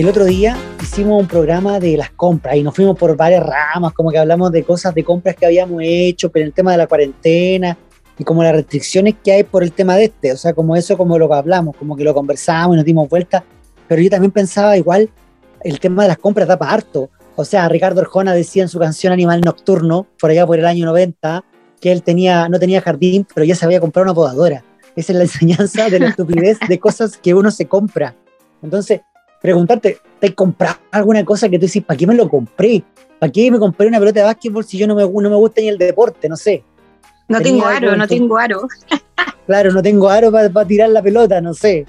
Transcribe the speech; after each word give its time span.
el 0.00 0.08
otro 0.08 0.24
día 0.24 0.56
hicimos 0.80 1.20
un 1.20 1.28
programa 1.28 1.78
de 1.78 1.94
las 1.98 2.10
compras 2.12 2.56
y 2.56 2.62
nos 2.62 2.74
fuimos 2.74 2.96
por 2.96 3.14
varias 3.18 3.44
ramas, 3.44 3.92
como 3.92 4.10
que 4.10 4.16
hablamos 4.16 4.50
de 4.50 4.64
cosas 4.64 4.94
de 4.94 5.04
compras 5.04 5.36
que 5.36 5.44
habíamos 5.44 5.82
hecho, 5.84 6.32
pero 6.32 6.46
el 6.46 6.54
tema 6.54 6.72
de 6.72 6.78
la 6.78 6.86
cuarentena 6.86 7.76
y 8.16 8.24
como 8.24 8.42
las 8.42 8.54
restricciones 8.54 9.16
que 9.22 9.30
hay 9.30 9.44
por 9.44 9.62
el 9.62 9.72
tema 9.72 9.96
de 9.96 10.04
este, 10.04 10.32
o 10.32 10.38
sea, 10.38 10.54
como 10.54 10.74
eso, 10.74 10.96
como 10.96 11.18
lo 11.18 11.28
que 11.28 11.34
hablamos, 11.34 11.76
como 11.76 11.98
que 11.98 12.04
lo 12.04 12.14
conversamos 12.14 12.74
y 12.74 12.78
nos 12.78 12.86
dimos 12.86 13.10
vuelta, 13.10 13.44
pero 13.88 14.00
yo 14.00 14.08
también 14.08 14.30
pensaba 14.30 14.74
igual, 14.78 15.10
el 15.64 15.78
tema 15.78 16.04
de 16.04 16.08
las 16.08 16.18
compras 16.18 16.48
da 16.48 16.58
para 16.58 16.72
harto, 16.72 17.10
o 17.36 17.44
sea, 17.44 17.68
Ricardo 17.68 18.00
Arjona 18.00 18.32
decía 18.32 18.62
en 18.62 18.70
su 18.70 18.78
canción 18.78 19.12
Animal 19.12 19.42
Nocturno, 19.42 20.06
por 20.18 20.30
allá 20.30 20.46
por 20.46 20.58
el 20.58 20.64
año 20.64 20.86
90, 20.86 21.44
que 21.78 21.92
él 21.92 22.02
tenía, 22.02 22.48
no 22.48 22.58
tenía 22.58 22.80
jardín, 22.80 23.26
pero 23.34 23.44
ya 23.44 23.54
se 23.54 23.66
había 23.66 23.80
comprado 23.80 24.04
una 24.04 24.14
podadora. 24.14 24.64
Esa 24.96 25.12
es 25.12 25.18
la 25.18 25.24
enseñanza 25.24 25.90
de 25.90 26.00
la 26.00 26.08
estupidez 26.08 26.58
de 26.66 26.78
cosas 26.78 27.18
que 27.18 27.34
uno 27.34 27.50
se 27.50 27.66
compra. 27.66 28.16
Entonces, 28.62 29.02
preguntarte, 29.40 29.98
¿te 30.18 30.34
compras 30.34 30.78
alguna 30.90 31.24
cosa 31.24 31.48
que 31.48 31.58
tú 31.58 31.66
dices, 31.66 31.84
¿para 31.84 31.96
qué 31.96 32.06
me 32.06 32.14
lo 32.14 32.28
compré? 32.28 32.82
¿Para 33.18 33.32
qué 33.32 33.50
me 33.50 33.58
compré 33.58 33.86
una 33.86 33.98
pelota 33.98 34.20
de 34.20 34.26
básquetbol 34.26 34.64
si 34.64 34.78
yo 34.78 34.86
no 34.86 34.94
me, 34.94 35.02
no 35.02 35.30
me 35.30 35.36
gusta 35.36 35.60
ni 35.60 35.68
el 35.68 35.78
deporte? 35.78 36.28
No 36.28 36.36
sé. 36.36 36.64
No 37.28 37.40
tengo 37.40 37.64
aro, 37.64 37.96
no 37.96 38.08
tengo 38.08 38.36
aro. 38.36 38.66
Claro, 39.46 39.72
no 39.72 39.82
tengo 39.82 40.08
aro 40.08 40.32
para 40.32 40.64
tirar 40.64 40.90
la 40.90 41.02
pelota, 41.02 41.40
no 41.40 41.54
sé. 41.54 41.86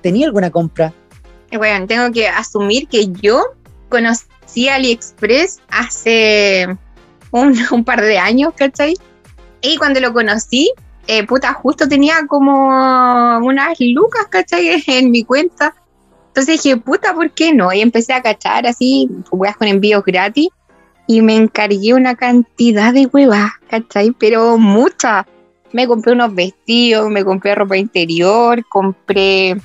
¿Tenía 0.00 0.26
alguna 0.26 0.50
compra? 0.50 0.92
Bueno, 1.56 1.86
tengo 1.86 2.10
que 2.12 2.28
asumir 2.28 2.88
que 2.88 3.08
yo 3.08 3.42
conocí 3.88 4.68
AliExpress 4.68 5.60
hace 5.68 6.66
un, 7.30 7.84
par 7.84 8.02
de 8.02 8.18
años, 8.18 8.52
¿cachai? 8.56 8.94
Y 9.62 9.76
cuando 9.76 10.00
lo 10.00 10.12
conocí, 10.12 10.72
eh, 11.06 11.26
puta, 11.26 11.52
justo 11.52 11.88
tenía 11.88 12.26
como 12.28 13.38
unas 13.38 13.76
lucas, 13.80 14.26
¿cachai? 14.28 14.82
En 14.86 15.10
mi 15.10 15.24
cuenta. 15.24 15.74
Entonces 16.36 16.62
dije, 16.62 16.76
puta, 16.76 17.14
¿por 17.14 17.30
qué 17.30 17.54
no? 17.54 17.72
Y 17.72 17.80
empecé 17.80 18.12
a 18.12 18.20
cachar 18.20 18.66
así, 18.66 19.08
huevas 19.30 19.56
con 19.56 19.68
envíos 19.68 20.04
gratis. 20.04 20.48
Y 21.06 21.22
me 21.22 21.34
encargué 21.34 21.94
una 21.94 22.14
cantidad 22.14 22.92
de 22.92 23.06
huevas, 23.06 23.52
¿cachai? 23.70 24.10
Pero 24.18 24.58
muchas. 24.58 25.24
Me 25.72 25.86
compré 25.86 26.12
unos 26.12 26.34
vestidos, 26.34 27.08
me 27.08 27.24
compré 27.24 27.54
ropa 27.54 27.78
interior, 27.78 28.62
compré 28.68 29.56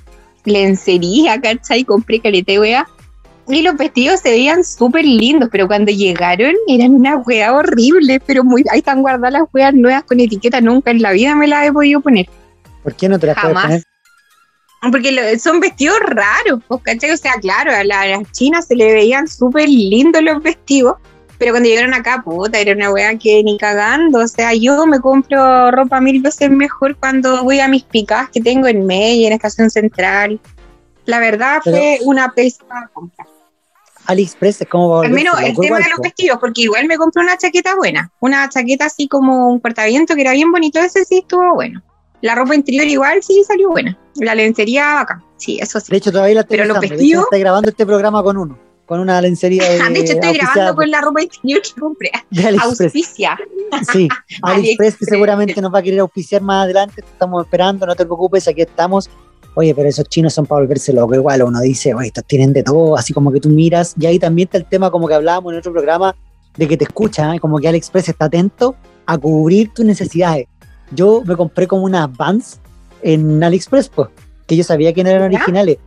lencería, 0.45 1.41
¿cachai? 1.41 1.83
Compré 1.83 2.21
caleta 2.21 2.53
de 2.53 2.83
y 3.49 3.61
los 3.63 3.75
vestidos 3.75 4.21
se 4.21 4.29
veían 4.29 4.63
súper 4.63 5.03
lindos, 5.03 5.49
pero 5.51 5.67
cuando 5.67 5.91
llegaron 5.91 6.53
eran 6.69 6.91
una 6.91 7.17
wea 7.17 7.53
horrible, 7.53 8.21
pero 8.25 8.45
muy, 8.45 8.63
ahí 8.71 8.79
están 8.79 9.01
guardadas 9.01 9.33
las 9.33 9.43
weas 9.53 9.73
nuevas 9.73 10.03
con 10.03 10.21
etiqueta, 10.21 10.61
nunca 10.61 10.91
en 10.91 11.01
la 11.01 11.11
vida 11.11 11.35
me 11.35 11.47
las 11.47 11.67
he 11.67 11.73
podido 11.73 11.99
poner. 11.99 12.29
¿Por 12.81 12.95
qué 12.95 13.09
no 13.09 13.19
te 13.19 13.27
las 13.27 13.35
Jamás. 13.35 13.63
poner? 13.63 13.83
Porque 14.89 15.37
son 15.37 15.59
vestidos 15.59 15.99
raros, 16.07 16.59
pues, 16.67 16.81
¿cachai? 16.83 17.11
O 17.11 17.17
sea, 17.17 17.33
claro, 17.33 17.71
a 17.71 17.83
las 17.83 18.31
chinas 18.31 18.65
se 18.65 18.75
le 18.75 18.91
veían 18.93 19.27
súper 19.27 19.69
lindos 19.69 20.23
los 20.23 20.41
vestidos, 20.41 20.95
pero 21.37 21.53
cuando 21.53 21.69
llegaron 21.69 21.93
acá, 21.93 22.23
puta, 22.23 22.59
era 22.59 22.73
una 22.73 22.91
wea 22.91 23.17
que 23.17 23.43
ni 23.43 23.57
cagando. 23.57 24.19
O 24.19 24.27
sea, 24.27 24.53
yo 24.53 24.85
me 24.87 24.99
compro 24.99 25.69
ropa 25.71 26.01
mil 26.01 26.21
veces 26.21 26.49
mejor 26.49 26.95
cuando 26.97 27.43
voy 27.43 27.59
a 27.59 27.67
mis 27.67 27.83
picas 27.83 28.29
que 28.29 28.41
tengo 28.41 28.67
en 28.67 28.85
Media, 28.85 29.27
en 29.27 29.33
Estación 29.33 29.69
Central. 29.69 30.39
La 31.05 31.19
verdad 31.19 31.61
fue 31.63 31.99
una 32.03 32.31
pésima 32.33 32.89
compra. 32.93 33.27
AliExpress 34.07 34.61
es 34.61 34.67
como... 34.67 35.01
Al 35.01 35.11
menos 35.11 35.39
el 35.41 35.55
tema 35.55 35.77
de 35.77 35.89
los 35.89 35.99
vestidos, 35.99 36.39
porque 36.39 36.61
igual 36.61 36.87
me 36.87 36.97
compré 36.97 37.21
una 37.21 37.37
chaqueta 37.37 37.75
buena, 37.75 38.11
una 38.19 38.49
chaqueta 38.49 38.85
así 38.85 39.07
como 39.07 39.49
un 39.49 39.59
portaviento 39.59 40.15
que 40.15 40.21
era 40.21 40.33
bien 40.33 40.51
bonito, 40.51 40.79
ese 40.79 41.05
sí 41.05 41.19
estuvo 41.19 41.53
bueno. 41.53 41.83
La 42.21 42.35
ropa 42.35 42.55
interior 42.55 42.85
igual 42.85 43.21
sí 43.23 43.43
salió 43.47 43.69
buena. 43.69 43.97
La 44.15 44.35
lencería 44.35 45.01
acá, 45.01 45.23
sí, 45.37 45.59
eso 45.61 45.79
sí. 45.79 45.87
De 45.89 45.97
hecho, 45.97 46.11
todavía 46.11 46.35
la 46.35 46.41
estoy 46.41 46.57
Pero 46.57 46.73
los 46.73 46.79
vestidos... 46.79 47.23
Estoy 47.25 47.39
grabando 47.39 47.69
este 47.69 47.85
programa 47.85 48.21
con 48.23 48.37
uno, 48.37 48.59
con 48.85 48.99
una 48.99 49.21
lencería 49.21 49.63
de... 49.69 49.77
de 49.77 49.99
hecho, 49.99 50.13
estoy 50.13 50.33
grabando 50.33 50.75
con 50.75 50.91
la 50.91 51.01
ropa 51.01 51.21
interior 51.23 51.61
que 51.61 51.79
compré. 51.79 52.11
Auspicia. 52.61 53.37
Sí, 53.91 54.07
AliExpress 54.41 54.97
que 54.97 55.05
seguramente 55.05 55.61
nos 55.61 55.73
va 55.73 55.79
a 55.79 55.83
querer 55.83 56.01
auspiciar 56.01 56.41
más 56.41 56.65
adelante, 56.65 57.01
estamos 57.01 57.43
esperando, 57.43 57.85
no 57.85 57.95
te 57.95 58.05
preocupes, 58.05 58.47
aquí 58.47 58.61
estamos 58.61 59.09
oye, 59.55 59.75
pero 59.75 59.89
esos 59.89 60.05
chinos 60.05 60.33
son 60.33 60.45
para 60.45 60.61
volverse 60.61 60.93
locos. 60.93 61.17
Igual 61.17 61.43
uno 61.43 61.59
dice, 61.61 61.93
oye, 61.93 62.07
estos 62.07 62.25
tienen 62.25 62.53
de 62.53 62.63
todo, 62.63 62.97
así 62.97 63.13
como 63.13 63.31
que 63.31 63.39
tú 63.39 63.49
miras. 63.49 63.95
Y 63.99 64.05
ahí 64.05 64.19
también 64.19 64.47
está 64.47 64.57
el 64.57 64.65
tema, 64.65 64.91
como 64.91 65.07
que 65.07 65.13
hablábamos 65.13 65.53
en 65.53 65.59
otro 65.59 65.71
programa, 65.71 66.15
de 66.57 66.67
que 66.67 66.77
te 66.77 66.83
escucha, 66.85 67.35
¿eh? 67.35 67.39
como 67.39 67.59
que 67.59 67.67
AliExpress 67.67 68.09
está 68.09 68.25
atento 68.25 68.75
a 69.05 69.17
cubrir 69.17 69.73
tus 69.73 69.85
necesidades. 69.85 70.47
Yo 70.91 71.23
me 71.25 71.35
compré 71.35 71.67
como 71.67 71.83
unas 71.83 72.15
Vans 72.15 72.59
en 73.01 73.43
AliExpress, 73.43 73.89
pues, 73.89 74.09
que 74.45 74.55
yo 74.55 74.63
sabía 74.63 74.93
que 74.93 75.03
no 75.03 75.09
eran 75.09 75.23
originales. 75.23 75.77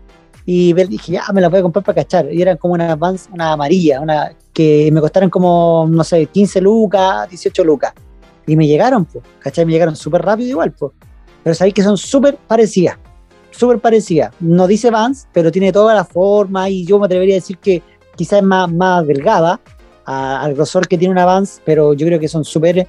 Y 0.47 0.73
dije, 0.73 1.13
ya, 1.13 1.25
me 1.33 1.41
las 1.41 1.51
voy 1.51 1.61
a 1.61 1.63
comprar 1.63 1.85
para 1.85 2.03
cachar. 2.03 2.33
Y 2.33 2.43
eran 2.43 2.57
como 2.57 2.75
unas 2.75 2.99
Vans, 2.99 3.29
una 3.33 3.53
amarilla, 3.53 4.01
una 4.01 4.33
que 4.53 4.91
me 4.93 5.01
costaron 5.01 5.31
como, 5.31 5.87
no 5.89 6.05
sé, 6.05 6.27
15 6.27 6.61
lucas, 6.61 7.29
18 7.29 7.65
lucas. 7.65 7.93
Y 8.47 8.57
me 8.57 8.67
llegaron, 8.67 9.05
pues, 9.05 9.25
¿cachai? 9.39 9.65
Me 9.65 9.73
llegaron 9.73 9.97
súper 9.97 10.23
rápido 10.23 10.51
igual, 10.51 10.73
pues. 10.73 10.93
Pero 11.43 11.55
sabéis 11.55 11.75
que 11.75 11.83
son 11.83 11.97
súper 11.97 12.37
parecidas 12.37 12.99
súper 13.57 13.79
parecida. 13.79 14.33
No 14.41 14.67
dice 14.67 14.91
Vans, 14.91 15.29
pero 15.33 15.51
tiene 15.51 15.73
toda 15.73 15.95
la 15.95 16.05
forma 16.05 16.69
y 16.69 16.85
yo 16.85 16.99
me 16.99 17.07
atrevería 17.07 17.35
a 17.35 17.37
decir 17.37 17.59
que 17.59 17.83
quizás 18.17 18.41
es 18.41 18.45
más, 18.45 18.71
más 18.71 19.07
delgada 19.07 19.61
al 20.05 20.55
grosor 20.55 20.87
que 20.87 20.99
tiene 20.99 21.13
una 21.13 21.25
Vans, 21.25 21.63
pero 21.65 21.95
yo 21.95 22.07
creo 22.07 22.21
que 22.21 22.29
son 22.29 22.45
súper 22.45 22.87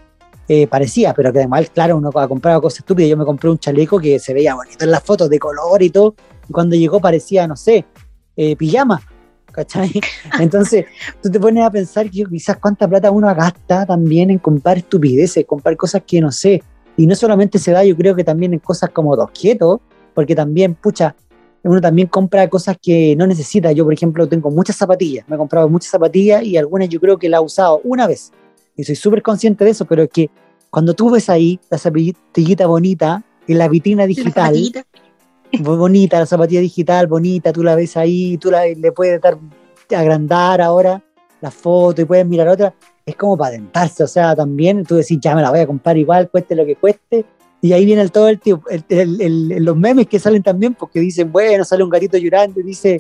eh, 0.48 0.68
parecidas, 0.68 1.14
pero 1.16 1.34
que 1.34 1.40
además, 1.40 1.70
claro, 1.74 1.98
uno 1.98 2.12
ha 2.14 2.28
comprado 2.28 2.62
cosas 2.62 2.80
estúpidas. 2.80 3.10
Yo 3.10 3.18
me 3.18 3.26
compré 3.26 3.50
un 3.50 3.58
chaleco 3.58 4.00
que 4.00 4.20
se 4.20 4.34
veía 4.34 4.54
bonito 4.56 4.86
en 4.86 4.92
las 4.92 5.02
fotos, 5.04 5.30
de 5.30 5.40
color 5.40 5.82
y 5.82 5.90
todo, 5.90 6.16
y 6.48 6.54
cuando 6.54 6.76
llegó 6.76 7.00
parecía, 7.00 7.48
no 7.48 7.56
sé, 7.56 7.86
eh, 8.36 8.56
pijama. 8.56 9.02
¿Cachai? 9.52 9.90
Entonces, 10.40 10.86
tú 11.24 11.32
te 11.32 11.40
pones 11.40 11.64
a 11.64 11.72
pensar 11.72 12.12
que 12.12 12.26
quizás 12.26 12.58
cuánta 12.58 12.88
plata 12.88 13.10
uno 13.10 13.34
gasta 13.34 13.86
también 13.86 14.30
en 14.30 14.38
comprar 14.38 14.78
estupideces, 14.78 15.46
comprar 15.46 15.78
cosas 15.78 16.04
que 16.06 16.20
no 16.20 16.32
sé. 16.32 16.62
Y 16.98 17.08
no 17.08 17.16
solamente 17.16 17.58
se 17.58 17.72
da, 17.72 17.84
yo 17.84 17.96
creo 17.96 18.16
que 18.16 18.24
también 18.24 18.54
en 18.54 18.60
cosas 18.60 18.90
como 18.90 19.16
dos 19.16 19.32
quietos, 19.32 19.80
porque 20.14 20.36
también, 20.36 20.76
pucha, 20.76 21.16
uno 21.64 21.82
también 21.82 22.08
compra 22.08 22.48
cosas 22.50 22.78
que 22.82 23.16
no 23.16 23.26
necesita. 23.26 23.72
Yo, 23.72 23.84
por 23.84 23.94
ejemplo, 23.94 24.28
tengo 24.28 24.52
muchas 24.52 24.76
zapatillas, 24.76 25.28
me 25.28 25.36
he 25.36 25.40
comprado 25.40 25.70
muchas 25.70 25.90
zapatillas 25.90 26.44
y 26.44 26.58
algunas 26.58 26.90
yo 26.90 27.00
creo 27.00 27.18
que 27.18 27.30
las 27.30 27.42
he 27.42 27.44
usado 27.44 27.82
una 27.84 28.08
vez. 28.08 28.32
Y 28.76 28.84
soy 28.84 28.96
súper 28.96 29.22
consciente 29.22 29.64
de 29.64 29.72
eso, 29.72 29.86
pero 29.86 30.04
es 30.04 30.10
que 30.10 30.30
cuando 30.70 30.94
tú 30.94 31.10
ves 31.10 31.30
ahí 31.30 31.60
la 31.70 31.78
zapatillita 31.78 32.68
bonita 32.68 33.24
en 33.48 33.58
la 33.58 33.68
vitrina 33.68 34.06
digital, 34.06 34.56
bonita, 35.62 36.20
la 36.20 36.26
zapatilla 36.26 36.62
digital, 36.62 37.08
bonita, 37.08 37.54
tú 37.54 37.64
la 37.64 37.76
ves 37.76 37.96
ahí, 37.96 38.38
tú 38.38 38.52
la, 38.52 38.66
le 38.66 38.92
puedes 38.92 39.22
dar, 39.22 39.38
agrandar 39.96 40.62
ahora 40.62 41.02
la 41.42 41.52
foto 41.52 42.02
y 42.02 42.06
puedes 42.06 42.26
mirar 42.26 42.48
otra, 42.48 42.74
es 43.06 43.16
como 43.16 43.38
para 43.38 43.50
adentrarse, 43.50 44.04
o 44.04 44.08
sea, 44.08 44.36
también 44.36 44.84
tú 44.84 44.96
decís, 44.96 45.20
ya 45.22 45.36
me 45.36 45.42
la 45.42 45.52
voy 45.52 45.60
a 45.60 45.68
comprar 45.68 45.98
igual, 45.98 46.30
cueste 46.30 46.56
lo 46.56 46.66
que 46.66 46.76
cueste, 46.76 47.26
y 47.62 47.74
ahí 47.74 47.86
viene 47.86 48.02
el, 48.02 48.12
todo 48.12 48.30
el, 48.30 48.40
tío, 48.40 48.62
los 48.90 49.78
memes 49.78 50.08
que 50.08 50.20
salen 50.20 50.44
también, 50.44 50.74
porque 50.74 51.00
dicen, 51.00 51.32
bueno, 51.32 51.64
sale 51.64 51.84
un 51.84 51.90
gatito 51.90 52.18
llorando 52.18 52.60
y 52.60 52.64
dice, 52.64 53.00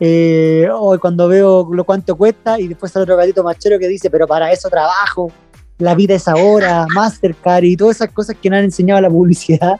eh, 0.00 0.66
hoy 0.72 0.98
cuando 0.98 1.28
veo 1.28 1.68
lo 1.70 1.84
cuánto 1.84 2.16
cuesta, 2.16 2.58
y 2.58 2.68
después 2.68 2.90
sale 2.90 3.02
otro 3.02 3.16
gatito 3.16 3.44
machero 3.44 3.78
que 3.78 3.86
dice, 3.86 4.10
pero 4.10 4.26
para 4.26 4.50
eso 4.50 4.70
trabajo, 4.70 5.30
la 5.78 5.94
vida 5.94 6.14
es 6.14 6.26
ahora, 6.26 6.86
Mastercard 6.94 7.64
y 7.64 7.76
todas 7.76 7.96
esas 7.96 8.10
cosas 8.10 8.36
que 8.40 8.48
nos 8.48 8.58
han 8.58 8.64
enseñado 8.64 9.00
la 9.00 9.10
publicidad. 9.10 9.78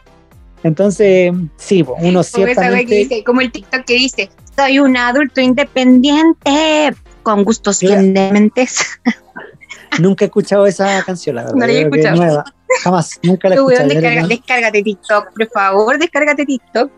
Entonces, 0.63 1.33
sí, 1.57 1.85
uno 2.01 2.23
ciertamente... 2.23 3.25
como 3.25 3.41
el 3.41 3.51
TikTok 3.51 3.85
que 3.85 3.95
dice, 3.95 4.31
soy 4.55 4.79
un 4.79 4.95
adulto 4.95 5.41
independiente, 5.41 6.95
con 7.23 7.43
gustos 7.45 7.81
bien 7.81 8.13
dementes. 8.13 9.01
Nunca 9.99 10.25
he 10.25 10.27
escuchado 10.27 10.67
esa 10.67 11.03
canción, 11.03 11.37
la 11.37 11.43
verdad. 11.45 11.57
No 11.57 11.67
la 11.67 11.73
he 11.73 11.81
escuchado. 11.81 12.17
Nueva. 12.17 12.45
Jamás, 12.83 13.19
nunca 13.23 13.49
la 13.49 13.55
he 13.55 13.59
escuchado. 13.59 14.29
Descárgate 14.29 14.83
TikTok, 14.83 15.33
por 15.35 15.49
favor, 15.49 15.99
descárgate 15.99 16.47
TikTok. 16.47 16.91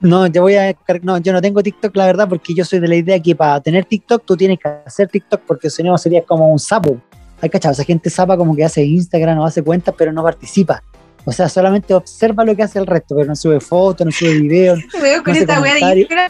No, 0.00 0.26
yo 0.26 0.42
voy 0.42 0.54
a 0.56 0.74
no, 1.02 1.18
yo 1.18 1.32
no 1.32 1.42
tengo 1.42 1.62
TikTok, 1.62 1.94
la 1.94 2.06
verdad, 2.06 2.28
porque 2.28 2.54
yo 2.54 2.64
soy 2.64 2.80
de 2.80 2.88
la 2.88 2.96
idea 2.96 3.20
que 3.20 3.36
para 3.36 3.60
tener 3.60 3.84
TikTok 3.84 4.24
tú 4.24 4.36
tienes 4.36 4.58
que 4.58 4.68
hacer 4.86 5.08
TikTok, 5.08 5.42
porque 5.46 5.68
si 5.68 5.82
no 5.82 5.96
sería 5.98 6.22
como 6.22 6.50
un 6.50 6.58
sapo. 6.58 7.00
Hay 7.42 7.50
cachado, 7.50 7.72
esa 7.72 7.84
gente 7.84 8.10
sapa 8.10 8.36
como 8.36 8.54
que 8.54 8.64
hace 8.64 8.82
Instagram 8.82 9.38
o 9.38 9.46
hace 9.46 9.62
cuentas, 9.62 9.94
pero 9.96 10.12
no 10.12 10.22
participa. 10.22 10.82
O 11.24 11.32
sea, 11.32 11.48
solamente 11.48 11.92
observa 11.92 12.44
lo 12.44 12.56
que 12.56 12.62
hace 12.62 12.78
el 12.78 12.86
resto, 12.86 13.14
pero 13.14 13.28
no 13.28 13.36
sube 13.36 13.60
fotos, 13.60 14.06
no 14.06 14.12
sube 14.12 14.40
videos. 14.40 14.80
con 15.24 15.36
esta 15.36 15.60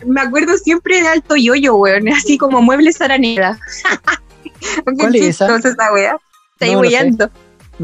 me 0.06 0.20
acuerdo 0.20 0.56
siempre 0.56 1.00
de 1.00 1.08
Alto 1.08 1.36
Yoyo, 1.36 1.76
weón, 1.76 2.08
así 2.12 2.38
como 2.38 2.60
muebles 2.60 3.00
araneda. 3.00 3.58
¿Cuál 4.98 5.14
es 5.16 5.22
esa? 5.22 5.56
esa 5.56 5.92
wea. 5.92 6.16
Está 6.58 6.66
no, 6.74 7.30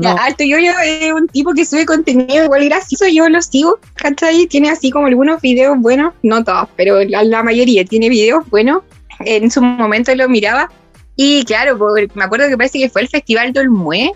Alto 0.04 0.44
Yoyo 0.44 0.72
es 0.84 1.12
un 1.12 1.28
tipo 1.28 1.52
que 1.54 1.64
sube 1.64 1.86
contenido 1.86 2.44
igual 2.44 2.64
gracioso, 2.66 3.06
yo 3.06 3.28
lo 3.28 3.40
sigo, 3.40 3.78
¿cachai? 3.94 4.46
Tiene 4.46 4.70
así 4.70 4.90
como 4.90 5.06
algunos 5.06 5.40
videos 5.40 5.78
buenos, 5.78 6.12
no 6.22 6.44
todos, 6.44 6.68
pero 6.76 7.02
la, 7.04 7.42
mayoría 7.42 7.84
tiene 7.84 8.08
videos 8.08 8.48
buenos. 8.50 8.82
En 9.20 9.50
su 9.50 9.62
momento 9.62 10.14
lo 10.14 10.28
miraba 10.28 10.70
y 11.16 11.44
claro, 11.44 11.78
me 12.14 12.24
acuerdo 12.24 12.48
que 12.48 12.56
parece 12.58 12.78
que 12.78 12.90
fue 12.90 13.02
el 13.02 13.08
Festival 13.08 13.52
del 13.52 13.70
Mue, 13.70 14.12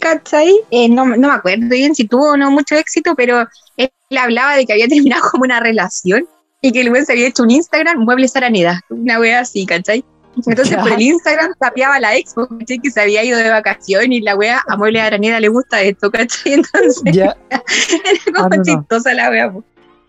¿cachai? 0.00 0.54
Eh, 0.70 0.88
no, 0.88 1.04
no 1.04 1.28
me 1.28 1.34
acuerdo 1.34 1.68
bien 1.68 1.94
si 1.94 2.06
tuvo 2.06 2.32
o 2.32 2.36
no 2.36 2.50
mucho 2.52 2.76
éxito, 2.76 3.14
pero 3.16 3.48
él 3.76 3.90
hablaba 4.16 4.56
de 4.56 4.64
que 4.64 4.72
había 4.72 4.88
terminado 4.88 5.28
como 5.30 5.44
una 5.44 5.60
relación 5.60 6.26
y 6.62 6.72
que 6.72 6.80
el 6.80 6.90
weón 6.90 7.04
se 7.04 7.12
había 7.12 7.26
hecho 7.26 7.42
un 7.42 7.50
Instagram, 7.50 7.98
Muebles 7.98 8.36
Araneda, 8.36 8.80
una 8.88 9.18
wea 9.18 9.40
así, 9.40 9.66
¿cachai? 9.66 10.04
Entonces 10.44 10.76
por 10.76 10.92
el 10.92 11.00
Instagram 11.00 11.54
tapeaba 11.58 11.98
la 12.00 12.16
expo, 12.16 12.46
¿cachai? 12.46 12.78
Que 12.78 12.90
se 12.90 13.00
había 13.00 13.24
ido 13.24 13.38
de 13.38 13.48
vacaciones 13.48 14.18
y 14.18 14.20
la 14.20 14.36
wea 14.36 14.62
a 14.68 14.76
Muebles 14.76 15.02
Araneda 15.02 15.40
le 15.40 15.48
gusta 15.48 15.80
esto, 15.80 16.10
¿cachai? 16.10 16.52
Entonces 16.54 17.02
era 17.14 17.36
como 18.34 18.48
ah, 18.52 18.62
chistosa 18.62 19.14
la 19.14 19.30
wea. 19.30 19.52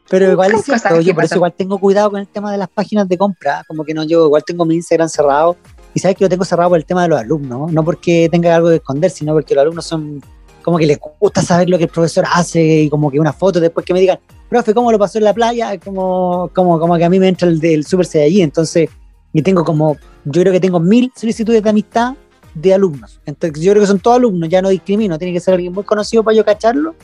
Pero 0.09 0.31
igual 0.31 0.53
es 0.53 0.65
cierto, 0.65 1.01
yo 1.01 1.13
por 1.13 1.25
eso 1.25 1.35
igual 1.35 1.53
tengo 1.53 1.77
cuidado 1.79 2.11
con 2.11 2.19
el 2.19 2.27
tema 2.27 2.51
de 2.51 2.57
las 2.57 2.69
páginas 2.69 3.07
de 3.07 3.17
compra, 3.17 3.63
como 3.67 3.83
que 3.83 3.93
no, 3.93 4.03
yo 4.03 4.25
igual 4.25 4.43
tengo 4.45 4.65
mi 4.65 4.75
Instagram 4.75 5.09
cerrado 5.09 5.57
y 5.93 5.99
sabes 5.99 6.15
que 6.15 6.23
lo 6.23 6.29
tengo 6.29 6.45
cerrado 6.45 6.69
por 6.69 6.77
el 6.77 6.85
tema 6.85 7.03
de 7.03 7.09
los 7.09 7.19
alumnos, 7.19 7.71
no 7.71 7.83
porque 7.83 8.29
tenga 8.31 8.55
algo 8.55 8.69
que 8.69 8.75
esconder, 8.75 9.11
sino 9.11 9.33
porque 9.33 9.53
los 9.53 9.63
alumnos 9.63 9.85
son 9.85 10.21
como 10.67 10.77
que 10.77 10.85
les 10.85 10.99
gusta 11.19 11.41
saber 11.41 11.69
lo 11.69 11.77
que 11.77 11.85
el 11.85 11.89
profesor 11.89 12.25
hace 12.29 12.61
y 12.61 12.89
como 12.89 13.09
que 13.09 13.19
una 13.19 13.31
foto 13.31 13.59
después 13.59 13.85
que 13.85 13.93
me 13.93 14.01
digan, 14.01 14.19
profe, 14.49 14.73
¿cómo 14.73 14.91
lo 14.91 14.99
pasó 14.99 15.17
en 15.17 15.23
la 15.23 15.33
playa? 15.33 15.79
Como, 15.79 16.51
como, 16.53 16.77
como 16.77 16.97
que 16.97 17.05
a 17.05 17.09
mí 17.09 17.19
me 17.19 17.29
entra 17.29 17.47
el 17.47 17.59
del 17.59 17.85
super 17.85 18.05
allí, 18.21 18.41
entonces, 18.41 18.89
y 19.37 19.43
tengo 19.43 19.63
como, 19.63 19.97
yo 20.25 20.41
creo 20.41 20.51
que 20.51 20.59
tengo 20.59 20.79
mil 20.79 21.11
solicitudes 21.15 21.61
de 21.61 21.69
amistad 21.69 22.15
de 22.55 22.73
alumnos. 22.73 23.21
Entonces, 23.23 23.63
yo 23.63 23.71
creo 23.71 23.83
que 23.83 23.87
son 23.87 23.99
todos 23.99 24.17
alumnos, 24.17 24.49
ya 24.49 24.63
no 24.63 24.69
discrimino, 24.69 25.19
tiene 25.19 25.31
que 25.31 25.39
ser 25.39 25.53
alguien 25.53 25.73
muy 25.73 25.83
conocido 25.83 26.23
para 26.23 26.35
yo 26.35 26.43
cacharlo 26.43 26.95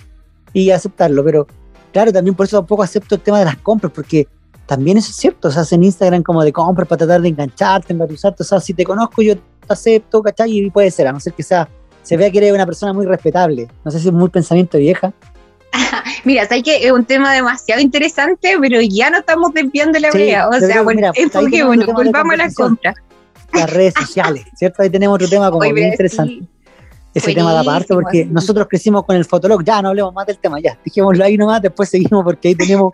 y 0.52 0.72
aceptarlo, 0.72 1.24
pero 1.24 1.46
claro, 1.92 2.12
también 2.12 2.36
por 2.36 2.48
eso 2.48 2.58
tampoco 2.58 2.82
acepto 2.82 3.14
el 3.14 3.22
tema 3.22 3.38
de 3.38 3.46
las 3.46 3.58
compras, 3.58 3.94
porque 3.94 4.28
también 4.66 4.98
eso 4.98 5.12
es 5.12 5.16
cierto, 5.16 5.50
o 5.50 5.52
sea, 5.52 5.64
en 5.70 5.84
Instagram 5.84 6.24
como 6.24 6.44
de 6.44 6.52
compras 6.52 6.88
para 6.88 6.98
tratar 6.98 7.22
de 7.22 7.30
engancharte, 7.30 7.94
engatusarte, 7.94 8.42
o 8.42 8.46
sea, 8.48 8.60
si 8.60 8.74
te 8.74 8.84
conozco 8.84 9.22
yo 9.22 9.36
te 9.36 9.44
acepto, 9.68 10.24
¿cachai? 10.24 10.58
Y 10.58 10.72
puede 10.72 10.90
ser, 10.90 11.06
a 11.06 11.12
no 11.12 11.20
ser 11.20 11.34
que 11.34 11.44
sea, 11.44 11.70
se 12.02 12.18
vea 12.18 12.32
que 12.32 12.40
eres 12.40 12.52
una 12.52 12.66
persona 12.66 12.94
muy 12.94 13.06
respetable, 13.06 13.68
no 13.86 13.92
sé 13.92 14.00
si 14.00 14.08
es 14.08 14.14
muy 14.14 14.30
pensamiento 14.30 14.80
vieja. 14.80 15.14
Mira, 16.24 16.48
sabes 16.48 16.64
que 16.64 16.86
es 16.86 16.92
un 16.92 17.06
tema 17.06 17.34
demasiado 17.34 17.82
interesante, 17.82 18.56
pero 18.60 18.80
ya 18.82 19.10
no 19.10 19.20
estamos 19.20 19.54
desviando 19.54 20.00
la 20.00 20.12
sí, 20.12 20.34
o 20.34 20.60
sea, 20.60 20.82
bueno, 20.82 21.12
bueno, 21.66 21.86
volvamos 21.94 22.34
a 22.34 22.38
la 22.38 22.54
compra. 22.54 22.94
Las 23.54 23.72
redes 23.72 23.94
sociales, 23.94 24.46
¿cierto? 24.56 24.82
Ahí 24.82 24.90
tenemos 24.90 25.16
otro 25.16 25.30
tema 25.30 25.52
como 25.52 25.70
muy 25.70 25.84
interesante 25.84 26.48
ese 27.14 27.34
tema 27.34 27.54
de 27.54 27.60
aparte, 27.60 27.94
porque 27.94 28.26
nosotros 28.26 28.68
crecimos 28.68 29.06
con 29.06 29.16
el 29.16 29.26
Fotolog, 29.26 29.64
ya 29.64 29.82
no 29.82 29.90
hablemos 29.90 30.14
más 30.14 30.26
del 30.26 30.38
tema, 30.40 30.60
ya, 30.60 30.78
dejémoslo 30.84 31.24
ahí 31.24 31.38
nomás, 31.38 31.62
después 31.62 31.90
seguimos 31.90 32.24
porque 32.24 32.50
ahí 32.50 32.56
tenemos, 32.56 32.92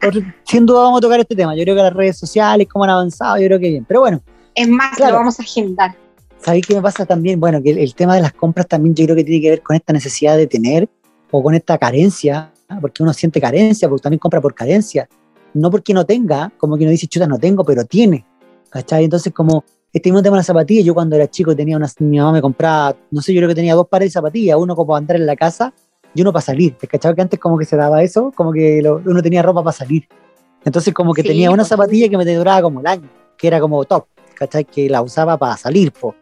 sin 0.44 0.64
duda 0.64 0.82
vamos 0.84 0.98
a 0.98 1.00
tocar 1.02 1.20
este 1.20 1.36
tema, 1.36 1.54
yo 1.54 1.64
creo 1.64 1.76
que 1.76 1.82
las 1.82 1.92
redes 1.92 2.16
sociales, 2.16 2.66
cómo 2.70 2.84
han 2.84 2.90
avanzado, 2.90 3.36
yo 3.38 3.46
creo 3.46 3.58
que 3.58 3.68
bien, 3.68 3.84
pero 3.86 4.00
bueno. 4.00 4.22
Es 4.54 4.68
más, 4.68 4.98
lo 4.98 5.12
vamos 5.12 5.38
a 5.38 5.42
agendar. 5.42 5.94
¿Sabéis 6.40 6.66
qué 6.66 6.74
me 6.74 6.82
pasa 6.82 7.04
también? 7.04 7.38
Bueno, 7.38 7.62
que 7.62 7.70
el, 7.70 7.94
tema 7.94 8.14
de 8.14 8.22
las 8.22 8.32
compras 8.32 8.66
también 8.66 8.94
yo 8.94 9.04
creo 9.04 9.16
que 9.16 9.24
tiene 9.24 9.40
que 9.40 9.50
ver 9.50 9.62
con 9.62 9.76
esta 9.76 9.92
necesidad 9.92 10.36
de 10.36 10.46
tener 10.46 10.88
o 11.30 11.42
con 11.42 11.54
esta 11.54 11.78
carencia, 11.78 12.52
porque 12.80 13.02
uno 13.02 13.12
siente 13.12 13.40
carencia, 13.40 13.88
porque 13.88 14.02
también 14.02 14.18
compra 14.18 14.40
por 14.40 14.54
carencia, 14.54 15.08
no 15.54 15.70
porque 15.70 15.94
no 15.94 16.04
tenga, 16.04 16.52
como 16.58 16.76
que 16.76 16.84
uno 16.84 16.90
dice, 16.90 17.06
chuta, 17.06 17.26
no 17.26 17.38
tengo, 17.38 17.64
pero 17.64 17.84
tiene, 17.84 18.24
¿cachai? 18.70 19.04
Entonces 19.04 19.32
como 19.32 19.64
este 19.92 20.10
mismo 20.10 20.22
tema 20.22 20.36
de 20.36 20.40
las 20.40 20.46
zapatillas, 20.46 20.84
yo 20.84 20.94
cuando 20.94 21.16
era 21.16 21.26
chico 21.28 21.56
tenía 21.56 21.76
una, 21.76 21.88
mi 22.00 22.18
mamá 22.18 22.32
me 22.32 22.42
compraba, 22.42 22.96
no 23.10 23.22
sé, 23.22 23.32
yo 23.32 23.38
creo 23.40 23.48
que 23.48 23.54
tenía 23.54 23.74
dos 23.74 23.88
pares 23.88 24.08
de 24.08 24.12
zapatillas, 24.12 24.56
uno 24.58 24.76
como 24.76 24.88
para 24.88 24.98
andar 24.98 25.16
en 25.16 25.26
la 25.26 25.36
casa 25.36 25.72
y 26.14 26.20
uno 26.20 26.32
para 26.32 26.42
salir. 26.42 26.76
¿Te 26.76 26.86
cachaba 26.86 27.14
que 27.14 27.22
antes 27.22 27.40
como 27.40 27.58
que 27.58 27.64
se 27.64 27.76
daba 27.76 28.02
eso? 28.02 28.32
Como 28.34 28.52
que 28.52 28.82
uno 29.04 29.22
tenía 29.22 29.42
ropa 29.42 29.62
para 29.62 29.72
salir. 29.72 30.06
Entonces 30.64 30.92
como 30.92 31.14
que 31.14 31.22
tenía 31.22 31.50
una 31.50 31.64
zapatilla 31.64 32.08
que 32.08 32.16
me 32.16 32.24
duraba 32.34 32.62
como 32.62 32.80
el 32.80 32.86
año, 32.86 33.08
que 33.36 33.46
era 33.46 33.60
como 33.60 33.84
top, 33.84 34.06
¿cachai? 34.34 34.64
Que 34.64 34.90
la 34.90 35.00
usaba 35.02 35.38
para 35.38 35.56
salir, 35.56 35.92
po. 35.92 36.14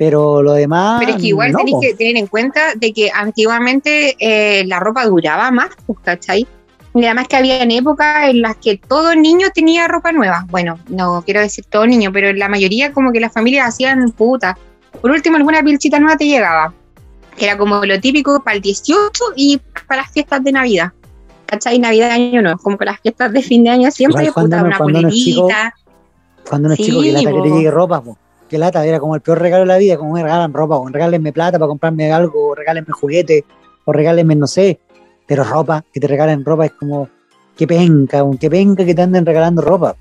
Pero 0.00 0.42
lo 0.42 0.54
demás... 0.54 0.98
Pero 0.98 1.12
es 1.12 1.20
que 1.20 1.26
igual 1.26 1.54
tenéis 1.54 1.76
que 1.78 1.92
tener 1.92 2.16
en 2.16 2.26
cuenta 2.26 2.72
de 2.74 2.90
que 2.94 3.10
antiguamente 3.12 4.16
eh, 4.18 4.64
la 4.64 4.80
ropa 4.80 5.04
duraba 5.04 5.50
más, 5.50 5.68
¿cachai? 6.02 6.46
Y 6.94 7.04
además 7.04 7.28
que 7.28 7.36
había 7.36 7.62
en 7.62 7.70
épocas 7.70 8.30
en 8.30 8.40
las 8.40 8.56
que 8.56 8.78
todo 8.78 9.14
niño 9.14 9.48
tenía 9.54 9.88
ropa 9.88 10.10
nueva. 10.10 10.46
Bueno, 10.48 10.78
no 10.88 11.20
quiero 11.22 11.42
decir 11.42 11.66
todo 11.68 11.86
niño, 11.86 12.12
pero 12.14 12.32
la 12.32 12.48
mayoría 12.48 12.94
como 12.94 13.12
que 13.12 13.20
las 13.20 13.30
familias 13.30 13.68
hacían 13.68 14.10
puta. 14.12 14.56
Por 15.02 15.10
último, 15.10 15.36
alguna 15.36 15.62
pilchita 15.62 16.00
nueva 16.00 16.16
te 16.16 16.24
llegaba. 16.24 16.72
Que 17.36 17.44
era 17.44 17.58
como 17.58 17.84
lo 17.84 18.00
típico 18.00 18.42
para 18.42 18.56
el 18.56 18.62
18 18.62 19.22
y 19.36 19.60
para 19.86 20.00
las 20.00 20.12
fiestas 20.12 20.42
de 20.42 20.52
Navidad. 20.52 20.92
¿Cachai? 21.44 21.78
Navidad 21.78 22.12
año 22.12 22.40
no, 22.40 22.56
como 22.56 22.78
que 22.78 22.86
las 22.86 23.00
fiestas 23.00 23.34
de 23.34 23.42
fin 23.42 23.64
de 23.64 23.68
año 23.68 23.90
siempre, 23.90 24.32
puta, 24.32 24.64
una 24.64 24.78
polerita. 24.78 25.74
Cuando 26.48 26.68
uno 26.68 26.74
es 26.74 26.80
chico, 26.80 27.02
que 27.02 27.12
lata 27.12 27.32
que 27.32 27.42
te 27.42 27.50
llegue 27.50 27.70
ropa, 27.70 28.02
po. 28.02 28.16
Que 28.50 28.58
lata, 28.58 28.84
era 28.84 28.98
como 28.98 29.14
el 29.14 29.20
peor 29.20 29.38
regalo 29.40 29.62
de 29.62 29.68
la 29.68 29.78
vida, 29.78 29.96
como 29.96 30.12
me 30.12 30.22
regalan 30.22 30.52
ropa, 30.52 30.76
o 30.76 30.88
regálenme 30.88 31.32
plata 31.32 31.58
para 31.58 31.68
comprarme 31.68 32.12
algo, 32.12 32.48
o 32.48 32.54
regálenme 32.54 32.90
juguete, 32.90 33.44
o 33.84 33.92
regálenme, 33.92 34.34
no 34.34 34.48
sé, 34.48 34.80
pero 35.26 35.44
ropa, 35.44 35.84
que 35.92 36.00
te 36.00 36.08
regalen 36.08 36.44
ropa 36.44 36.66
es 36.66 36.72
como, 36.72 37.08
qué 37.56 37.66
penca, 37.66 38.24
qué 38.38 38.50
penca 38.50 38.84
que 38.84 38.94
te 38.94 39.02
anden 39.02 39.24
regalando 39.24 39.62
ropa. 39.62 39.94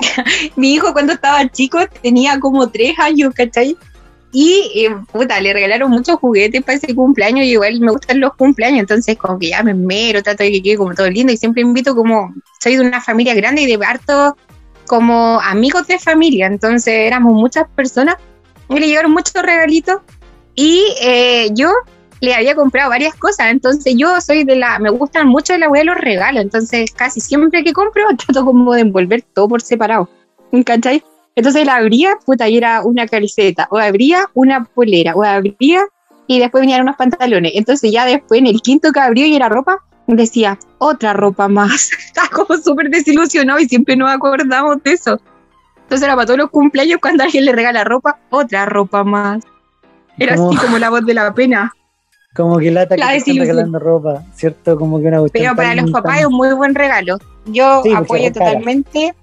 Mi 0.56 0.74
hijo 0.74 0.92
cuando 0.92 1.12
estaba 1.12 1.48
chico 1.48 1.78
tenía 2.02 2.40
como 2.40 2.68
tres 2.68 2.98
años, 2.98 3.32
¿cachai? 3.34 3.76
Y 4.32 4.84
eh, 4.84 4.94
puta, 5.10 5.40
le 5.40 5.52
regalaron 5.52 5.90
muchos 5.90 6.16
juguetes 6.16 6.62
para 6.62 6.76
ese 6.76 6.94
cumpleaños 6.94 7.46
y 7.46 7.52
igual 7.52 7.80
me 7.80 7.92
gustan 7.92 8.20
los 8.20 8.34
cumpleaños, 8.34 8.80
entonces 8.80 9.16
como 9.16 9.38
que 9.38 9.50
ya 9.50 9.62
me 9.62 9.72
mero, 9.72 10.22
trato 10.22 10.42
de 10.42 10.50
que 10.50 10.62
quede 10.62 10.76
como 10.76 10.94
todo 10.94 11.08
lindo 11.08 11.32
y 11.32 11.36
siempre 11.36 11.62
invito 11.62 11.94
como, 11.94 12.34
soy 12.60 12.76
de 12.76 12.86
una 12.86 13.00
familia 13.00 13.34
grande 13.34 13.62
y 13.62 13.66
de 13.66 13.78
harto 13.86 14.36
como 14.88 15.40
amigos 15.40 15.86
de 15.86 15.98
familia, 15.98 16.46
entonces 16.46 16.92
éramos 16.92 17.34
muchas 17.34 17.68
personas 17.76 18.16
y 18.68 18.78
le 18.78 18.88
llegaron 18.88 19.12
muchos 19.12 19.40
regalitos 19.40 20.00
y 20.54 20.84
eh, 21.00 21.50
yo 21.54 21.72
le 22.20 22.34
había 22.34 22.56
comprado 22.56 22.90
varias 22.90 23.14
cosas, 23.14 23.46
entonces 23.50 23.94
yo 23.96 24.20
soy 24.20 24.42
de 24.44 24.56
la, 24.56 24.78
me 24.80 24.90
gustan 24.90 25.28
mucho 25.28 25.56
la 25.56 25.68
web 25.68 25.82
de 25.82 25.84
los 25.84 25.96
regalos, 25.98 26.42
entonces 26.42 26.90
casi 26.90 27.20
siempre 27.20 27.62
que 27.62 27.72
compro 27.72 28.02
trato 28.18 28.44
como 28.44 28.74
de 28.74 28.80
envolver 28.80 29.22
todo 29.34 29.48
por 29.48 29.62
separado, 29.62 30.08
¿cachai? 30.64 31.04
Entonces 31.36 31.64
la 31.64 31.76
abría, 31.76 32.16
puta, 32.26 32.48
y 32.48 32.56
era 32.56 32.82
una 32.82 33.06
camiseta, 33.06 33.68
o 33.70 33.78
abría 33.78 34.28
una 34.34 34.64
polera, 34.64 35.14
o 35.14 35.22
abría 35.22 35.84
y 36.26 36.40
después 36.40 36.62
venían 36.62 36.82
unos 36.82 36.96
pantalones, 36.96 37.52
entonces 37.54 37.92
ya 37.92 38.04
después 38.04 38.40
en 38.40 38.48
el 38.48 38.60
quinto 38.60 38.90
que 38.92 39.00
abrió 39.00 39.24
y 39.26 39.36
era 39.36 39.48
ropa, 39.48 39.78
decía, 40.16 40.58
otra 40.78 41.12
ropa 41.12 41.48
más, 41.48 41.90
estaba 42.06 42.28
como 42.28 42.58
súper 42.60 42.90
desilusionado 42.90 43.58
y 43.60 43.68
siempre 43.68 43.96
nos 43.96 44.10
acordamos 44.10 44.82
de 44.82 44.92
eso. 44.92 45.20
Entonces 45.82 46.04
era 46.04 46.14
para 46.16 46.26
todos 46.26 46.38
los 46.38 46.50
cumpleaños 46.50 46.98
cuando 47.00 47.24
alguien 47.24 47.44
le 47.44 47.52
regala 47.52 47.84
ropa, 47.84 48.18
otra 48.30 48.66
ropa 48.66 49.04
más. 49.04 49.42
Era 50.18 50.34
así 50.34 50.56
como 50.56 50.78
la 50.78 50.90
voz 50.90 51.06
de 51.06 51.14
la 51.14 51.32
pena. 51.32 51.72
Como 52.34 52.58
que 52.58 52.70
lata 52.70 52.94
que 52.94 53.16
están 53.16 53.36
regalando 53.36 53.78
ropa, 53.78 54.22
¿cierto? 54.34 54.76
Como 54.76 55.00
que 55.00 55.06
una 55.06 55.22
Pero 55.32 55.56
para 55.56 55.74
los 55.74 55.90
papás 55.90 56.20
es 56.20 56.26
un 56.26 56.34
muy 56.34 56.52
buen 56.52 56.74
regalo. 56.74 57.18
Yo 57.46 57.80
pues, 57.82 57.96
apoyo 57.96 58.32
totalmente. 58.32 59.14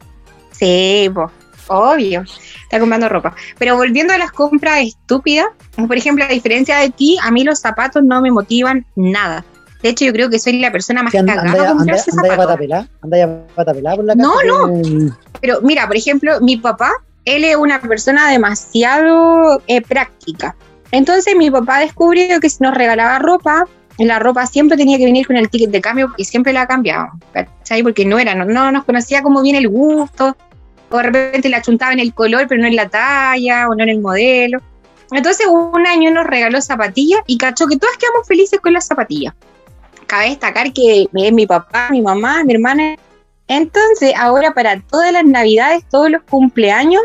Sí, 0.51 1.09
pues, 1.13 1.29
obvio. 1.67 2.23
Está 2.63 2.79
comprando 2.79 3.07
ropa. 3.09 3.35
Pero 3.59 3.77
volviendo 3.77 4.13
a 4.13 4.17
las 4.17 4.31
compras 4.31 4.79
estúpidas, 4.81 5.47
por 5.75 5.95
ejemplo, 5.95 6.25
a 6.25 6.29
diferencia 6.29 6.77
de 6.79 6.89
ti, 6.89 7.17
a 7.21 7.31
mí 7.31 7.43
los 7.43 7.59
zapatos 7.59 8.03
no 8.03 8.21
me 8.21 8.31
motivan 8.31 8.85
nada. 8.95 9.45
De 9.85 9.91
hecho, 9.91 10.03
yo 10.03 10.13
creo 10.13 10.31
que 10.31 10.39
soy 10.39 10.53
la 10.57 10.71
persona 10.71 11.03
más 11.03 11.13
cagada 11.13 11.43
para 11.43 11.73
comprarse 11.73 12.09
anda, 12.09 12.23
zapatos. 12.35 12.87
¿Anda 13.03 13.17
ya 13.19 13.45
pata 13.53 13.71
pelada 13.71 13.95
por 13.97 14.05
la? 14.05 14.15
No, 14.15 14.33
no. 14.41 15.15
Pero 15.39 15.61
mira, 15.61 15.85
por 15.85 15.95
ejemplo, 15.95 16.41
mi 16.41 16.57
papá, 16.57 16.89
él 17.23 17.43
es 17.43 17.55
una 17.55 17.79
persona 17.79 18.31
demasiado 18.31 19.61
eh, 19.67 19.81
práctica. 19.83 20.55
Entonces 20.89 21.35
mi 21.35 21.51
papá 21.51 21.81
descubrió 21.81 22.39
que 22.39 22.49
si 22.49 22.63
nos 22.63 22.73
regalaba 22.73 23.19
ropa, 23.19 23.67
la 23.99 24.17
ropa 24.17 24.47
siempre 24.47 24.75
tenía 24.75 24.97
que 24.97 25.05
venir 25.05 25.27
con 25.27 25.37
el 25.37 25.51
ticket 25.51 25.69
de 25.69 25.81
cambio 25.81 26.11
y 26.17 26.25
siempre 26.25 26.51
la 26.51 26.65
cambiaba, 26.65 27.11
¿cachai? 27.31 27.83
Porque 27.83 28.05
no 28.05 28.17
era, 28.17 28.33
no, 28.33 28.71
nos 28.71 28.85
conocía 28.85 29.21
como 29.21 29.43
bien 29.43 29.55
el 29.55 29.69
gusto, 29.69 30.35
o 30.89 30.97
de 30.97 31.03
repente 31.03 31.47
la 31.47 31.61
chuntaba 31.61 31.93
en 31.93 31.99
el 31.99 32.11
color, 32.11 32.47
pero 32.49 32.59
no 32.59 32.67
en 32.67 32.75
la 32.75 32.89
talla, 32.89 33.69
o 33.69 33.75
no 33.75 33.83
en 33.83 33.89
el 33.89 34.01
modelo. 34.01 34.63
Entonces 35.11 35.45
un 35.45 35.85
año 35.85 36.09
nos 36.09 36.25
regaló 36.25 36.59
zapatillas 36.59 37.19
y 37.27 37.37
cachó 37.37 37.67
que 37.67 37.77
todas 37.77 37.95
quedamos 37.97 38.27
felices 38.27 38.59
con 38.59 38.73
las 38.73 38.87
zapatillas. 38.87 39.35
Cabe 40.07 40.29
destacar 40.29 40.73
que 40.73 41.07
es 41.13 41.33
mi 41.33 41.45
papá, 41.45 41.89
mi 41.91 42.01
mamá, 42.01 42.43
mi 42.43 42.53
hermana. 42.53 42.95
Entonces 43.47 44.13
ahora 44.17 44.53
para 44.53 44.81
todas 44.81 45.11
las 45.11 45.25
navidades, 45.25 45.83
todos 45.89 46.09
los 46.09 46.23
cumpleaños, 46.23 47.03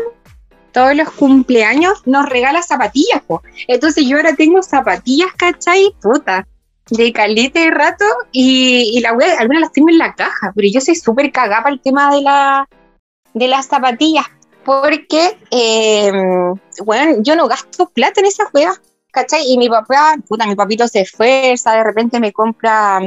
todos 0.71 0.95
los 0.95 1.09
cumpleaños 1.11 2.05
nos 2.05 2.27
regala 2.27 2.61
zapatillas, 2.63 3.21
po. 3.27 3.43
Entonces 3.67 4.05
yo 4.07 4.17
ahora 4.17 4.35
tengo 4.35 4.63
zapatillas, 4.63 5.31
¿cachai? 5.37 5.93
Puta, 6.01 6.47
de 6.89 7.13
caleta 7.13 7.59
de 7.59 7.71
rato 7.71 8.05
y, 8.31 8.99
la 9.01 9.13
web, 9.13 9.29
algunas 9.37 9.61
las 9.61 9.71
tengo 9.71 9.89
en 9.89 9.97
la 9.97 10.13
caja, 10.13 10.51
pero 10.55 10.67
yo 10.71 10.81
soy 10.81 10.95
súper 10.95 11.31
cagada 11.31 11.63
para 11.63 11.73
el 11.73 11.81
tema 11.81 12.13
de, 12.13 12.21
la, 12.21 12.67
de 13.33 13.47
las 13.47 13.67
zapatillas, 13.67 14.25
porque, 14.65 15.37
bueno, 16.85 17.11
em, 17.11 17.23
yo 17.23 17.35
no 17.35 17.47
gasto 17.47 17.89
plata 17.89 18.19
en 18.19 18.27
esas 18.27 18.49
juegas, 18.49 18.81
¿cachai? 19.11 19.43
Y 19.47 19.57
mi 19.57 19.69
papá, 19.69 20.15
puta, 20.27 20.47
mi 20.47 20.55
papito 20.55 20.87
se 20.87 21.01
esfuerza, 21.01 21.73
de 21.73 21.83
repente 21.83 22.19
me 22.19 22.31
compra 22.31 23.01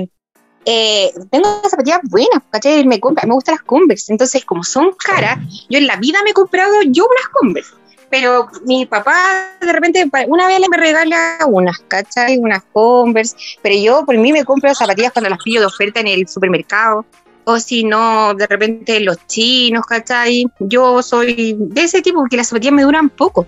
eh, 0.66 1.12
tengo 1.30 1.62
zapatillas 1.68 2.00
buenas, 2.04 2.42
¿cachai? 2.50 2.86
Me, 2.86 2.98
compra, 2.98 3.26
me 3.26 3.34
gustan 3.34 3.56
las 3.56 3.64
Converse, 3.64 4.12
entonces 4.12 4.44
como 4.44 4.64
son 4.64 4.92
caras, 4.92 5.38
yo 5.68 5.78
en 5.78 5.86
la 5.86 5.96
vida 5.96 6.20
me 6.24 6.30
he 6.30 6.32
comprado 6.34 6.72
yo 6.86 7.06
unas 7.06 7.28
Converse, 7.28 7.74
pero 8.08 8.48
mi 8.64 8.86
papá 8.86 9.50
de 9.60 9.72
repente 9.72 10.10
una 10.28 10.46
vez 10.46 10.60
me 10.70 10.76
regala 10.76 11.38
unas, 11.46 11.78
¿cachai? 11.86 12.38
Unas 12.38 12.62
Converse, 12.72 13.36
pero 13.62 13.76
yo 13.76 14.06
por 14.06 14.16
mí 14.16 14.32
me 14.32 14.44
compro 14.44 14.74
zapatillas 14.74 15.12
cuando 15.12 15.30
las 15.30 15.42
pillo 15.42 15.60
de 15.60 15.66
oferta 15.66 16.00
en 16.00 16.06
el 16.06 16.26
supermercado, 16.28 17.04
o 17.44 17.58
si 17.58 17.84
no, 17.84 18.32
de 18.32 18.46
repente 18.46 19.00
los 19.00 19.18
chinos, 19.26 19.84
¿cachai? 19.84 20.46
Yo 20.60 21.02
soy 21.02 21.56
de 21.58 21.82
ese 21.82 22.00
tipo 22.00 22.20
porque 22.20 22.38
las 22.38 22.48
zapatillas 22.48 22.72
me 22.72 22.84
duran 22.84 23.10
poco. 23.10 23.46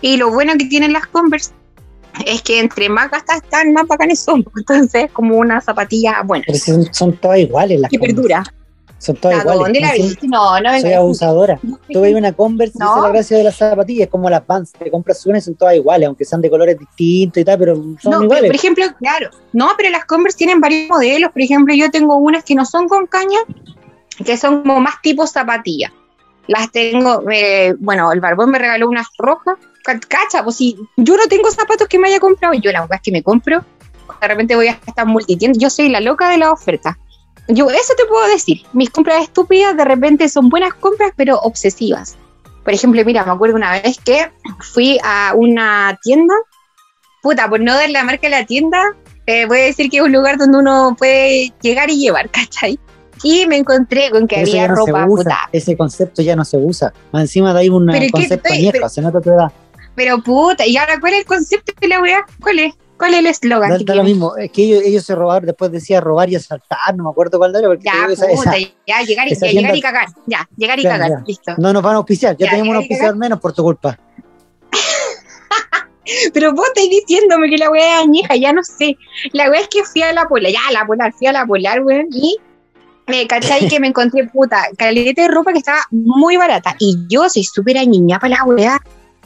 Y 0.00 0.16
lo 0.16 0.30
bueno 0.30 0.54
que 0.58 0.64
tienen 0.64 0.94
las 0.94 1.06
Converse 1.06 1.52
es 2.26 2.42
que 2.42 2.60
entre 2.60 2.88
más 2.88 3.10
gastas 3.10 3.42
están, 3.42 3.72
más 3.72 3.86
bacanes 3.86 4.20
son. 4.20 4.44
Entonces, 4.56 5.10
como 5.12 5.36
una 5.36 5.60
zapatilla 5.60 6.22
buena. 6.22 6.44
Pero 6.46 6.58
son, 6.58 6.94
son 6.94 7.16
todas 7.16 7.38
iguales 7.38 7.80
las 7.80 7.90
Que 7.90 7.98
perdura. 7.98 8.42
Son 8.98 9.16
todas 9.16 9.40
iguales. 9.40 9.62
¿Dónde 9.64 9.80
la 9.80 9.92
viste? 9.92 10.26
No, 10.26 10.60
no 10.60 10.80
Soy 10.80 10.92
abusadora. 10.92 11.60
Tú 11.92 12.00
ves 12.00 12.14
una 12.14 12.32
Converse 12.32 12.72
y 12.76 12.78
No. 12.78 12.96
es 12.96 13.02
la 13.02 13.08
gracia 13.10 13.36
de 13.36 13.44
las 13.44 13.56
zapatillas, 13.56 14.06
es 14.06 14.10
como 14.10 14.30
las 14.30 14.46
Vans, 14.46 14.72
te 14.72 14.90
compras 14.90 15.26
una 15.26 15.36
y 15.38 15.40
son 15.42 15.56
todas 15.56 15.74
iguales, 15.74 16.06
aunque 16.06 16.24
sean 16.24 16.40
de 16.40 16.48
colores 16.48 16.78
distintos 16.78 17.40
y 17.42 17.44
tal, 17.44 17.58
pero 17.58 17.74
son 17.74 17.94
No, 18.04 18.10
pero, 18.10 18.22
iguales. 18.24 18.46
por 18.46 18.56
ejemplo, 18.56 18.84
claro, 18.98 19.28
no, 19.52 19.72
pero 19.76 19.90
las 19.90 20.06
Converse 20.06 20.38
tienen 20.38 20.58
varios 20.58 20.88
modelos. 20.88 21.32
Por 21.32 21.42
ejemplo, 21.42 21.74
yo 21.74 21.90
tengo 21.90 22.16
unas 22.16 22.44
que 22.44 22.54
no 22.54 22.64
son 22.64 22.88
con 22.88 23.06
caña, 23.06 23.40
que 24.24 24.38
son 24.38 24.62
como 24.62 24.80
más 24.80 24.94
tipo 25.02 25.26
zapatilla. 25.26 25.92
Las 26.46 26.70
tengo, 26.70 27.24
eh, 27.30 27.74
bueno, 27.78 28.10
el 28.10 28.20
barbón 28.20 28.52
me 28.52 28.58
regaló 28.58 28.88
unas 28.88 29.08
rojas. 29.18 29.56
Ca- 29.84 30.00
Cacha, 30.00 30.42
pues 30.42 30.56
si 30.56 30.76
yo 30.96 31.16
no 31.16 31.26
tengo 31.28 31.50
zapatos 31.50 31.86
que 31.88 31.98
me 31.98 32.08
haya 32.08 32.18
comprado, 32.20 32.54
yo 32.54 32.72
las 32.72 32.88
weas 32.88 33.02
que 33.02 33.12
me 33.12 33.22
compro, 33.22 33.64
de 34.20 34.28
repente 34.28 34.56
voy 34.56 34.68
a 34.68 34.72
estar 34.86 35.06
multitienda. 35.06 35.58
Yo 35.58 35.70
soy 35.70 35.88
la 35.88 36.00
loca 36.00 36.28
de 36.30 36.38
la 36.38 36.50
oferta. 36.50 36.98
Yo, 37.48 37.68
eso 37.70 37.92
te 37.96 38.04
puedo 38.06 38.26
decir. 38.28 38.62
Mis 38.72 38.88
compras 38.90 39.22
estúpidas 39.22 39.76
de 39.76 39.84
repente 39.84 40.28
son 40.28 40.48
buenas 40.48 40.72
compras, 40.74 41.12
pero 41.16 41.38
obsesivas. 41.40 42.16
Por 42.64 42.72
ejemplo, 42.72 43.02
mira, 43.04 43.24
me 43.24 43.32
acuerdo 43.32 43.56
una 43.56 43.72
vez 43.72 43.98
que 44.02 44.30
fui 44.72 44.98
a 45.04 45.32
una 45.36 45.98
tienda 46.02 46.34
puta, 47.22 47.48
por 47.48 47.60
no 47.60 47.74
dar 47.74 47.88
la 47.90 48.04
marca 48.04 48.22
de 48.22 48.30
la 48.30 48.44
tienda, 48.46 48.82
eh, 49.26 49.46
voy 49.46 49.58
a 49.60 49.62
decir 49.64 49.90
que 49.90 49.96
es 49.98 50.02
un 50.02 50.12
lugar 50.12 50.36
donde 50.38 50.58
uno 50.58 50.94
puede 50.98 51.52
llegar 51.62 51.90
y 51.90 51.98
llevar, 51.98 52.30
¿cachai? 52.32 52.78
Y 53.22 53.46
me 53.46 53.56
encontré 53.56 54.10
con 54.10 54.26
que 54.26 54.42
Eso 54.42 54.52
había 54.52 54.68
no 54.68 54.74
ropa, 54.74 55.06
puta. 55.06 55.38
ese 55.52 55.76
concepto 55.76 56.20
ya 56.20 56.36
no 56.36 56.44
se 56.44 56.58
usa. 56.58 56.92
Más 57.12 57.22
encima 57.22 57.54
de 57.54 57.60
ahí 57.60 57.68
un 57.70 57.86
concepto 58.10 58.48
pero- 58.72 58.88
se 58.88 59.00
nota 59.00 59.20
tu 59.20 59.30
edad. 59.30 59.52
Pero 59.94 60.22
puta, 60.22 60.66
¿y 60.66 60.76
ahora 60.76 60.98
cuál 61.00 61.14
es 61.14 61.20
el 61.20 61.24
concepto 61.26 61.72
de 61.80 61.88
la 61.88 62.00
weá? 62.00 62.24
¿Cuál 62.40 62.58
es? 62.58 62.74
¿Cuál 62.96 63.14
es 63.14 63.20
el 63.20 63.26
eslogan? 63.26 63.84
Da 63.84 63.94
lo 63.96 64.04
mismo, 64.04 64.36
es 64.36 64.50
que 64.52 64.62
ellos, 64.64 64.82
ellos 64.84 65.04
se 65.04 65.14
robaron, 65.16 65.46
después 65.46 65.70
decía 65.72 66.00
robar 66.00 66.30
y 66.30 66.36
asaltar, 66.36 66.94
no 66.96 67.04
me 67.04 67.10
acuerdo 67.10 67.38
cuál 67.38 67.54
era, 67.54 67.66
porque 67.68 67.84
Ya, 67.84 68.06
esa- 68.08 68.26
puta, 68.28 68.56
esa- 68.56 68.68
ya, 68.86 69.02
llegar, 69.02 69.26
y, 69.28 69.34
ya, 69.34 69.46
llegar 69.48 69.76
y 69.76 69.80
cagar. 69.80 70.06
Ya, 70.26 70.48
llegar 70.56 70.78
y 70.78 70.82
cagar, 70.84 71.10
ya. 71.10 71.22
listo. 71.26 71.54
no 71.58 71.72
nos 71.72 71.82
van 71.82 71.94
a 71.94 71.96
auspiciar, 71.98 72.36
ya, 72.36 72.46
Ya, 72.46 72.50
tenemos 72.52 72.70
un 72.70 72.76
auspiciador 72.76 73.16
menos 73.16 73.40
por 73.40 73.52
tu 73.52 73.62
culpa. 73.64 73.98
Pero 76.34 76.52
vos 76.52 76.66
estáis 76.68 76.90
diciéndome 76.90 77.48
que 77.48 77.56
la 77.58 77.70
weá 77.70 77.98
es 78.00 78.04
añeja, 78.04 78.36
ya 78.36 78.52
no 78.52 78.62
sé. 78.62 78.96
La 79.32 79.50
weá 79.50 79.60
es 79.62 79.68
que 79.68 79.82
fui 79.84 80.02
a 80.02 80.12
la 80.12 80.26
polar, 80.28 80.52
ya, 80.52 80.60
a 80.68 80.72
la 80.72 80.86
polar, 80.86 81.12
fui 81.14 81.26
a 81.26 81.32
la 81.32 81.46
polar, 81.46 81.80
weón, 81.82 82.06
y 82.12 82.36
me 83.06 83.26
cachai 83.26 83.68
que 83.68 83.80
me 83.80 83.88
encontré, 83.88 84.24
puta, 84.28 84.66
caleta 84.76 85.22
de 85.22 85.28
ropa 85.28 85.52
que 85.52 85.58
estaba 85.58 85.80
muy 85.90 86.36
barata. 86.36 86.76
Y 86.78 86.96
yo 87.08 87.28
soy 87.28 87.44
súper 87.44 87.78
añiña 87.78 88.18
para 88.18 88.36
la 88.36 88.44
weá. 88.44 88.80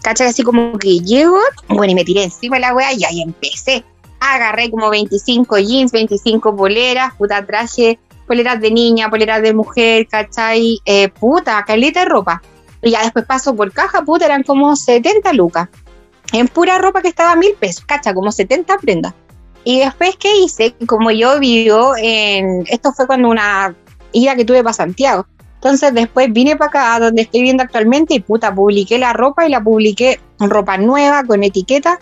¿Cachai? 0.09 0.29
Así 0.29 0.43
como 0.43 0.79
que 0.79 1.00
llego, 1.00 1.38
bueno, 1.69 1.93
y 1.93 1.95
me 1.95 2.03
tiré 2.03 2.25
encima 2.25 2.57
de 2.57 2.61
la 2.61 2.75
weá 2.75 2.95
y 2.95 3.05
ahí 3.05 3.21
empecé. 3.21 3.85
Agarré 4.21 4.71
como 4.71 4.88
25 4.88 5.59
jeans, 5.59 5.93
25 5.93 6.57
poleras, 6.57 7.12
puta, 7.19 7.45
traje 7.45 7.99
poleras 8.27 8.59
de 8.59 8.71
niña, 8.71 9.11
poleras 9.11 9.43
de 9.43 9.53
mujer, 9.53 10.09
¿cachai? 10.09 10.81
Eh, 10.87 11.11
puta, 11.11 11.62
caleta 11.67 12.00
de 12.00 12.07
ropa. 12.07 12.41
Y 12.81 12.93
ya 12.93 13.03
después 13.03 13.27
paso 13.27 13.55
por 13.55 13.71
caja, 13.71 14.00
puta, 14.00 14.25
eran 14.25 14.45
como 14.45 14.75
70 14.77 15.31
lucas 15.35 15.69
en 16.33 16.49
pura 16.49 16.79
ropa 16.79 17.03
que 17.03 17.09
estaba 17.09 17.33
a 17.33 17.37
mil 17.37 17.53
pesos, 17.61 17.85
cacha, 17.85 18.15
como 18.15 18.33
70 18.33 18.79
prendas. 18.79 19.12
Y 19.62 19.81
después, 19.81 20.17
¿qué 20.19 20.38
hice? 20.38 20.75
Como 20.87 21.11
yo 21.11 21.38
vivo 21.38 21.93
en. 21.99 22.65
Esto 22.71 22.95
fue 22.95 23.07
cuando 23.07 23.29
una 23.29 23.77
ida 24.12 24.37
que 24.37 24.47
tuve 24.47 24.62
para 24.62 24.73
Santiago. 24.73 25.27
Entonces, 25.59 25.93
después 25.93 26.33
vine 26.33 26.57
para 26.57 26.69
acá, 26.69 27.00
donde 27.00 27.23
estoy 27.23 27.43
viendo 27.43 27.62
actualmente, 27.62 28.15
y 28.15 28.21
puta, 28.21 28.55
publiqué 28.55 28.99
la 28.99 29.12
ropa 29.12 29.47
y 29.47 29.50
la 29.50 29.61
publiqué 29.61 30.21
ropa 30.38 30.79
nueva, 30.79 31.25
con 31.25 31.43
etiqueta. 31.43 31.99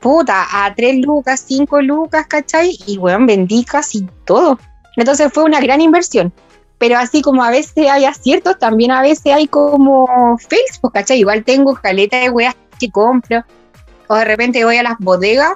Puta, 0.00 0.46
a 0.52 0.74
3 0.74 1.04
lucas, 1.04 1.44
5 1.46 1.80
lucas, 1.82 2.26
¿cachai? 2.26 2.78
Y 2.86 2.98
bueno, 2.98 3.26
vendí 3.26 3.64
casi 3.64 4.06
todo. 4.24 4.58
Entonces, 4.96 5.32
fue 5.32 5.44
una 5.44 5.60
gran 5.60 5.80
inversión. 5.80 6.32
Pero 6.78 6.96
así 6.96 7.22
como 7.22 7.42
a 7.42 7.50
veces 7.50 7.90
hay 7.90 8.04
aciertos, 8.04 8.58
también 8.58 8.92
a 8.92 9.02
veces 9.02 9.34
hay 9.34 9.48
como 9.48 10.38
fails, 10.38 10.78
pues, 10.80 10.92
¿cachai? 10.92 11.18
Igual 11.18 11.44
tengo 11.44 11.74
caleta 11.74 12.20
de 12.20 12.30
weas 12.30 12.54
que 12.78 12.90
compro 12.90 13.44
o 14.08 14.14
de 14.16 14.24
repente 14.24 14.64
voy 14.64 14.76
a 14.76 14.82
las 14.82 14.98
bodegas 14.98 15.52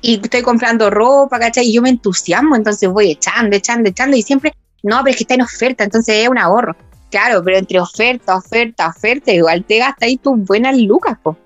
y 0.00 0.20
estoy 0.20 0.42
comprando 0.42 0.88
ropa, 0.90 1.38
¿cachai? 1.38 1.66
Y 1.66 1.74
yo 1.74 1.82
me 1.82 1.90
entusiasmo, 1.90 2.56
entonces 2.56 2.88
voy 2.88 3.10
echando, 3.10 3.56
echando, 3.56 3.88
echando 3.88 4.16
y 4.16 4.22
siempre, 4.22 4.54
no, 4.82 4.98
pero 4.98 5.10
es 5.10 5.16
que 5.16 5.24
está 5.24 5.34
en 5.34 5.42
oferta, 5.42 5.84
entonces 5.84 6.16
es 6.16 6.28
un 6.28 6.38
ahorro. 6.38 6.76
Claro, 7.10 7.42
pero 7.42 7.58
entre 7.58 7.80
oferta, 7.80 8.36
oferta, 8.36 8.88
oferta, 8.88 9.32
igual 9.32 9.64
te 9.64 9.78
gastas 9.78 10.06
ahí 10.06 10.16
tus 10.16 10.44
buenas 10.44 10.76
lucas, 10.78 11.18
po. 11.22 11.36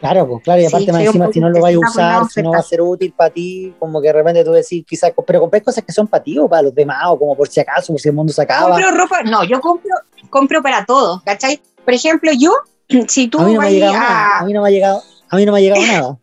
Claro, 0.00 0.28
pues 0.28 0.42
claro, 0.42 0.60
y 0.60 0.66
Sí, 0.66 0.68
aparte 0.68 0.92
más 0.92 1.02
encima 1.02 1.32
si 1.32 1.40
no 1.40 1.48
lo 1.48 1.60
vas 1.60 1.74
a 1.74 1.78
usar, 1.78 2.28
si 2.28 2.42
no 2.42 2.50
va 2.50 2.58
a 2.58 2.62
ser 2.62 2.82
útil 2.82 3.12
para 3.16 3.30
ti, 3.30 3.74
como 3.78 4.00
que 4.00 4.08
de 4.08 4.12
repente 4.12 4.44
tú 4.44 4.52
decís, 4.52 4.84
quizás, 4.86 5.12
pero 5.26 5.40
compré 5.40 5.62
cosas 5.62 5.82
que 5.82 5.92
son 5.92 6.06
para 6.06 6.22
ti 6.22 6.38
o 6.38 6.46
para 6.48 6.62
los 6.62 6.74
demás, 6.74 7.04
o 7.06 7.18
como 7.18 7.34
por 7.34 7.48
si 7.48 7.60
acaso, 7.60 7.94
por 7.94 8.00
si 8.00 8.10
el 8.10 8.14
mundo 8.14 8.32
se 8.32 8.42
acaba. 8.42 8.72
Compro 8.72 8.90
ropa, 8.90 9.22
no, 9.22 9.42
yo 9.44 9.60
compro, 9.60 9.94
compro 10.28 10.62
para 10.62 10.84
todos, 10.84 11.22
¿cachai? 11.22 11.60
Por 11.84 11.94
ejemplo, 11.94 12.30
yo, 12.38 12.52
si 13.08 13.28
tú 13.28 13.40
A 13.40 13.44
mí 13.44 13.54
no 13.54 13.60
me 13.60 13.68
ha 13.68 13.70
llegado 13.70 13.94
nada, 13.94 14.36
a, 14.36 14.38
a 14.40 14.44
mí 14.44 14.52
no 14.52 14.62
me 14.62 14.68
ha 14.68 14.70
llegado, 14.70 15.02
a 15.30 15.36
mí 15.36 15.46
no 15.46 15.52
me 15.52 15.58
ha 15.58 15.62
llegado 15.62 15.82
nada. 15.86 16.18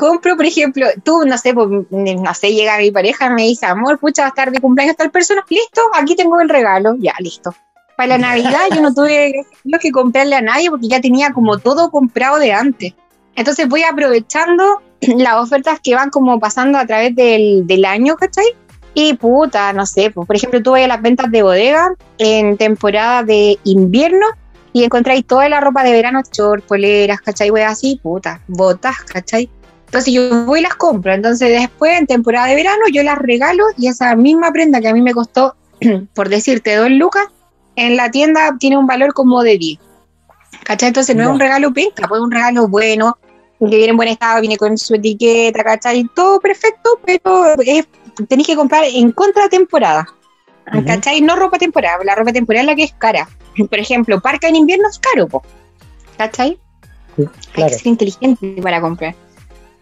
Compro, 0.00 0.34
por 0.34 0.46
ejemplo, 0.46 0.86
tú, 1.04 1.24
no 1.26 1.36
sé, 1.36 1.52
pues, 1.52 1.68
no 1.90 2.34
sé, 2.34 2.54
llega 2.54 2.78
mi 2.78 2.90
pareja 2.90 3.28
me 3.28 3.42
dice, 3.42 3.66
amor, 3.66 3.98
pucha, 3.98 4.22
va 4.22 4.28
a 4.28 4.30
estar 4.30 4.50
de 4.50 4.58
cumpleaños 4.58 4.96
tal 4.96 5.10
persona, 5.10 5.44
listo, 5.50 5.82
aquí 5.92 6.16
tengo 6.16 6.40
el 6.40 6.48
regalo, 6.48 6.96
ya, 6.98 7.12
listo. 7.18 7.54
Para 7.98 8.16
la 8.16 8.18
Navidad 8.18 8.60
yo 8.74 8.80
no 8.80 8.94
tuve 8.94 9.44
que 9.78 9.92
comprarle 9.92 10.36
a 10.36 10.40
nadie 10.40 10.70
porque 10.70 10.88
ya 10.88 11.02
tenía 11.02 11.32
como 11.34 11.58
todo 11.58 11.90
comprado 11.90 12.38
de 12.38 12.50
antes. 12.50 12.94
Entonces 13.36 13.68
voy 13.68 13.82
aprovechando 13.82 14.80
las 15.18 15.34
ofertas 15.34 15.80
que 15.80 15.94
van 15.94 16.08
como 16.08 16.40
pasando 16.40 16.78
a 16.78 16.86
través 16.86 17.14
del, 17.14 17.66
del 17.66 17.84
año, 17.84 18.16
¿cachai? 18.16 18.46
Y 18.94 19.12
puta, 19.14 19.74
no 19.74 19.84
sé, 19.84 20.10
pues, 20.10 20.26
por 20.26 20.34
ejemplo, 20.34 20.74
a 20.74 20.86
las 20.86 21.02
ventas 21.02 21.30
de 21.30 21.42
bodega 21.42 21.94
en 22.16 22.56
temporada 22.56 23.22
de 23.22 23.58
invierno 23.64 24.26
y 24.72 24.82
encontráis 24.82 25.26
toda 25.26 25.50
la 25.50 25.60
ropa 25.60 25.84
de 25.84 25.92
verano, 25.92 26.22
short, 26.32 26.64
poleras, 26.64 27.20
¿cachai? 27.20 27.50
Wey, 27.50 27.64
así, 27.64 28.00
puta, 28.02 28.40
botas, 28.48 28.96
¿cachai? 29.04 29.50
Entonces 29.90 30.14
yo 30.14 30.44
voy 30.44 30.60
y 30.60 30.62
las 30.62 30.76
compro. 30.76 31.12
Entonces 31.12 31.48
después, 31.48 31.98
en 31.98 32.06
temporada 32.06 32.46
de 32.46 32.54
verano, 32.54 32.82
yo 32.92 33.02
las 33.02 33.18
regalo 33.18 33.64
y 33.76 33.88
esa 33.88 34.14
misma 34.14 34.52
prenda 34.52 34.80
que 34.80 34.86
a 34.86 34.92
mí 34.92 35.02
me 35.02 35.12
costó, 35.12 35.56
por 36.14 36.28
decirte, 36.28 36.76
dos 36.76 36.90
lucas, 36.90 37.26
en 37.74 37.96
la 37.96 38.08
tienda 38.10 38.56
tiene 38.60 38.76
un 38.78 38.86
valor 38.86 39.12
como 39.12 39.42
de 39.42 39.58
10. 39.58 39.78
¿Cachai? 40.64 40.88
Entonces 40.88 41.16
no 41.16 41.24
es 41.24 41.28
un 41.28 41.40
regalo 41.40 41.72
penca, 41.72 42.06
pues 42.06 42.20
es 42.20 42.24
un 42.24 42.30
regalo 42.30 42.68
bueno, 42.68 43.18
que 43.58 43.66
viene 43.66 43.88
en 43.88 43.96
buen 43.96 44.08
estado, 44.08 44.40
viene 44.40 44.56
con 44.56 44.78
su 44.78 44.94
etiqueta, 44.94 45.64
¿cachai? 45.64 46.08
Todo 46.14 46.38
perfecto, 46.38 47.00
pero 47.04 47.54
es, 47.58 47.88
tenéis 48.28 48.46
que 48.46 48.54
comprar 48.56 48.84
en 48.84 49.10
contratemporada. 49.10 50.06
Ujú. 50.72 50.84
¿Cachai? 50.84 51.20
No 51.20 51.34
ropa 51.34 51.58
temporada, 51.58 51.98
la 52.04 52.14
ropa 52.14 52.32
temporada 52.32 52.62
es 52.62 52.66
la 52.68 52.76
que 52.76 52.84
es 52.84 52.92
cara. 52.92 53.28
Por 53.56 53.78
ejemplo, 53.78 54.20
parca 54.20 54.46
en 54.46 54.54
invierno 54.54 54.88
es 54.88 55.00
caro, 55.00 55.26
po. 55.26 55.42
¿cachai? 56.16 56.60
Hay 57.18 57.26
Claro. 57.52 57.72
que 57.72 57.78
ser 57.78 57.86
inteligente 57.88 58.62
para 58.62 58.80
comprar. 58.80 59.14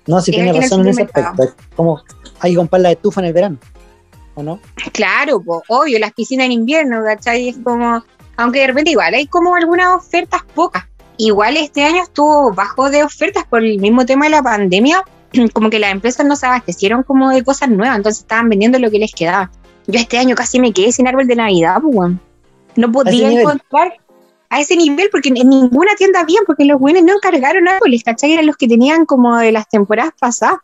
No, 0.08 0.22
si 0.22 0.34
el 0.34 0.56
razón 0.56 0.80
en 0.80 0.88
ese 0.88 1.02
aspecto. 1.02 1.42
Es 1.42 1.54
como 1.76 2.02
hay 2.40 2.52
que 2.52 2.56
comprar 2.56 2.80
la 2.80 2.92
estufa 2.92 3.20
en 3.20 3.26
el 3.26 3.32
verano, 3.34 3.58
¿o 4.34 4.42
no? 4.42 4.58
Claro, 4.92 5.40
po, 5.40 5.62
obvio, 5.68 5.98
las 5.98 6.12
piscinas 6.12 6.46
en 6.46 6.52
invierno, 6.52 7.02
¿cachai? 7.04 7.50
Es 7.50 7.58
como, 7.62 8.02
aunque 8.36 8.60
de 8.60 8.68
repente 8.68 8.90
igual 8.90 9.14
hay 9.14 9.26
como 9.26 9.54
algunas 9.54 9.94
ofertas 9.94 10.42
pocas. 10.54 10.84
Igual 11.18 11.58
este 11.58 11.84
año 11.84 12.02
estuvo 12.02 12.52
bajo 12.54 12.90
de 12.90 13.04
ofertas 13.04 13.44
por 13.44 13.62
el 13.62 13.78
mismo 13.78 14.06
tema 14.06 14.24
de 14.26 14.30
la 14.30 14.42
pandemia, 14.42 15.04
como 15.52 15.68
que 15.68 15.78
las 15.78 15.92
empresas 15.92 16.24
no 16.24 16.36
se 16.36 16.46
abastecieron 16.46 17.02
como 17.02 17.28
de 17.30 17.44
cosas 17.44 17.68
nuevas, 17.68 17.96
entonces 17.96 18.22
estaban 18.22 18.48
vendiendo 18.48 18.78
lo 18.78 18.90
que 18.90 18.98
les 18.98 19.12
quedaba. 19.12 19.50
Yo 19.86 20.00
este 20.00 20.18
año 20.18 20.34
casi 20.34 20.58
me 20.58 20.72
quedé 20.72 20.90
sin 20.90 21.06
árbol 21.06 21.26
de 21.26 21.36
Navidad, 21.36 21.76
pues. 21.82 22.12
No 22.76 22.92
podía 22.92 23.30
encontrar 23.30 23.94
a 24.50 24.60
ese 24.60 24.76
nivel 24.76 25.08
porque 25.10 25.28
en 25.28 25.48
ninguna 25.48 25.94
tienda 25.96 26.20
había, 26.20 26.40
porque 26.46 26.64
los 26.64 26.78
buenos 26.80 27.02
no 27.02 27.14
encargaron 27.14 27.68
árboles, 27.68 28.02
¿cachai? 28.02 28.32
Eran 28.32 28.46
los 28.46 28.56
que 28.56 28.68
tenían 28.68 29.04
como 29.04 29.36
de 29.36 29.52
las 29.52 29.68
temporadas 29.68 30.12
pasadas. 30.18 30.58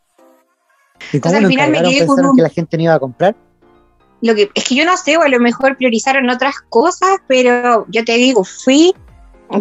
¿Y 1.12 1.20
cómo 1.20 1.34
Entonces, 1.34 1.36
al 1.36 1.42
lo 1.42 1.48
final 1.48 1.70
me 1.70 1.82
quedé 1.82 2.06
con 2.06 2.16
¿Pensaron 2.16 2.36
que 2.36 2.42
la 2.42 2.48
gente 2.48 2.76
no 2.76 2.82
iba 2.84 2.94
a 2.94 3.00
comprar? 3.00 3.36
Lo 4.20 4.34
que 4.34 4.50
es 4.54 4.64
que 4.64 4.74
yo 4.74 4.84
no 4.86 4.96
sé, 4.96 5.16
o 5.16 5.22
a 5.22 5.28
lo 5.28 5.38
mejor 5.38 5.76
priorizaron 5.76 6.30
otras 6.30 6.54
cosas, 6.68 7.18
pero 7.26 7.84
yo 7.88 8.04
te 8.04 8.14
digo, 8.14 8.42
fui 8.44 8.94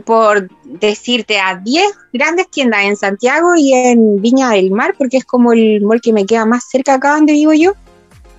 por 0.05 0.49
decirte 0.63 1.39
a 1.39 1.55
10 1.55 1.85
grandes 2.13 2.49
tiendas 2.49 2.83
en 2.85 2.95
Santiago 2.95 3.55
y 3.55 3.73
en 3.73 4.21
Viña 4.21 4.51
del 4.51 4.71
Mar, 4.71 4.95
porque 4.97 5.17
es 5.17 5.25
como 5.25 5.53
el 5.53 5.81
mall 5.81 6.01
que 6.01 6.13
me 6.13 6.25
queda 6.25 6.45
más 6.45 6.63
cerca 6.69 6.95
acá 6.95 7.15
donde 7.15 7.33
vivo 7.33 7.53
yo. 7.53 7.73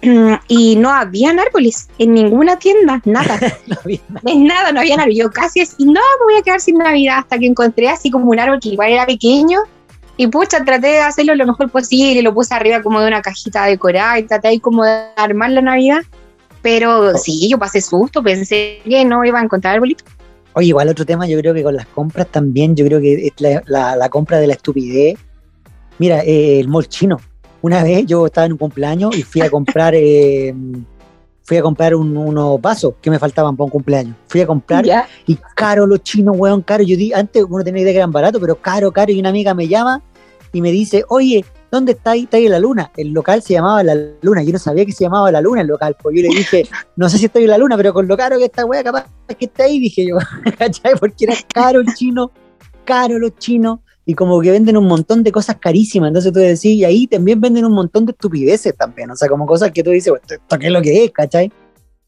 Y 0.48 0.76
no 0.76 0.90
habían 0.90 1.38
árboles 1.38 1.88
en 1.98 2.14
ninguna 2.14 2.58
tienda, 2.58 3.00
nada. 3.04 3.38
No 3.66 3.76
había 3.84 4.00
nada. 4.36 4.72
No 4.72 4.80
había 4.80 4.96
árbol. 4.96 5.14
Yo 5.14 5.30
casi 5.30 5.60
así, 5.60 5.84
no, 5.84 5.92
me 5.92 6.24
voy 6.24 6.36
a 6.38 6.42
quedar 6.42 6.60
sin 6.60 6.78
Navidad 6.78 7.18
hasta 7.18 7.38
que 7.38 7.46
encontré 7.46 7.88
así 7.88 8.10
como 8.10 8.30
un 8.30 8.38
árbol 8.38 8.60
que 8.60 8.70
igual 8.70 8.92
era 8.92 9.06
pequeño. 9.06 9.60
Y 10.16 10.28
pucha, 10.28 10.64
traté 10.64 10.88
de 10.88 11.00
hacerlo 11.00 11.34
lo 11.34 11.46
mejor 11.46 11.70
posible, 11.70 12.22
lo 12.22 12.32
puse 12.32 12.54
arriba 12.54 12.82
como 12.82 13.00
de 13.00 13.08
una 13.08 13.20
cajita 13.20 13.66
decorada 13.66 14.18
y 14.18 14.24
traté 14.24 14.48
ahí 14.48 14.60
como 14.60 14.84
de 14.84 15.06
armar 15.16 15.50
la 15.50 15.60
Navidad. 15.60 16.02
Pero 16.62 17.00
oh. 17.00 17.18
sí, 17.18 17.48
yo 17.50 17.58
pasé 17.58 17.80
susto, 17.80 18.22
pensé 18.22 18.80
que 18.84 19.04
no 19.04 19.24
iba 19.24 19.40
a 19.40 19.42
encontrar 19.42 19.74
el 19.74 19.80
bolito. 19.80 20.04
Oye, 20.54 20.68
igual 20.68 20.88
otro 20.88 21.04
tema, 21.04 21.26
yo 21.26 21.38
creo 21.40 21.52
que 21.52 21.64
con 21.64 21.74
las 21.74 21.86
compras 21.86 22.28
también, 22.28 22.76
yo 22.76 22.86
creo 22.86 23.00
que 23.00 23.26
es 23.26 23.32
la, 23.66 24.08
compra 24.08 24.38
de 24.38 24.46
la 24.46 24.52
estupidez. 24.52 25.18
Mira, 25.98 26.22
eh, 26.22 26.60
el 26.60 26.68
mall 26.68 26.88
chino. 26.88 27.20
Una 27.64 27.82
vez 27.82 28.04
yo 28.04 28.26
estaba 28.26 28.44
en 28.44 28.52
un 28.52 28.58
cumpleaños 28.58 29.16
y 29.16 29.22
fui 29.22 29.40
a 29.40 29.48
comprar, 29.48 29.94
eh, 29.96 30.54
fui 31.44 31.56
a 31.56 31.62
comprar 31.62 31.94
unos 31.94 32.60
vasos 32.60 32.92
que 33.00 33.08
me 33.08 33.18
faltaban 33.18 33.56
para 33.56 33.64
un 33.64 33.70
cumpleaños. 33.70 34.16
Fui 34.26 34.42
a 34.42 34.46
comprar 34.46 34.84
y 35.26 35.38
caro 35.56 35.86
los 35.86 36.02
chinos, 36.02 36.36
weón, 36.36 36.60
caro. 36.60 36.84
Yo 36.84 36.94
di, 36.94 37.14
antes 37.14 37.42
uno 37.48 37.64
tenía 37.64 37.80
idea 37.80 37.92
que 37.94 37.98
eran 38.00 38.12
baratos, 38.12 38.38
pero 38.38 38.56
caro, 38.56 38.92
caro. 38.92 39.10
Y 39.12 39.18
una 39.18 39.30
amiga 39.30 39.54
me 39.54 39.66
llama 39.66 40.02
y 40.52 40.60
me 40.60 40.72
dice, 40.72 41.06
oye, 41.08 41.42
¿dónde 41.70 41.92
está 41.92 42.10
ahí? 42.10 42.24
Está 42.24 42.36
ahí 42.36 42.48
la 42.48 42.58
luna. 42.58 42.92
El 42.98 43.12
local 43.14 43.40
se 43.40 43.54
llamaba 43.54 43.82
La 43.82 43.94
Luna. 44.20 44.42
Yo 44.42 44.52
no 44.52 44.58
sabía 44.58 44.84
que 44.84 44.92
se 44.92 45.04
llamaba 45.04 45.32
La 45.32 45.40
Luna 45.40 45.62
el 45.62 45.66
local. 45.66 45.96
Pues 46.02 46.14
yo 46.14 46.22
le 46.22 46.36
dije, 46.36 46.68
no 46.96 47.08
sé 47.08 47.16
si 47.16 47.24
estoy 47.24 47.44
en 47.44 47.50
La 47.50 47.56
Luna, 47.56 47.78
pero 47.78 47.94
con 47.94 48.06
lo 48.06 48.14
caro 48.14 48.36
que 48.36 48.44
está 48.44 48.66
weá, 48.66 48.84
capaz 48.84 49.06
que 49.38 49.46
está 49.46 49.64
ahí, 49.64 49.80
dije 49.80 50.06
yo, 50.06 50.18
¿cachai? 50.58 50.96
Porque 51.00 51.24
era 51.24 51.34
caro 51.54 51.80
el 51.80 51.94
chino, 51.94 52.30
caro 52.84 53.18
los 53.18 53.38
chinos. 53.38 53.78
Y 54.06 54.14
como 54.14 54.40
que 54.40 54.50
venden 54.50 54.76
un 54.76 54.86
montón 54.86 55.22
de 55.22 55.32
cosas 55.32 55.56
carísimas. 55.58 56.08
Entonces 56.08 56.32
tú 56.32 56.38
decís, 56.38 56.64
y 56.64 56.84
ahí 56.84 57.06
también 57.06 57.40
venden 57.40 57.64
un 57.64 57.72
montón 57.72 58.04
de 58.04 58.12
estupideces 58.12 58.76
también. 58.76 59.10
O 59.10 59.16
sea, 59.16 59.28
como 59.28 59.46
cosas 59.46 59.70
que 59.70 59.82
tú 59.82 59.90
dices, 59.90 60.12
¿esto 60.28 60.58
qué 60.58 60.66
es 60.66 60.72
lo 60.72 60.82
que 60.82 61.04
es, 61.04 61.10
cachai? 61.10 61.50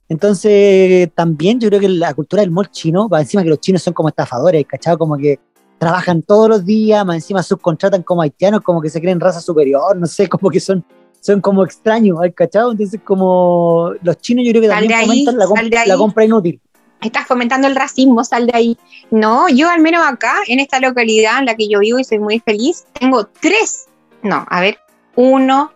Entonces, 0.09 1.11
también 1.15 1.59
yo 1.59 1.69
creo 1.69 1.81
que 1.81 1.89
la 1.89 2.15
cultura 2.15 2.43
del 2.43 2.51
mall 2.51 2.71
chino, 2.71 3.09
va 3.09 3.21
encima 3.21 3.43
que 3.43 3.49
los 3.49 3.61
chinos 3.61 3.83
son 3.83 3.93
como 3.93 4.09
estafadores, 4.09 4.65
¿cachai? 4.67 4.97
Como 4.97 5.17
que 5.17 5.41
trabajan 5.79 6.23
todos 6.23 6.49
los 6.49 6.65
días, 6.65 7.05
más 7.05 7.17
encima 7.17 7.43
subcontratan 7.43 8.03
como 8.03 8.23
haitianos, 8.23 8.61
como 8.61 8.81
que 8.81 8.89
se 8.89 9.01
creen 9.01 9.21
raza 9.21 9.41
superior, 9.41 9.97
no 9.97 10.07
sé, 10.07 10.29
como 10.29 10.51
que 10.51 10.61
son, 10.61 10.85
son 11.21 11.41
como 11.41 11.65
extraños, 11.65 12.19
¿cachado? 12.35 12.71
Entonces, 12.71 13.01
como 13.05 13.93
los 14.03 14.19
chinos 14.19 14.45
yo 14.45 14.53
creo 14.53 14.63
que 14.63 14.69
también 14.69 15.01
fomentan 15.01 15.37
la, 15.37 15.97
compra 15.97 16.25
inútil. 16.25 16.61
Estás 17.07 17.27
fomentando 17.27 17.69
el 17.69 17.77
racismo, 17.77 18.25
sal 18.25 18.47
de 18.47 18.53
ahí. 18.55 18.79
No, 19.11 19.49
yo 19.49 19.69
al 19.71 19.81
menos 19.81 20.05
acá, 20.07 20.35
en 20.47 20.61
esta 20.61 20.81
localidad 20.81 21.39
en 21.39 21.47
la 21.47 21.55
que 21.55 21.69
yo 21.69 21.81
vivo 21.81 21.99
y 21.99 22.05
soy 22.05 22.19
muy 22.19 22.41
feliz, 22.41 22.85
tengo 22.93 23.27
tres, 23.27 23.87
no, 24.23 24.45
a 24.49 24.61
ver, 24.61 24.79
uno, 25.15 25.73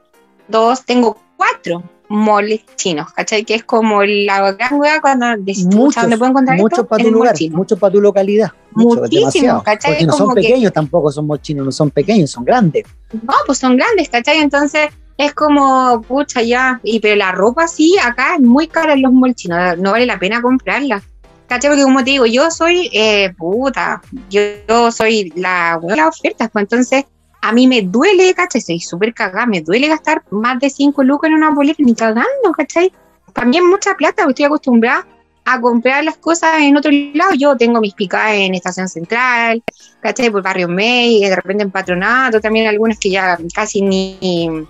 dos, 0.48 0.84
tengo 0.84 1.18
cuatro 1.36 1.82
moles 2.08 2.62
chinos, 2.74 3.12
¿cachai? 3.12 3.44
Que 3.44 3.54
es 3.54 3.62
como 3.62 4.02
la 4.02 4.52
gran 4.52 4.74
hueá 4.74 5.00
cuando 5.00 5.26
muchos, 5.66 6.02
dónde 6.02 6.18
puedo 6.18 6.32
encontrar 6.32 6.58
mucho 6.58 6.84
para 6.84 7.04
tu 7.04 7.10
lugar, 7.10 7.36
mucho 7.50 7.76
para 7.78 7.92
tu 7.92 8.00
localidad. 8.00 8.50
Muchísimo, 8.72 9.62
¿cachai? 9.62 9.92
Porque 9.92 10.06
no 10.06 10.12
son 10.14 10.34
pequeños 10.34 10.72
tampoco, 10.72 11.12
son 11.12 11.28
moles 11.28 11.42
chinos, 11.42 11.64
no 11.64 11.72
son 11.72 11.90
pequeños, 11.90 12.30
son 12.30 12.44
grandes. 12.44 12.84
No, 13.12 13.32
pues 13.46 13.58
son 13.58 13.76
grandes, 13.76 14.08
¿cachai? 14.08 14.38
Entonces 14.38 14.88
es 15.16 15.34
como, 15.34 16.02
pucha, 16.02 16.42
ya, 16.42 16.80
y 16.82 16.98
pero 16.98 17.14
la 17.14 17.30
ropa 17.30 17.68
sí, 17.68 17.96
acá 18.02 18.34
es 18.34 18.40
muy 18.40 18.66
cara 18.66 18.94
en 18.94 19.02
los 19.02 19.12
moles 19.12 19.36
chinos, 19.36 19.78
no 19.78 19.92
vale 19.92 20.06
la 20.06 20.18
pena 20.18 20.42
comprarla. 20.42 21.02
¿Cachai? 21.50 21.68
Porque 21.68 21.82
como 21.82 22.04
te 22.04 22.12
digo, 22.12 22.26
yo 22.26 22.48
soy, 22.48 22.88
eh, 22.92 23.34
puta, 23.36 24.00
yo, 24.30 24.92
soy 24.92 25.32
la, 25.34 25.80
la 25.82 26.06
oferta, 26.06 26.48
pues 26.48 26.62
entonces 26.62 27.06
a 27.42 27.50
mí 27.50 27.66
me 27.66 27.82
duele, 27.82 28.32
¿cachai? 28.34 28.60
Soy 28.60 28.78
súper 28.78 29.12
cagada, 29.12 29.46
me 29.46 29.60
duele 29.60 29.88
gastar 29.88 30.22
más 30.30 30.60
de 30.60 30.70
5 30.70 31.02
lucas 31.02 31.28
en 31.28 31.34
una 31.34 31.50
boleta, 31.50 31.82
ni 31.82 31.96
cagando, 31.96 32.52
¿cachai? 32.56 32.92
También 33.32 33.68
mucha 33.68 33.96
plata, 33.96 34.26
estoy 34.28 34.44
acostumbrada 34.44 35.04
a 35.44 35.60
comprar 35.60 36.04
las 36.04 36.18
cosas 36.18 36.60
en 36.60 36.76
otro 36.76 36.92
lado. 37.14 37.32
Yo 37.36 37.56
tengo 37.56 37.80
mis 37.80 37.94
picadas 37.94 38.34
en 38.34 38.54
Estación 38.54 38.88
Central, 38.88 39.60
¿cachai? 39.98 40.30
Por 40.30 40.42
Barrio 40.42 40.68
May, 40.68 41.18
de 41.18 41.34
repente 41.34 41.64
en 41.64 41.72
Patronato, 41.72 42.40
también 42.40 42.68
algunas 42.68 42.96
que 42.96 43.10
ya 43.10 43.36
casi 43.52 43.82
ni, 43.82 44.68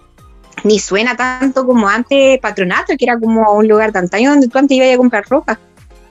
ni 0.65 0.79
suena 0.79 1.15
tanto 1.15 1.67
como 1.67 1.91
antes 1.91 2.39
Patronato, 2.39 2.95
que 2.97 3.05
era 3.05 3.19
como 3.19 3.53
un 3.53 3.69
lugar 3.69 3.93
tan 3.93 4.09
taño 4.09 4.31
donde 4.31 4.49
tú 4.49 4.57
antes 4.57 4.79
ibas 4.79 4.95
a 4.95 4.97
comprar 4.97 5.27
ropa. 5.29 5.61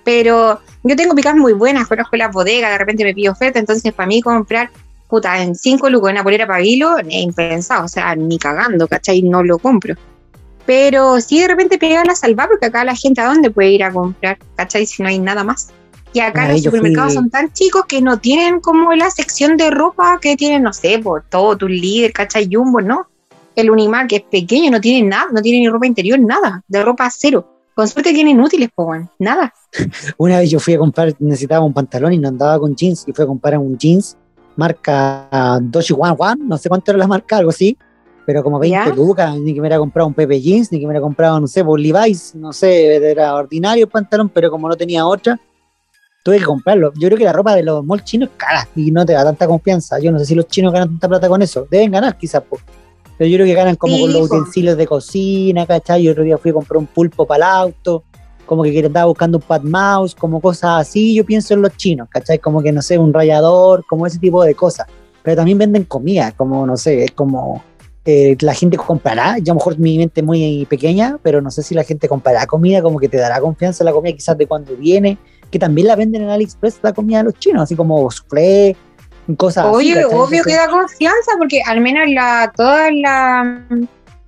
Pero 0.04 0.60
yo 0.84 0.96
tengo 0.96 1.16
picadas 1.16 1.38
muy 1.38 1.54
buenas, 1.54 1.88
conozco 1.88 2.16
las 2.16 2.32
bodegas, 2.32 2.72
de 2.72 2.78
repente 2.78 3.04
me 3.04 3.14
pido 3.14 3.34
oferta, 3.34 3.60
entonces 3.60 3.94
para 3.94 4.08
mí 4.08 4.22
comprar 4.22 4.70
puta, 5.10 5.42
en 5.42 5.56
5 5.56 5.90
lucas 5.90 6.12
una 6.12 6.24
polera 6.24 6.46
para 6.46 6.62
hilo, 6.62 6.98
es 7.00 7.12
impensado, 7.12 7.86
o 7.86 7.88
sea, 7.88 8.16
ni 8.16 8.38
cagando, 8.38 8.88
¿cachai? 8.88 9.24
No 9.24 9.44
lo 9.44 9.58
compro. 9.58 9.96
Pero 10.66 11.20
sí 11.20 11.40
de 11.40 11.48
repente 11.48 11.80
pega 11.80 12.06
la 12.06 12.16
salva, 12.16 12.48
porque 12.48 12.68
acá 12.68 12.84
la 12.84 12.96
gente 12.96 13.20
a 13.20 13.26
dónde 13.26 13.50
puede 13.50 13.72
ir 13.72 13.84
a 13.84 13.92
comprar, 13.92 14.38
¿cachai? 14.56 14.86
Si 14.86 15.02
no 15.02 15.10
hay 15.10 15.18
nada 15.18 15.44
más. 15.44 15.72
Y 16.14 16.20
acá 16.20 16.52
los 16.52 16.62
supermercados 16.62 17.16
son 17.16 17.30
tan 17.30 17.52
chicos 17.54 17.86
que 17.88 18.02
no 18.02 18.20
tienen 18.20 18.62
como 18.62 18.94
la 18.94 19.10
sección 19.10 19.58
de 19.58 19.72
ropa 19.72 20.20
que 20.22 20.36
tienen, 20.36 20.64
no 20.64 20.74
sé, 20.74 21.00
por 21.00 21.24
todo 21.24 21.58
tu 21.58 21.68
líder, 21.68 22.14
¿cachai? 22.14 22.48
Jumbo, 22.52 22.82
¿no? 22.82 23.08
El 23.56 23.72
Unimar, 23.72 24.08
que 24.08 24.18
es 24.18 24.24
pequeño, 24.24 24.70
no 24.70 24.80
tiene 24.80 25.08
nada, 25.08 25.28
no 25.32 25.42
tiene 25.42 25.60
ni 25.60 25.70
ropa 25.70 25.88
interior, 25.88 26.20
nada, 26.20 26.64
de 26.68 26.84
ropa 26.84 27.10
cero. 27.10 27.59
Con 27.80 27.88
suerte 27.88 28.12
tienen 28.12 28.42
útiles, 28.42 28.68
pues, 28.76 29.06
nada. 29.20 29.54
Una 30.18 30.40
vez 30.40 30.50
yo 30.50 30.60
fui 30.60 30.74
a 30.74 30.78
comprar, 30.78 31.16
necesitaba 31.18 31.64
un 31.64 31.72
pantalón 31.72 32.12
y 32.12 32.18
no 32.18 32.28
andaba 32.28 32.60
con 32.60 32.76
jeans, 32.76 33.06
y 33.08 33.14
fui 33.14 33.24
a 33.24 33.26
comprar 33.26 33.58
un 33.58 33.78
jeans 33.78 34.18
marca 34.58 35.30
Doshi 35.62 35.94
One 35.98 36.14
One, 36.20 36.44
no 36.46 36.58
sé 36.58 36.68
cuánto 36.68 36.92
era 36.92 36.98
la 36.98 37.08
marca, 37.08 37.38
algo 37.38 37.52
así, 37.52 37.78
pero 38.26 38.44
como 38.44 38.60
20 38.60 38.94
lucas, 38.94 39.34
ni 39.38 39.54
que 39.54 39.62
me 39.62 39.62
hubiera 39.62 39.80
comprado 39.80 40.10
un 40.10 40.14
Pepe 40.14 40.42
Jeans, 40.42 40.70
ni 40.74 40.80
que 40.80 40.88
me 40.88 40.90
hubiera 40.90 41.02
comprado, 41.02 41.40
no 41.40 41.48
sé, 41.48 41.64
por 41.64 41.80
Levi's, 41.80 42.36
no 42.36 42.52
sé, 42.52 42.96
era 42.98 43.34
ordinario 43.34 43.86
el 43.86 43.90
pantalón, 43.90 44.28
pero 44.28 44.52
como 44.52 44.68
no 44.68 44.76
tenía 44.76 45.06
otra, 45.06 45.40
tuve 46.22 46.40
que 46.40 46.44
comprarlo. 46.44 46.92
Yo 46.96 47.08
creo 47.08 47.18
que 47.18 47.24
la 47.24 47.32
ropa 47.32 47.56
de 47.56 47.64
los 47.64 47.82
malls 47.86 48.04
chinos 48.04 48.28
cara 48.36 48.68
y 48.76 48.92
no 48.92 49.06
te 49.06 49.14
da 49.14 49.24
tanta 49.24 49.48
confianza. 49.48 50.00
Yo 50.00 50.12
no 50.12 50.20
sé 50.20 50.26
si 50.26 50.36
los 50.36 50.48
chinos 50.48 50.74
ganan 50.74 50.90
tanta 50.90 51.08
plata 51.08 51.30
con 51.30 51.42
eso. 51.42 51.66
Deben 51.72 51.92
ganar 51.92 52.18
quizás, 52.18 52.44
pero 53.20 53.30
yo 53.30 53.36
creo 53.36 53.48
que 53.48 53.54
ganan 53.54 53.76
como 53.76 54.00
con 54.00 54.14
los 54.14 54.32
utensilios 54.32 54.78
de 54.78 54.88
cocina, 54.88 55.68
¿cachai? 55.68 56.04
Yo 56.04 56.14
otro 56.14 56.24
día 56.24 56.38
fui 56.38 56.52
a 56.52 56.54
comprar 56.54 56.78
un 56.78 56.88
pulpo 56.88 57.28
para 57.28 57.38
el 57.38 57.52
auto 57.52 58.04
como 58.46 58.64
que 58.64 58.80
estaba 58.80 59.06
buscando 59.06 59.38
un 59.38 59.44
pad 59.44 59.62
mouse, 59.62 60.16
como 60.16 60.42
cosas 60.42 60.88
así, 60.88 61.14
yo 61.14 61.24
pienso 61.24 61.54
en 61.54 61.62
los 61.62 61.78
chinos, 61.78 62.08
¿cachai? 62.10 62.40
Como 62.40 62.64
que, 62.64 62.72
no 62.72 62.82
sé, 62.82 62.98
un 62.98 63.14
rayador, 63.14 63.86
como 63.88 64.08
ese 64.08 64.18
tipo 64.18 64.44
de 64.44 64.56
cosas. 64.56 64.88
Pero 65.22 65.36
también 65.36 65.60
venden 65.60 65.84
comida, 65.84 66.32
como, 66.32 66.66
no 66.66 66.76
sé, 66.76 67.04
es 67.04 67.12
como 67.12 67.62
eh, 68.06 68.36
la 68.40 68.56
gente 68.56 68.76
comprará, 68.76 69.38
yo 69.38 69.52
a 69.52 69.54
lo 69.54 69.60
mejor 69.60 69.78
mi 69.78 70.00
mente 70.00 70.22
es 70.22 70.26
muy 70.26 70.66
pequeña, 70.68 71.20
pero 71.22 71.42
no 71.42 71.52
sé 71.52 71.62
si 71.62 71.76
la 71.76 71.84
gente 71.84 72.08
comprará 72.08 72.48
comida, 72.48 72.82
como 72.82 72.98
que 72.98 73.08
te 73.08 73.18
dará 73.18 73.40
confianza 73.40 73.84
la 73.84 73.92
comida 73.92 74.16
quizás 74.16 74.36
de 74.36 74.48
cuando 74.48 74.76
viene, 74.76 75.20
que 75.52 75.60
también 75.60 75.86
la 75.86 75.96
venden 75.96 76.24
en 76.24 76.30
AliExpress 76.30 76.80
la 76.82 76.94
comida 76.94 77.20
de 77.20 77.26
los 77.26 77.36
chinos, 77.36 77.62
así 77.62 77.76
como 77.76 78.10
soufflé, 78.10 78.76
cosas 79.36 79.66
Oye, 79.66 79.94
así. 79.94 80.04
Oye, 80.04 80.16
obvio 80.16 80.44
que 80.44 80.56
da 80.56 80.68
confianza, 80.68 81.32
porque 81.38 81.62
al 81.66 81.82
menos 81.82 82.10
la, 82.10 82.52
toda 82.56 82.92
la 82.92 83.64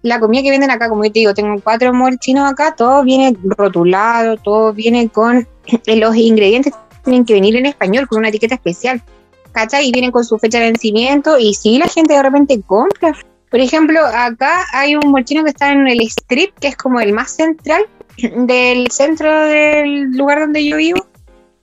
la 0.03 0.19
comida 0.19 0.41
que 0.41 0.49
venden 0.49 0.71
acá, 0.71 0.89
como 0.89 1.03
yo 1.03 1.11
te 1.11 1.19
digo, 1.19 1.33
tengo 1.33 1.61
cuatro 1.61 1.93
malls 1.93 2.19
chinos 2.19 2.51
acá, 2.51 2.73
todo 2.75 3.03
viene 3.03 3.37
rotulado, 3.43 4.37
todo 4.37 4.73
viene 4.73 5.09
con 5.09 5.47
los 5.85 6.15
ingredientes 6.15 6.73
tienen 7.03 7.25
que 7.25 7.33
venir 7.33 7.55
en 7.55 7.65
español 7.65 8.07
con 8.07 8.19
una 8.19 8.29
etiqueta 8.29 8.55
especial, 8.55 9.01
¿cachai? 9.51 9.87
Y 9.87 9.91
vienen 9.91 10.11
con 10.11 10.23
su 10.23 10.37
fecha 10.37 10.59
de 10.59 10.65
vencimiento 10.65 11.37
y 11.37 11.53
si 11.53 11.77
la 11.77 11.87
gente 11.87 12.13
de 12.13 12.23
repente 12.23 12.61
compra. 12.65 13.15
Por 13.49 13.59
ejemplo, 13.59 13.99
acá 14.05 14.65
hay 14.71 14.95
un 14.95 15.11
mall 15.11 15.25
chino 15.25 15.43
que 15.43 15.49
está 15.49 15.71
en 15.71 15.87
el 15.87 15.99
strip, 16.01 16.53
que 16.59 16.69
es 16.69 16.77
como 16.77 16.99
el 16.99 17.13
más 17.13 17.31
central 17.31 17.85
del 18.17 18.89
centro 18.91 19.45
del 19.45 20.11
lugar 20.11 20.39
donde 20.41 20.65
yo 20.65 20.77
vivo. 20.77 21.05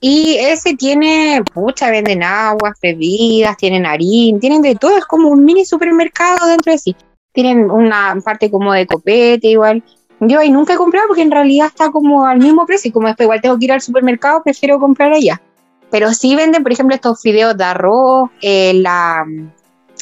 Y 0.00 0.36
ese 0.38 0.74
tiene, 0.74 1.42
pucha, 1.52 1.90
venden 1.90 2.22
aguas, 2.22 2.78
bebidas, 2.80 3.56
tienen 3.56 3.84
harina, 3.84 4.38
tienen 4.38 4.62
de 4.62 4.76
todo, 4.76 4.96
es 4.96 5.04
como 5.04 5.28
un 5.28 5.44
mini 5.44 5.64
supermercado 5.64 6.46
dentro 6.46 6.72
de 6.72 6.78
sí 6.78 6.96
tienen 7.38 7.70
una 7.70 8.16
parte 8.24 8.50
como 8.50 8.72
de 8.72 8.84
copete 8.84 9.46
igual. 9.46 9.82
Yo 10.18 10.40
ahí 10.40 10.50
nunca 10.50 10.74
he 10.74 10.76
comprado 10.76 11.06
porque 11.06 11.22
en 11.22 11.30
realidad 11.30 11.68
está 11.68 11.92
como 11.92 12.26
al 12.26 12.38
mismo 12.38 12.66
precio 12.66 12.88
y 12.88 12.92
como 12.92 13.06
después 13.06 13.26
igual 13.26 13.40
tengo 13.40 13.56
que 13.56 13.66
ir 13.66 13.72
al 13.72 13.80
supermercado, 13.80 14.42
prefiero 14.42 14.80
comprar 14.80 15.12
allá. 15.12 15.40
Pero 15.88 16.12
sí 16.12 16.34
venden, 16.34 16.64
por 16.64 16.72
ejemplo, 16.72 16.96
estos 16.96 17.22
fideos 17.22 17.56
de 17.56 17.62
arroz, 17.62 18.30
eh, 18.42 18.74
la, 18.74 19.24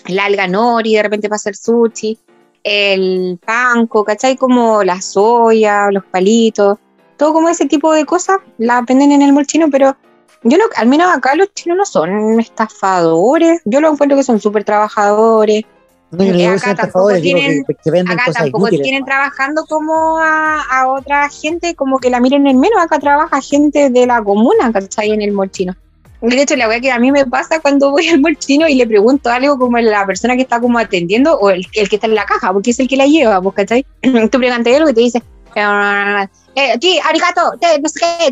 la 0.06 0.24
alga 0.24 0.48
nori 0.48 0.94
de 0.94 1.02
repente 1.02 1.28
para 1.28 1.37
hacer 1.37 1.56
sushi, 1.56 2.18
el 2.64 3.38
panco, 3.44 4.02
¿cachai? 4.02 4.38
Como 4.38 4.82
la 4.82 5.02
soya, 5.02 5.90
los 5.90 6.04
palitos, 6.06 6.78
todo 7.16 7.33
como 7.33 7.48
ese 7.48 7.66
tipo 7.66 7.92
de 7.92 8.05
cosas, 8.05 8.38
la 8.59 8.83
venden 8.83 9.12
en 9.12 9.22
el 9.22 9.33
molchino, 9.33 9.68
pero 9.70 9.96
yo 10.42 10.59
no, 10.59 10.64
al 10.76 10.87
menos 10.87 11.14
acá 11.14 11.35
los 11.35 11.52
chinos 11.55 11.76
no 11.76 11.85
son 11.85 12.40
estafadores, 12.40 13.61
yo 13.64 13.81
lo 13.81 13.90
encuentro 13.90 14.16
que 14.16 14.24
son 14.24 14.40
súper 14.40 14.64
trabajadores, 14.64 15.64
no, 16.11 16.50
acá 16.52 16.74
tampoco 16.74 17.12
tienen, 17.20 17.64
acá 18.09 18.33
tampoco 18.33 18.68
tienen 18.68 19.05
trabajando 19.05 19.64
como 19.68 20.18
a, 20.18 20.87
otra 20.88 21.29
gente, 21.29 21.74
como 21.74 21.98
que 21.98 22.11
la 22.11 22.20
miren 22.20 22.46
en 22.46 22.61
menos. 22.61 22.81
Acá 22.81 22.98
trabaja 22.98 23.40
gente 23.40 23.90
de 23.90 24.07
la 24.07 24.22
comuna, 24.22 24.72
¿cachai? 24.72 25.11
En 25.11 25.20
el 25.20 25.33
molchino. 25.33 25.74
De 26.20 26.40
hecho, 26.40 26.57
la 26.57 26.66
verdad 26.66 26.83
que 26.83 26.92
a 26.92 26.98
mí 26.98 27.12
me 27.12 27.26
pasa 27.26 27.61
cuando 27.61 27.90
voy 27.90 28.09
al 28.09 28.20
molchino 28.20 28.66
y 28.68 28.76
le 28.76 28.87
pregunto 28.87 29.31
algo 29.31 29.59
como 29.59 29.79
la 29.79 30.07
persona 30.07 30.35
que 30.35 30.42
está 30.42 30.61
como 30.61 30.79
atendiendo 30.79 31.38
o 31.38 31.50
el, 31.50 31.66
el 31.74 31.88
que 31.88 31.96
está 31.96 32.07
en 32.07 32.14
la 32.14 32.24
caja, 32.24 32.52
porque 32.52 32.70
es 32.70 32.81
el 32.81 32.88
que 32.88 32.96
la 32.96 33.07
lleva, 33.07 33.40
¿cachai? 33.52 33.85
Tú 34.31 34.38
preguntas 34.38 34.74
algo 34.74 34.88
y 34.88 34.94
te 34.94 35.00
dice, 35.00 35.22
eh, 35.57 36.79
sí, 36.81 37.01
arigato, 37.09 37.53
no 37.83 37.88
sé 37.88 38.01
qué, 38.01 38.29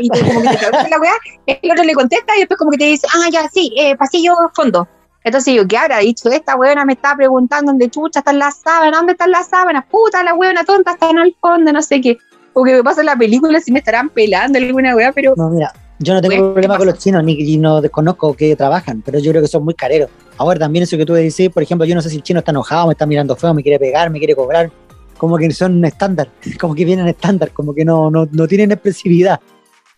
y 0.00 0.08
como 0.08 0.42
que 0.42 0.56
te 0.56 0.90
la 0.90 1.00
weá, 1.00 1.12
el 1.46 1.70
otro 1.72 1.84
le 1.84 1.94
contesta 1.94 2.36
y 2.36 2.40
después 2.40 2.56
como 2.56 2.70
que 2.70 2.78
te 2.78 2.84
dice, 2.84 3.06
ah, 3.12 3.28
ya, 3.30 3.48
sí, 3.48 3.72
eh, 3.76 3.96
pasillo 3.96 4.34
fondo. 4.54 4.86
Entonces 5.24 5.54
yo, 5.54 5.66
¿qué 5.66 5.76
habrá 5.76 5.98
dicho? 5.98 6.30
Esta 6.30 6.56
huevona 6.56 6.84
me 6.84 6.92
está 6.92 7.16
preguntando 7.16 7.72
dónde 7.72 7.90
chucha 7.90 8.20
están 8.20 8.38
las 8.38 8.60
sábanas, 8.60 8.98
dónde 8.98 9.12
están 9.12 9.30
las 9.30 9.48
sábanas, 9.48 9.84
puta 9.90 10.22
la 10.22 10.34
huevona 10.34 10.64
tonta 10.64 10.92
está 10.92 11.10
en 11.10 11.18
el 11.18 11.36
fondo, 11.40 11.72
no 11.72 11.82
sé 11.82 12.00
qué. 12.00 12.16
o 12.52 12.62
que 12.64 12.72
me 12.72 12.84
pasa 12.84 13.00
en 13.00 13.06
la 13.06 13.16
película 13.16 13.60
si 13.60 13.72
me 13.72 13.80
estarán 13.80 14.08
pelando 14.08 14.58
alguna 14.58 14.94
weá, 14.94 15.12
pero. 15.12 15.34
No, 15.36 15.50
mira, 15.50 15.72
yo 15.98 16.14
no 16.14 16.22
tengo 16.22 16.52
problema 16.52 16.78
con 16.78 16.86
los 16.86 16.98
chinos, 16.98 17.24
ni 17.24 17.56
no 17.56 17.80
desconozco 17.80 18.34
que 18.34 18.54
trabajan, 18.54 19.02
pero 19.04 19.18
yo 19.18 19.32
creo 19.32 19.42
que 19.42 19.48
son 19.48 19.64
muy 19.64 19.74
careros. 19.74 20.08
Ahora 20.36 20.60
también 20.60 20.84
eso 20.84 20.96
que 20.96 21.04
tú 21.04 21.14
decís, 21.14 21.50
por 21.50 21.62
ejemplo, 21.62 21.84
yo 21.84 21.96
no 21.96 22.02
sé 22.02 22.10
si 22.10 22.16
el 22.16 22.22
chino 22.22 22.38
está 22.38 22.52
enojado, 22.52 22.86
me 22.86 22.92
está 22.92 23.04
mirando 23.04 23.34
feo, 23.34 23.52
me 23.52 23.62
quiere 23.62 23.80
pegar, 23.80 24.08
me 24.10 24.18
quiere 24.18 24.36
cobrar, 24.36 24.70
como 25.18 25.36
que 25.36 25.50
son 25.50 25.84
estándar, 25.84 26.28
como 26.58 26.74
que 26.74 26.84
vienen 26.84 27.08
estándar, 27.08 27.50
como 27.50 27.74
que 27.74 27.84
no, 27.84 28.10
no, 28.10 28.26
no 28.30 28.48
tienen 28.48 28.72
expresividad. 28.72 29.40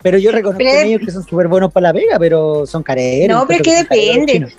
Pero 0.02 0.18
yo 0.18 0.32
reconozco 0.32 0.64
ellos 0.64 1.02
que 1.04 1.12
son 1.12 1.22
súper 1.22 1.46
buenos 1.46 1.72
para 1.72 1.88
la 1.88 1.92
pega, 1.92 2.18
pero 2.18 2.66
son 2.66 2.82
careros. 2.82 3.36
No, 3.36 3.46
pero 3.46 3.62
es 3.62 3.62
que 3.62 3.76
depende. 3.76 4.52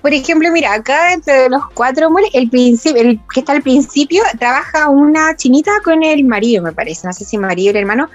Por 0.00 0.14
ejemplo, 0.14 0.50
mira, 0.52 0.72
acá 0.72 1.12
entre 1.12 1.48
los 1.48 1.62
cuatro 1.74 2.10
moles, 2.10 2.30
el, 2.32 2.48
el 2.52 3.20
que 3.32 3.40
está 3.40 3.52
al 3.52 3.62
principio, 3.62 4.22
trabaja 4.38 4.88
una 4.88 5.36
chinita 5.36 5.72
con 5.84 6.02
el 6.02 6.24
marido, 6.24 6.62
me 6.62 6.72
parece, 6.72 7.06
no 7.06 7.12
sé 7.12 7.24
si 7.24 7.36
marido 7.36 7.68
o 7.68 7.70
el 7.70 7.76
hermano, 7.76 8.08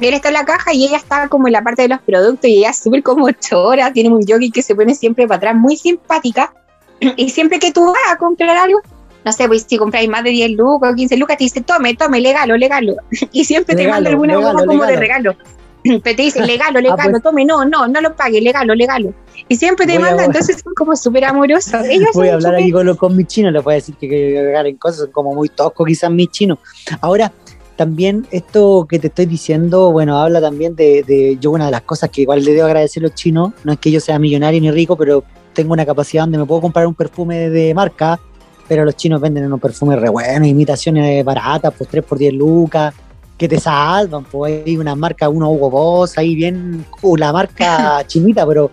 él 0.00 0.14
está 0.14 0.28
en 0.28 0.34
la 0.34 0.44
caja 0.44 0.74
y 0.74 0.84
ella 0.84 0.96
está 0.96 1.28
como 1.28 1.46
en 1.46 1.52
la 1.52 1.62
parte 1.62 1.82
de 1.82 1.88
los 1.88 2.00
productos 2.00 2.50
y 2.50 2.58
ella 2.58 2.70
es 2.70 2.78
súper 2.78 3.02
como 3.02 3.30
chora, 3.30 3.92
tiene 3.92 4.10
un 4.10 4.24
yogi 4.26 4.50
que 4.50 4.62
se 4.62 4.74
pone 4.74 4.94
siempre 4.94 5.26
para 5.26 5.38
atrás, 5.38 5.54
muy 5.54 5.76
simpática. 5.76 6.52
Y 7.16 7.30
siempre 7.30 7.60
que 7.60 7.72
tú 7.72 7.86
vas 7.86 8.12
a 8.12 8.16
comprar 8.16 8.56
algo, 8.56 8.80
no 9.24 9.32
sé, 9.32 9.46
pues 9.48 9.66
si 9.68 9.76
compráis 9.76 10.08
más 10.08 10.24
de 10.24 10.30
10 10.30 10.52
lucas 10.52 10.92
o 10.92 10.94
15 10.94 11.16
lucas, 11.16 11.36
te 11.36 11.44
dice, 11.44 11.60
tome, 11.60 11.94
tome, 11.94 12.20
legalo, 12.20 12.56
legalo. 12.56 12.96
Y 13.32 13.44
siempre 13.44 13.74
te 13.74 13.88
manda 13.88 14.10
alguna 14.10 14.36
cosa 14.36 14.64
como 14.64 14.84
de 14.84 14.96
regalo. 14.96 15.36
Pero 15.82 16.00
te 16.02 16.22
dice, 16.22 16.44
legalo, 16.44 16.80
legalo, 16.80 17.02
ah, 17.02 17.08
pues. 17.10 17.22
tome, 17.22 17.44
no, 17.44 17.64
no, 17.64 17.88
no 17.88 18.00
lo 18.00 18.14
pague, 18.14 18.40
legalo, 18.40 18.74
legalo. 18.74 19.12
Y 19.48 19.56
siempre 19.56 19.86
te 19.86 19.98
manda, 19.98 20.24
entonces 20.24 20.60
son 20.62 20.74
como 20.74 20.96
súper 20.96 21.24
amorosos. 21.24 21.84
Ellos 21.88 22.10
voy 22.14 22.28
a 22.28 22.34
hablar 22.34 22.56
aquí 22.56 22.72
con, 22.72 22.96
con 22.96 23.16
mis 23.16 23.26
chinos, 23.26 23.52
les 23.52 23.62
voy 23.62 23.74
a 23.74 23.76
decir 23.76 23.94
que, 23.96 24.08
que 24.08 24.42
regalen 24.42 24.76
cosas, 24.76 25.00
son 25.00 25.12
como 25.12 25.34
muy 25.34 25.48
toscos 25.48 25.86
quizás 25.86 26.10
mis 26.10 26.30
chinos. 26.30 26.58
Ahora, 27.00 27.32
también 27.78 28.26
esto 28.32 28.86
que 28.90 28.98
te 28.98 29.06
estoy 29.06 29.26
diciendo, 29.26 29.92
bueno, 29.92 30.18
habla 30.18 30.40
también 30.40 30.74
de, 30.74 31.38
yo 31.40 31.52
una 31.52 31.66
de 31.66 31.70
las 31.70 31.82
cosas 31.82 32.10
que 32.10 32.22
igual 32.22 32.44
le 32.44 32.52
debo 32.52 32.66
agradecer 32.66 33.04
a 33.04 33.06
los 33.06 33.14
chinos, 33.14 33.52
no 33.62 33.72
es 33.72 33.78
que 33.78 33.92
yo 33.92 34.00
sea 34.00 34.18
millonario 34.18 34.60
ni 34.60 34.72
rico, 34.72 34.96
pero 34.96 35.22
tengo 35.52 35.74
una 35.74 35.86
capacidad 35.86 36.24
donde 36.24 36.38
me 36.38 36.44
puedo 36.44 36.60
comprar 36.60 36.88
un 36.88 36.94
perfume 36.94 37.50
de 37.50 37.72
marca, 37.74 38.18
pero 38.68 38.84
los 38.84 38.94
chinos 38.96 39.20
venden 39.20 39.46
unos 39.46 39.60
perfumes 39.60 39.98
re 39.98 40.10
buenos, 40.10 40.46
imitaciones 40.46 41.24
baratas, 41.24 41.72
pues 41.76 41.88
3 41.88 42.04
por 42.04 42.18
10 42.18 42.34
lucas, 42.34 42.94
que 43.38 43.48
te 43.48 43.58
salvan, 43.58 44.24
pues 44.24 44.62
hay 44.66 44.76
una 44.76 44.94
marca, 44.94 45.28
uno 45.28 45.50
Hugo 45.50 45.70
Boss, 45.70 46.18
ahí 46.18 46.34
bien, 46.34 46.84
uh, 47.02 47.16
la 47.16 47.32
marca 47.32 48.02
chinita, 48.06 48.46
pero 48.46 48.70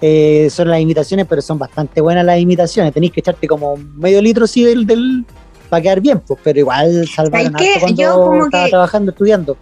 eh, 0.00 0.48
son 0.50 0.70
las 0.70 0.80
imitaciones, 0.80 1.26
pero 1.28 1.42
son 1.42 1.58
bastante 1.58 2.00
buenas 2.00 2.24
las 2.24 2.38
imitaciones, 2.38 2.94
tenéis 2.94 3.12
que 3.12 3.20
echarte 3.20 3.46
como 3.46 3.76
medio 3.76 4.22
litro 4.22 4.46
sí 4.46 4.64
del, 4.64 4.86
del 4.86 5.24
para 5.68 5.82
quedar 5.82 6.00
bien, 6.00 6.20
pues, 6.20 6.38
pero 6.42 6.58
igual 6.58 7.06
salvaron 7.08 7.52
cuando 7.52 8.02
yo 8.02 8.14
como 8.14 8.44
estaba 8.44 8.68
trabajando, 8.68 9.10
estudiando. 9.10 9.56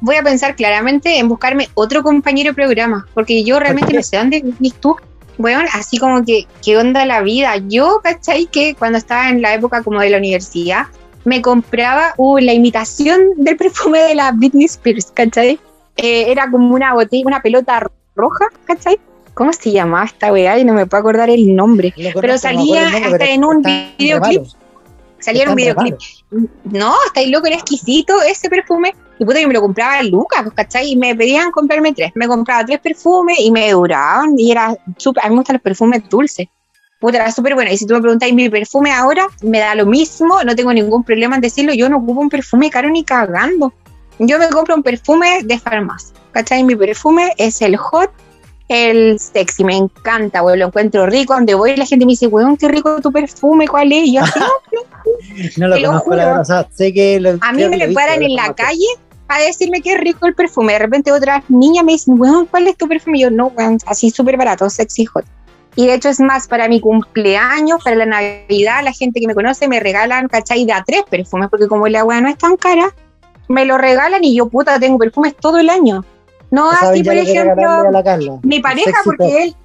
Voy 0.00 0.16
a 0.16 0.22
pensar 0.22 0.56
claramente 0.56 1.18
en 1.18 1.28
buscarme 1.28 1.68
otro 1.74 2.02
compañero 2.02 2.50
de 2.50 2.54
programa, 2.54 3.06
porque 3.14 3.44
yo 3.44 3.60
realmente 3.60 3.92
no 3.92 4.02
sé 4.02 4.16
dónde 4.16 4.40
vivís 4.40 4.74
tú. 4.74 4.96
Bueno, 5.42 5.64
así 5.72 5.98
como 5.98 6.24
que, 6.24 6.46
¿qué 6.64 6.78
onda 6.78 7.04
la 7.04 7.20
vida? 7.20 7.56
Yo, 7.66 8.00
¿cachai? 8.00 8.46
Que 8.46 8.76
cuando 8.76 8.96
estaba 8.96 9.28
en 9.28 9.42
la 9.42 9.54
época 9.54 9.82
como 9.82 10.00
de 10.00 10.08
la 10.08 10.18
universidad, 10.18 10.86
me 11.24 11.42
compraba 11.42 12.14
uh, 12.16 12.38
la 12.38 12.52
imitación 12.52 13.20
del 13.36 13.56
perfume 13.56 13.98
de 14.02 14.14
la 14.14 14.30
Britney 14.30 14.66
Spears, 14.66 15.10
¿cachai? 15.12 15.58
Eh, 15.96 16.30
era 16.30 16.48
como 16.48 16.72
una 16.72 16.94
botella, 16.94 17.24
una 17.26 17.42
pelota 17.42 17.90
roja, 18.14 18.46
¿cachai? 18.66 19.00
¿Cómo 19.34 19.52
se 19.52 19.72
llamaba 19.72 20.04
esta 20.04 20.32
weá? 20.32 20.60
Y 20.60 20.64
no 20.64 20.74
me 20.74 20.86
puedo 20.86 21.00
acordar 21.00 21.28
el 21.28 21.56
nombre. 21.56 21.92
pero 22.20 22.38
salía 22.38 22.86
hasta 22.86 23.24
en 23.24 23.44
un 23.44 23.62
videoclip. 23.98 24.44
Salieron 25.18 25.56
videoclip. 25.56 25.96
No, 26.64 26.94
está 27.06 27.18
ahí 27.18 27.30
loco, 27.30 27.48
era 27.48 27.56
exquisito 27.56 28.22
ese 28.22 28.48
perfume. 28.48 28.94
Y 29.22 29.24
puta 29.24 29.38
que 29.38 29.46
me 29.46 29.54
lo 29.54 29.60
compraba 29.60 30.02
Lucas, 30.02 30.42
pues, 30.42 30.54
¿cachai? 30.54 30.90
Y 30.90 30.96
me 30.96 31.14
pedían 31.14 31.52
comprarme 31.52 31.92
tres. 31.92 32.10
Me 32.16 32.26
compraba 32.26 32.64
tres 32.64 32.80
perfumes 32.80 33.38
y 33.38 33.52
me 33.52 33.70
duraban. 33.70 34.36
Y 34.36 34.50
era 34.50 34.76
súper. 34.96 35.24
A 35.24 35.28
mí 35.28 35.34
me 35.34 35.42
gustan 35.42 35.54
los 35.54 35.62
perfumes 35.62 36.02
dulces. 36.08 36.48
Puta, 36.98 37.18
era 37.18 37.30
súper 37.30 37.54
bueno. 37.54 37.70
Y 37.70 37.76
si 37.76 37.86
tú 37.86 37.94
me 37.94 38.00
preguntáis 38.00 38.34
mi 38.34 38.48
perfume 38.48 38.90
ahora, 38.90 39.28
me 39.42 39.60
da 39.60 39.76
lo 39.76 39.86
mismo. 39.86 40.42
No 40.42 40.56
tengo 40.56 40.72
ningún 40.72 41.04
problema 41.04 41.36
en 41.36 41.40
decirlo. 41.40 41.72
Yo 41.72 41.88
no 41.88 41.98
ocupo 41.98 42.20
un 42.20 42.30
perfume 42.30 42.68
caro 42.68 42.90
ni 42.90 43.04
cagando. 43.04 43.72
Yo 44.18 44.40
me 44.40 44.48
compro 44.48 44.74
un 44.74 44.82
perfume 44.82 45.44
de 45.44 45.56
farmacia. 45.56 46.16
¿cachai? 46.32 46.64
Mi 46.64 46.74
perfume 46.74 47.32
es 47.36 47.62
el 47.62 47.76
Hot 47.76 48.10
el 48.72 49.18
sexy, 49.18 49.64
me 49.64 49.76
encanta, 49.76 50.40
güey, 50.40 50.58
lo 50.58 50.66
encuentro 50.66 51.06
rico. 51.06 51.34
Donde 51.34 51.54
voy, 51.54 51.76
la 51.76 51.84
gente 51.84 52.06
me 52.06 52.12
dice, 52.12 52.26
weón, 52.26 52.56
qué 52.56 52.68
rico 52.68 53.00
tu 53.00 53.12
perfume, 53.12 53.68
¿cuál 53.68 53.92
es? 53.92 54.06
Y 54.06 54.14
yo 54.14 54.22
así, 54.22 54.40
no, 55.58 55.68
lo 55.68 55.76
conozco, 55.76 56.14
la 56.14 56.38
verdad, 56.38 56.68
sé 56.72 56.92
que 56.92 57.38
A 57.40 57.52
mí 57.52 57.68
me 57.68 57.76
lo 57.76 57.92
paran 57.92 58.22
en 58.22 58.34
la 58.34 58.54
calle 58.54 58.86
a 59.36 59.40
decirme 59.40 59.80
que 59.80 59.92
es 59.92 60.00
rico 60.00 60.26
el 60.26 60.34
perfume. 60.34 60.74
De 60.74 60.78
repente 60.80 61.12
otras 61.12 61.42
niñas 61.48 61.84
me 61.84 61.92
dicen, 61.92 62.20
weón, 62.20 62.46
¿cuál 62.46 62.68
es 62.68 62.76
tu 62.76 62.88
perfume? 62.88 63.18
Y 63.18 63.22
yo, 63.22 63.30
no, 63.30 63.48
weón, 63.48 63.78
así 63.86 64.10
súper 64.10 64.36
barato, 64.36 64.68
sexy 64.70 65.06
hot. 65.06 65.24
Y 65.74 65.86
de 65.86 65.94
hecho 65.94 66.10
es 66.10 66.20
más, 66.20 66.48
para 66.48 66.68
mi 66.68 66.80
cumpleaños, 66.80 67.82
para 67.82 67.96
la 67.96 68.06
Navidad, 68.06 68.82
la 68.84 68.92
gente 68.92 69.20
que 69.20 69.26
me 69.26 69.34
conoce 69.34 69.68
me 69.68 69.80
regalan, 69.80 70.28
¿cachai? 70.28 70.66
De 70.66 70.72
a 70.72 70.84
tres 70.84 71.02
perfumes, 71.08 71.48
porque 71.50 71.66
como 71.66 71.88
la 71.88 72.00
agua 72.00 72.20
no 72.20 72.28
es 72.28 72.36
tan 72.36 72.56
cara, 72.56 72.94
me 73.48 73.64
lo 73.64 73.78
regalan 73.78 74.22
y 74.22 74.36
yo, 74.36 74.48
puta, 74.48 74.78
tengo 74.78 74.98
perfumes 74.98 75.34
todo 75.36 75.58
el 75.58 75.70
año. 75.70 76.04
No, 76.50 76.70
así, 76.70 77.02
por 77.02 77.14
ejemplo, 77.14 77.84
mi 78.42 78.60
pareja, 78.60 78.98
porque 79.04 79.44
él, 79.44 79.56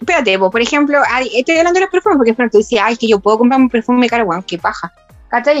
espérate, 0.00 0.38
por 0.38 0.60
ejemplo, 0.60 1.00
estoy 1.34 1.58
hablando 1.58 1.80
de 1.80 1.86
los 1.86 1.90
perfumes, 1.90 2.18
porque 2.18 2.32
tú 2.48 2.58
decías, 2.58 2.84
ay, 2.86 2.96
que 2.96 3.08
yo 3.08 3.18
puedo 3.18 3.38
comprar 3.38 3.60
un 3.60 3.68
perfume 3.68 4.08
caro, 4.08 4.24
weón, 4.26 4.44
qué 4.44 4.56
paja. 4.56 4.92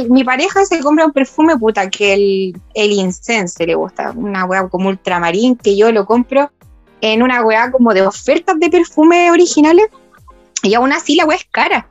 Mi 0.08 0.24
pareja 0.24 0.64
se 0.64 0.80
compra 0.80 1.06
un 1.06 1.12
perfume, 1.12 1.56
puta, 1.56 1.90
que 1.90 2.14
el, 2.14 2.60
el 2.74 2.92
incense 2.92 3.66
le 3.66 3.74
gusta, 3.74 4.12
una 4.12 4.44
weá 4.44 4.68
como 4.68 4.88
ultramarín, 4.88 5.56
que 5.56 5.76
yo 5.76 5.92
lo 5.92 6.06
compro 6.06 6.50
en 7.00 7.22
una 7.22 7.44
weá 7.44 7.70
como 7.70 7.92
de 7.92 8.06
ofertas 8.06 8.58
de 8.58 8.70
perfume 8.70 9.30
originales, 9.30 9.86
y 10.62 10.74
aún 10.74 10.92
así 10.92 11.16
la 11.16 11.26
weá 11.26 11.36
es 11.36 11.46
cara. 11.50 11.88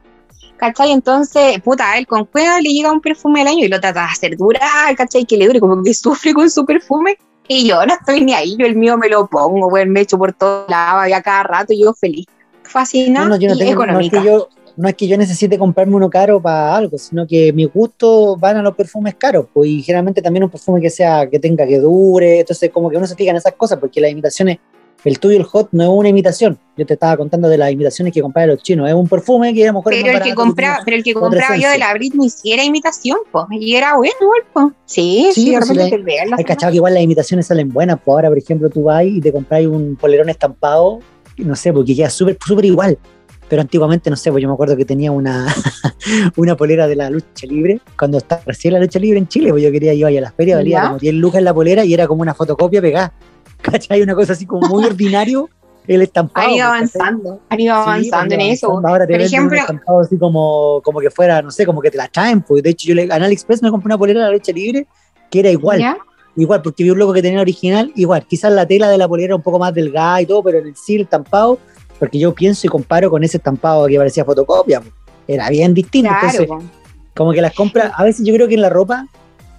¿Cachai? 0.58 0.92
Entonces, 0.92 1.60
puta, 1.62 1.92
a 1.92 1.98
él 1.98 2.08
con 2.08 2.26
cueva 2.26 2.62
le 2.62 2.70
llega 2.70 2.92
un 2.92 3.02
perfume 3.02 3.42
al 3.42 3.48
año 3.48 3.66
y 3.66 3.68
lo 3.68 3.80
trata 3.82 4.02
de 4.02 4.08
hacer 4.08 4.38
durar, 4.38 4.96
¿cachai? 4.96 5.26
Que 5.26 5.38
le 5.38 5.48
dure, 5.48 5.60
como 5.60 5.84
que 5.84 5.94
sufre 5.94 6.34
con 6.34 6.50
su 6.50 6.66
perfume 6.66 7.18
y 7.48 7.68
yo 7.68 7.86
no 7.86 7.94
estoy 7.94 8.22
ni 8.22 8.34
ahí, 8.34 8.56
yo 8.58 8.66
el 8.66 8.76
mío 8.76 8.98
me 8.98 9.10
lo 9.10 9.28
pongo, 9.28 9.70
güey, 9.70 9.86
me 9.86 10.02
echo 10.02 10.18
por 10.18 10.34
todos 10.34 10.70
lados, 10.70 11.12
a 11.14 11.22
cada 11.22 11.44
rato 11.44 11.74
y 11.74 11.84
yo 11.84 11.94
feliz. 11.94 12.26
Fascinante 12.64 13.20
no, 13.20 13.30
no, 13.30 13.38
yo 13.38 13.50
no 13.50 13.58
tengo, 13.58 13.86
no 13.86 14.00
es, 14.00 14.10
que 14.10 14.24
yo, 14.24 14.50
no 14.78 14.88
es 14.88 14.96
que 14.96 15.08
yo 15.08 15.18
necesite 15.18 15.58
comprarme 15.58 15.96
uno 15.96 16.10
caro 16.10 16.42
para 16.42 16.76
algo, 16.76 16.98
sino 16.98 17.26
que 17.26 17.54
mi 17.54 17.66
gusto 17.66 18.36
van 18.38 18.58
a 18.58 18.62
los 18.62 18.76
perfumes 18.76 19.16
caros, 19.16 19.48
pues, 19.54 19.70
y 19.70 19.82
generalmente 19.82 20.22
también 20.22 20.44
un 20.44 20.50
perfume 20.50 20.82
que 20.82 20.90
sea, 20.90 21.30
que 21.30 21.40
tenga, 21.40 21.66
que 21.66 21.80
dure, 21.80 22.40
entonces 22.40 22.70
como 22.72 22.90
que 22.90 22.98
uno 22.98 23.08
se 23.08 23.16
fija 23.16 23.32
en 23.32 23.38
esas 23.38 23.54
cosas, 23.54 23.80
porque 23.80 24.02
las 24.02 24.12
imitaciones 24.12 24.60
el 25.06 25.20
tuyo, 25.20 25.38
el 25.38 25.44
hot, 25.44 25.70
no 25.72 25.84
es 25.84 25.90
una 25.90 26.10
imitación. 26.10 26.58
Yo 26.76 26.86
te 26.86 26.96
estaba 26.96 27.16
contando 27.16 27.48
de 27.48 27.60
las 27.60 27.72
imitaciones 27.72 28.12
que 28.12 28.22
compraba 28.22 28.48
los 28.48 28.64
chinos. 28.64 28.90
Es 28.90 28.96
un 28.96 29.08
perfume 29.08 29.54
que 29.54 29.64
a 29.64 29.68
lo 29.68 29.80
mejor 29.80 29.94
pero, 29.94 30.12
el 30.12 30.22
que 30.22 30.34
compraba, 30.34 30.80
pero 30.84 30.98
el 30.98 31.04
que 31.04 31.14
compraba 31.14 31.56
yo 31.56 31.70
de 31.70 31.78
la 31.78 31.94
Britney 31.94 32.30
sí 32.30 32.52
era 32.52 32.64
imitación, 32.64 33.18
pues. 33.32 33.46
Y 33.52 33.76
era 33.76 33.96
bueno, 33.96 34.14
pues. 34.52 34.68
Sí, 34.86 35.30
sí, 35.32 35.46
sí 35.46 35.56
pues, 35.56 35.70
Hay 36.38 36.44
cachado 36.44 36.72
que 36.72 36.78
igual 36.78 36.96
las 36.96 37.04
imitaciones 37.04 37.46
salen 37.46 37.70
buenas. 37.70 38.00
Pues 38.04 38.16
ahora, 38.16 38.30
por 38.30 38.38
ejemplo, 38.38 38.70
tú 38.70 38.84
vas 38.84 39.06
y 39.06 39.22
te 39.22 39.32
compras 39.32 39.66
un 39.68 39.96
polerón 39.96 40.30
estampado, 40.30 41.00
no 41.38 41.56
sé, 41.56 41.72
porque 41.72 41.96
queda 41.96 42.10
súper 42.10 42.38
súper 42.44 42.66
igual. 42.66 42.98
Pero 43.56 43.62
antiguamente, 43.62 44.10
no 44.10 44.18
sé, 44.18 44.32
pues 44.34 44.42
yo 44.42 44.50
me 44.50 44.54
acuerdo 44.54 44.76
que 44.76 44.84
tenía 44.84 45.14
una, 45.14 45.48
una 46.36 46.58
polera 46.58 46.90
de 46.90 46.98
la 46.98 47.10
lucha 47.10 47.48
libre, 47.48 47.80
cuando 47.98 48.18
estaba 48.18 48.42
recién 48.46 48.74
la 48.74 48.82
lucha 48.82 49.00
libre 49.00 49.18
en 49.18 49.30
Chile, 49.30 49.50
pues 49.52 49.64
yo 49.64 49.72
quería 49.72 49.94
ir 49.94 50.06
a 50.06 50.10
las 50.20 50.34
ferias, 50.34 50.58
valía 50.58 50.88
como 50.88 51.00
10 51.00 51.14
lucas 51.16 51.40
en 51.40 51.46
la 51.46 51.54
polera 51.54 51.86
y 51.86 51.94
era 51.94 52.06
como 52.06 52.22
una 52.22 52.34
fotocopia 52.34 52.82
pegada. 52.82 53.14
¿cachai? 53.62 54.02
Una 54.02 54.14
cosa 54.14 54.34
así 54.34 54.46
como 54.46 54.68
muy 54.68 54.84
ordinario 54.88 55.50
el 55.88 56.02
estampado. 56.02 56.46
Han 56.46 56.54
ido 56.54 56.68
avanzando, 56.68 57.40
han 57.48 57.60
ido 57.62 57.76
avanzando 57.76 58.36
en 58.36 58.42
eso. 58.42 58.82
Ahora 58.86 59.08
te 59.08 59.14
Por 59.14 59.22
ejemplo, 59.22 59.56
un 59.56 59.62
estampado 59.62 60.00
así 60.02 60.18
como, 60.18 60.82
como 60.84 61.00
que 61.00 61.10
fuera, 61.10 61.42
no 61.42 61.50
sé, 61.50 61.66
como 61.66 61.80
que 61.80 61.92
te 61.92 61.98
la 61.98 62.10
traen. 62.10 62.42
Pues 62.42 62.62
de 62.62 62.72
hecho, 62.72 62.90
yo 62.90 62.96
le, 62.96 63.04
en 63.04 63.12
AliExpress 63.24 63.64
me 63.64 63.72
compré 63.72 63.88
una 63.88 63.98
polera 63.98 64.20
de 64.20 64.26
la 64.26 64.34
leche 64.34 64.52
libre 64.52 64.86
que 65.32 65.40
era 65.40 65.50
igual. 65.50 65.82
Igual, 66.36 66.62
porque 66.62 66.84
vi 66.84 66.90
un 66.90 67.00
loco 67.00 67.14
que 67.14 67.22
tenía 67.22 67.40
original, 67.40 67.94
igual. 67.96 68.26
Quizás 68.28 68.52
la 68.52 68.66
tela 68.66 68.90
de 68.90 68.98
la 68.98 69.08
polera 69.08 69.28
era 69.28 69.36
un 69.38 69.42
poco 69.42 69.58
más 69.58 69.74
delgada 69.74 70.22
y 70.22 70.26
todo, 70.26 70.44
pero 70.44 70.58
en 70.58 70.68
el 70.68 70.76
sí, 70.76 70.96
el 70.96 71.04
estampado, 71.04 71.60
porque 72.00 72.20
yo 72.20 72.34
pienso 72.34 72.68
y 72.68 72.70
comparo 72.70 73.10
con 73.10 73.24
ese 73.24 73.38
estampado 73.38 73.88
que 73.88 73.98
parecía 73.98 74.26
fotocopia, 74.26 74.82
era 75.28 75.50
bien 75.50 75.74
distinto. 75.74 76.12
Entonces, 76.14 76.48
como 77.16 77.32
que 77.32 77.42
las 77.42 77.54
compras, 77.54 77.92
a 77.96 78.04
veces 78.04 78.26
yo 78.26 78.34
creo 78.34 78.48
que 78.48 78.56
en 78.56 78.62
la 78.62 78.70
ropa 78.70 79.08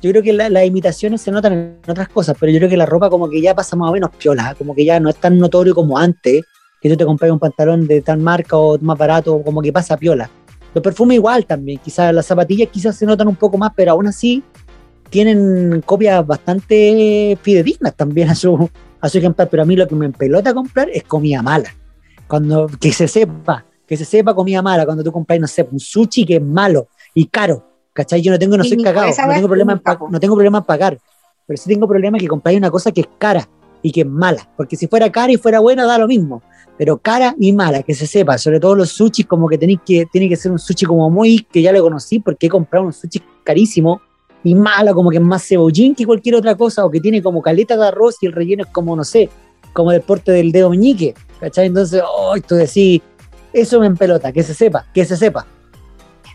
yo 0.02 0.10
creo 0.10 0.22
que 0.22 0.32
las 0.32 0.64
imitaciones 0.64 1.22
se 1.22 1.30
notan 1.30 1.52
en 1.52 1.90
otras 1.90 2.08
cosas, 2.08 2.36
pero 2.38 2.52
yo 2.52 2.58
creo 2.58 2.68
que 2.68 2.76
la 2.76 2.86
ropa 2.86 3.10
como 3.10 3.28
que 3.28 3.40
ya 3.40 3.54
pasa 3.54 3.76
más 3.76 3.90
o 3.90 3.92
menos 3.92 4.10
piola, 4.10 4.54
como 4.56 4.74
que 4.74 4.84
ya 4.84 5.00
no 5.00 5.08
es 5.08 5.16
tan 5.16 5.38
notorio 5.38 5.74
como 5.74 5.98
antes, 5.98 6.44
que 6.80 6.90
tú 6.90 6.96
te 6.96 7.04
compras 7.04 7.30
un 7.30 7.38
pantalón 7.38 7.86
de 7.86 8.02
tal 8.02 8.18
marca 8.18 8.56
o 8.56 8.78
más 8.78 8.98
barato, 8.98 9.42
como 9.42 9.62
que 9.62 9.72
pasa 9.72 9.96
piola. 9.96 10.30
Los 10.74 10.82
perfumes 10.82 11.16
igual 11.16 11.46
también, 11.46 11.80
quizás 11.82 12.14
las 12.14 12.26
zapatillas 12.26 12.68
quizás 12.70 12.96
se 12.96 13.06
notan 13.06 13.26
un 13.28 13.36
poco 13.36 13.56
más, 13.56 13.72
pero 13.74 13.92
aún 13.92 14.06
así 14.06 14.42
tienen 15.08 15.82
copias 15.86 16.26
bastante 16.26 17.38
fidedignas 17.40 17.94
también 17.94 18.28
a 18.28 18.34
su, 18.34 18.68
a 19.00 19.08
su 19.08 19.18
ejemplar, 19.18 19.48
pero 19.48 19.62
a 19.62 19.66
mí 19.66 19.76
lo 19.76 19.88
que 19.88 19.94
me 19.94 20.06
empelota 20.06 20.50
a 20.50 20.54
comprar 20.54 20.90
es 20.90 21.04
comida 21.04 21.42
mala. 21.42 21.72
Cuando, 22.26 22.68
que 22.80 22.92
se 22.92 23.08
sepa, 23.08 23.64
que 23.86 23.96
se 23.96 24.04
sepa 24.04 24.34
comida 24.34 24.62
mala, 24.62 24.84
cuando 24.84 25.04
tú 25.04 25.12
compras, 25.12 25.38
no 25.38 25.46
sé, 25.46 25.66
un 25.70 25.80
sushi 25.80 26.24
que 26.24 26.36
es 26.36 26.42
malo 26.42 26.88
y 27.14 27.26
caro, 27.26 27.64
¿Cachai? 27.96 28.20
Yo 28.20 28.30
no 28.30 28.38
tengo, 28.38 28.58
no 28.58 28.62
soy 28.62 28.76
cagado, 28.82 29.08
no 29.08 29.34
tengo, 29.34 29.48
problema 29.48 29.72
en 29.72 29.80
no 30.10 30.20
tengo 30.20 30.34
problema 30.34 30.58
en 30.58 30.64
pagar. 30.64 30.98
pero 31.46 31.56
sí 31.56 31.70
tengo 31.70 31.88
problema 31.88 32.18
que 32.18 32.28
compráis 32.28 32.58
una 32.58 32.70
cosa 32.70 32.92
que 32.92 33.00
es 33.00 33.08
cara 33.16 33.48
y 33.80 33.90
que 33.90 34.02
es 34.02 34.06
mala, 34.06 34.46
porque 34.54 34.76
si 34.76 34.86
fuera 34.86 35.10
cara 35.10 35.32
y 35.32 35.38
fuera 35.38 35.60
buena 35.60 35.86
da 35.86 35.96
lo 35.96 36.06
mismo, 36.06 36.42
pero 36.76 36.98
cara 36.98 37.34
y 37.38 37.52
mala, 37.52 37.82
que 37.82 37.94
se 37.94 38.06
sepa, 38.06 38.36
sobre 38.36 38.60
todo 38.60 38.74
los 38.74 38.90
sushis 38.90 39.24
como 39.24 39.48
que 39.48 39.56
tenéis 39.56 39.80
que, 39.86 40.04
tiene 40.12 40.28
que 40.28 40.36
ser 40.36 40.52
un 40.52 40.58
sushi 40.58 40.84
como 40.84 41.08
muy, 41.08 41.38
que 41.50 41.62
ya 41.62 41.72
lo 41.72 41.80
conocí 41.80 42.18
porque 42.18 42.48
he 42.48 42.50
comprado 42.50 42.84
un 42.84 42.92
sushi 42.92 43.22
carísimo 43.42 44.02
y 44.44 44.54
mala, 44.54 44.92
como 44.92 45.08
que 45.08 45.16
es 45.16 45.22
más 45.22 45.46
cebollín 45.48 45.94
que 45.94 46.04
cualquier 46.04 46.34
otra 46.34 46.54
cosa, 46.54 46.84
o 46.84 46.90
que 46.90 47.00
tiene 47.00 47.22
como 47.22 47.40
caleta 47.40 47.78
de 47.78 47.86
arroz 47.86 48.16
y 48.20 48.26
el 48.26 48.32
relleno 48.32 48.64
es 48.64 48.70
como, 48.70 48.94
no 48.94 49.04
sé, 49.04 49.30
como 49.72 49.90
del 49.90 50.02
porte 50.02 50.32
del 50.32 50.52
dedo 50.52 50.68
meñique, 50.68 51.14
¿cachai? 51.40 51.66
Entonces, 51.66 52.02
oh, 52.06 52.34
tú 52.46 52.54
decís, 52.54 53.02
eso 53.52 53.80
me 53.80 53.86
empelota, 53.86 54.32
que 54.32 54.42
se 54.42 54.54
sepa, 54.54 54.86
que 54.92 55.04
se 55.04 55.16
sepa. 55.16 55.46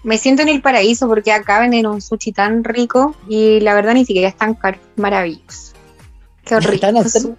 Me 0.04 0.18
siento 0.18 0.42
en 0.42 0.50
el 0.50 0.62
paraíso 0.62 1.08
porque 1.08 1.32
acá 1.32 1.60
venden 1.60 1.86
un 1.86 2.02
sushi 2.02 2.32
tan 2.32 2.64
rico 2.64 3.16
y 3.28 3.60
la 3.60 3.76
verdad 3.76 3.94
ni 3.94 4.06
siquiera 4.06 4.30
es 4.30 4.36
tan 4.36 4.56
caro, 4.56 4.80
maravilloso. 4.96 5.74
Qué 6.44 6.56
horrible. 6.56 7.36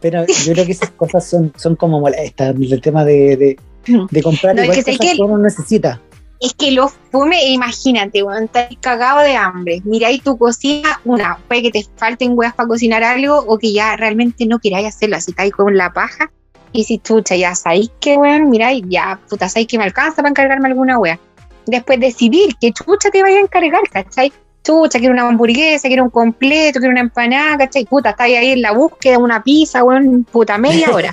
Pero 0.00 0.24
yo 0.26 0.52
creo 0.54 0.64
que 0.64 0.72
esas 0.72 0.90
cosas 0.92 1.26
son, 1.26 1.52
son 1.56 1.76
como 1.76 2.00
molestas, 2.00 2.56
el 2.58 2.80
tema 2.80 3.04
de, 3.04 3.58
de, 3.86 4.22
comprar 4.22 4.56
no, 4.56 4.62
igual 4.62 4.78
que 4.78 4.84
cosas 4.84 4.98
que 4.98 5.22
uno 5.22 5.36
necesita. 5.36 6.00
Es 6.40 6.54
que 6.54 6.70
los 6.70 6.92
fume, 7.12 7.50
imagínate, 7.50 8.22
weón, 8.22 8.44
estás 8.44 8.68
cagado 8.80 9.20
de 9.20 9.36
hambre. 9.36 9.82
Mira 9.84 10.08
ahí 10.08 10.20
tu 10.20 10.38
cocina, 10.38 10.98
una, 11.04 11.36
puede 11.46 11.64
que 11.64 11.70
te 11.70 11.86
falten 11.96 12.32
weas 12.32 12.54
para 12.54 12.66
cocinar 12.66 13.04
algo 13.04 13.44
o 13.46 13.58
que 13.58 13.74
ya 13.74 13.94
realmente 13.96 14.46
no 14.46 14.58
queráis 14.58 14.88
hacerlo, 14.88 15.16
así 15.16 15.34
ahí 15.36 15.50
con 15.50 15.76
la 15.76 15.92
paja. 15.92 16.32
Y 16.72 16.84
si 16.84 16.98
chucha, 16.98 17.36
ya 17.36 17.54
sabéis 17.54 17.90
que, 18.00 18.16
weón, 18.16 18.50
mira, 18.50 18.72
ya, 18.72 19.18
puta, 19.28 19.48
sabéis 19.48 19.68
que 19.68 19.78
me 19.78 19.84
alcanza 19.84 20.16
para 20.16 20.28
encargarme 20.28 20.68
alguna 20.68 20.98
wea. 20.98 21.18
Después 21.66 22.00
decidir 22.00 22.54
qué 22.60 22.72
chucha 22.72 23.10
te 23.10 23.22
vaya 23.22 23.38
a 23.38 23.40
encargar, 23.40 23.82
¿cachai? 23.90 24.32
chucha, 24.62 24.98
quiero 24.98 25.14
una 25.14 25.26
hamburguesa, 25.26 25.88
quiero 25.88 26.04
un 26.04 26.10
completo, 26.10 26.78
quiero 26.78 26.92
una 26.92 27.00
empanada, 27.00 27.58
¿cachai? 27.58 27.86
Puta, 27.86 28.10
está 28.10 28.24
ahí 28.24 28.34
en 28.34 28.62
la 28.62 28.72
búsqueda, 28.72 29.18
una 29.18 29.42
pizza, 29.42 29.82
weón, 29.82 30.24
puta, 30.24 30.58
media 30.58 30.90
hora. 30.94 31.12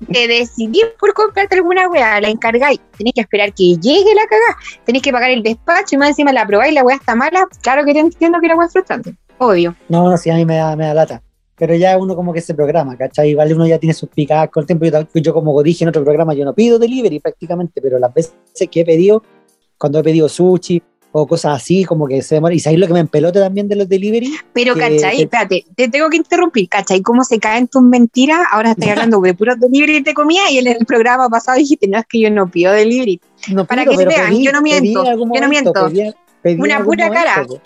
de 0.00 0.28
decidir 0.28 0.84
por 0.98 1.14
comprarte 1.14 1.56
alguna 1.56 1.88
weá, 1.88 2.20
la 2.20 2.28
encargáis, 2.28 2.80
tenéis 2.96 3.14
que 3.14 3.20
esperar 3.22 3.52
que 3.52 3.76
llegue 3.76 4.14
la 4.14 4.26
cagada, 4.26 4.56
tenéis 4.84 5.02
que 5.02 5.12
pagar 5.12 5.30
el 5.30 5.42
despacho 5.42 5.94
y 5.94 5.98
más 5.98 6.10
encima 6.10 6.32
la 6.32 6.46
probáis 6.46 6.72
y 6.72 6.74
la 6.74 6.84
weá 6.84 6.96
está 6.96 7.14
mala, 7.14 7.46
claro 7.62 7.84
que 7.84 7.92
te 7.92 8.00
entiendo 8.00 8.38
que 8.40 8.48
la 8.48 8.56
weá 8.56 8.66
es 8.66 8.72
frustrante, 8.72 9.14
obvio. 9.38 9.74
No, 9.88 10.08
no, 10.08 10.16
sí, 10.16 10.30
a 10.30 10.34
mí 10.34 10.44
me 10.44 10.56
da, 10.56 10.76
me 10.76 10.86
da 10.86 10.94
lata. 10.94 11.22
Pero 11.56 11.74
ya 11.76 11.96
uno 11.98 12.16
como 12.16 12.32
que 12.32 12.40
se 12.40 12.54
programa, 12.54 12.96
¿cachai? 12.96 13.34
Vale, 13.34 13.54
uno 13.54 13.66
ya 13.66 13.78
tiene 13.78 13.94
sus 13.94 14.08
picadas 14.08 14.50
con 14.50 14.62
el 14.62 14.66
tiempo. 14.66 14.86
Yo, 14.86 15.20
yo 15.20 15.34
como 15.34 15.62
dije 15.62 15.84
en 15.84 15.88
otro 15.88 16.02
programa, 16.02 16.34
yo 16.34 16.44
no 16.44 16.54
pido 16.54 16.78
delivery 16.78 17.20
prácticamente, 17.20 17.80
pero 17.80 17.98
las 17.98 18.12
veces 18.12 18.34
que 18.70 18.80
he 18.80 18.84
pedido, 18.84 19.22
cuando 19.78 20.00
he 20.00 20.02
pedido 20.02 20.28
sushi, 20.28 20.82
o 21.16 21.28
cosas 21.28 21.62
así, 21.62 21.84
como 21.84 22.08
que 22.08 22.22
se 22.22 22.34
demora. 22.34 22.56
Y 22.56 22.58
sabéis 22.58 22.80
lo 22.80 22.88
que 22.88 22.92
me 22.92 22.98
empelote 22.98 23.38
también 23.38 23.68
de 23.68 23.76
los 23.76 23.88
delivery. 23.88 24.34
Pero, 24.52 24.74
¿cachai? 24.74 25.22
Espérate, 25.22 25.64
te 25.76 25.88
tengo 25.88 26.10
que 26.10 26.16
interrumpir, 26.16 26.68
¿cachai? 26.68 27.02
¿Cómo 27.02 27.22
se 27.22 27.38
caen 27.38 27.68
tus 27.68 27.82
mentiras? 27.82 28.40
Ahora 28.50 28.72
estoy 28.72 28.88
hablando 28.90 29.20
de 29.20 29.32
puros 29.32 29.60
delivery 29.60 30.00
de 30.00 30.12
comida 30.12 30.50
y 30.50 30.58
en 30.58 30.66
el 30.66 30.84
programa 30.84 31.28
pasado 31.28 31.56
dijiste, 31.56 31.86
no, 31.86 31.98
es 31.98 32.06
que 32.08 32.18
yo 32.18 32.30
no 32.32 32.50
pido 32.50 32.72
delivery. 32.72 33.20
Para 33.68 33.84
que 33.84 33.96
vean, 33.96 34.42
yo 34.42 34.50
no 34.50 34.60
miento, 34.60 35.04
yo 35.04 35.40
no 35.40 35.48
miento. 35.48 35.72
Una 36.58 36.82
pura 36.82 37.10
cara. 37.10 37.46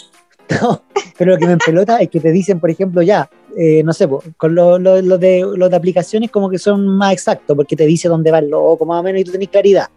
No, 0.62 0.82
pero 1.18 1.32
lo 1.32 1.38
que 1.38 1.44
me 1.44 1.52
empelota 1.52 1.98
es 1.98 2.08
que 2.08 2.20
te 2.20 2.32
dicen, 2.32 2.58
por 2.58 2.70
ejemplo, 2.70 3.02
ya, 3.02 3.28
eh, 3.60 3.82
no 3.82 3.92
sé, 3.92 4.08
con 4.36 4.54
los 4.54 4.80
lo, 4.80 5.02
lo 5.02 5.18
de, 5.18 5.44
lo 5.56 5.68
de 5.68 5.76
aplicaciones 5.76 6.30
como 6.30 6.48
que 6.48 6.58
son 6.58 6.86
más 6.86 7.12
exactos, 7.12 7.56
porque 7.56 7.74
te 7.74 7.86
dice 7.86 8.06
dónde 8.06 8.30
va 8.30 8.38
el 8.38 8.48
loco, 8.48 8.86
más 8.86 9.00
o 9.00 9.02
menos, 9.02 9.20
y 9.20 9.24
tú 9.24 9.32
tenés 9.32 9.48
claridad. 9.48 9.88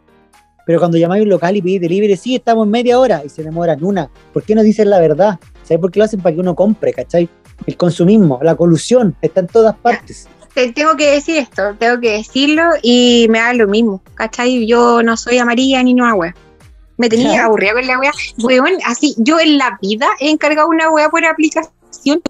Pero 0.65 0.79
cuando 0.79 0.97
llamáis 0.97 1.21
a 1.21 1.23
un 1.23 1.29
local 1.29 1.55
y 1.55 1.61
pedís 1.61 1.79
delivery, 1.81 2.17
sí, 2.17 2.35
estamos 2.35 2.65
en 2.65 2.71
media 2.71 2.97
hora 2.99 3.21
y 3.23 3.29
se 3.29 3.43
demoran 3.43 3.83
una. 3.83 4.09
¿Por 4.33 4.41
qué 4.41 4.55
no 4.55 4.63
dicen 4.63 4.89
la 4.89 4.99
verdad? 4.99 5.39
¿Sabes 5.61 5.79
por 5.79 5.91
qué 5.91 5.99
lo 5.99 6.05
hacen? 6.05 6.21
Para 6.21 6.33
que 6.33 6.41
uno 6.41 6.55
compre, 6.55 6.91
¿cachai? 6.91 7.29
El 7.67 7.77
consumismo, 7.77 8.39
la 8.41 8.55
colusión, 8.55 9.15
está 9.21 9.41
en 9.41 9.47
todas 9.47 9.75
partes. 9.75 10.27
Te 10.55 10.71
tengo 10.73 10.95
que 10.95 11.11
decir 11.11 11.37
esto, 11.37 11.75
tengo 11.77 11.99
que 11.99 12.13
decirlo 12.13 12.63
y 12.81 13.27
me 13.29 13.39
da 13.39 13.53
lo 13.53 13.67
mismo, 13.67 14.01
¿cachai? 14.15 14.65
Yo 14.65 15.03
no 15.03 15.15
soy 15.17 15.37
amarilla 15.37 15.83
ni 15.83 15.93
no 15.93 16.11
wea. 16.15 16.35
Me 16.97 17.09
tenía 17.09 17.45
aburrida 17.45 17.73
con 17.73 17.85
la 17.85 17.99
wea. 17.99 18.11
Weón, 18.39 18.73
así, 18.85 19.13
yo 19.17 19.39
en 19.39 19.59
la 19.59 19.77
vida 19.81 20.07
he 20.19 20.31
encargado 20.31 20.67
una 20.67 20.89
wea 20.89 21.09
por 21.09 21.23
aplicación, 21.23 21.73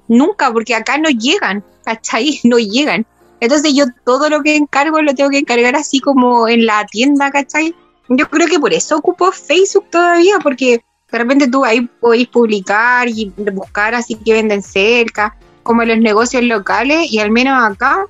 nunca, 0.07 0.51
porque 0.51 0.75
acá 0.75 0.97
no 0.97 1.09
llegan, 1.09 1.63
¿cachai? 1.83 2.39
No 2.43 2.57
llegan. 2.57 3.05
Entonces 3.39 3.73
yo 3.73 3.85
todo 4.05 4.29
lo 4.29 4.41
que 4.41 4.55
encargo 4.55 5.01
lo 5.01 5.15
tengo 5.15 5.31
que 5.31 5.39
encargar 5.39 5.75
así 5.75 5.99
como 5.99 6.47
en 6.47 6.65
la 6.65 6.85
tienda, 6.85 7.31
¿cachai? 7.31 7.73
Yo 8.09 8.29
creo 8.29 8.47
que 8.47 8.59
por 8.59 8.73
eso 8.73 8.97
ocupo 8.97 9.31
Facebook 9.31 9.85
todavía, 9.89 10.37
porque 10.43 10.83
de 11.11 11.17
repente 11.17 11.47
tú 11.47 11.65
ahí 11.65 11.81
podéis 11.99 12.27
publicar 12.27 13.09
y 13.09 13.33
buscar 13.53 13.95
así 13.95 14.15
que 14.15 14.33
venden 14.33 14.61
cerca, 14.61 15.35
como 15.63 15.81
en 15.81 15.89
los 15.89 15.97
negocios 15.99 16.43
locales, 16.43 17.11
y 17.11 17.19
al 17.19 17.31
menos 17.31 17.63
acá, 17.63 18.05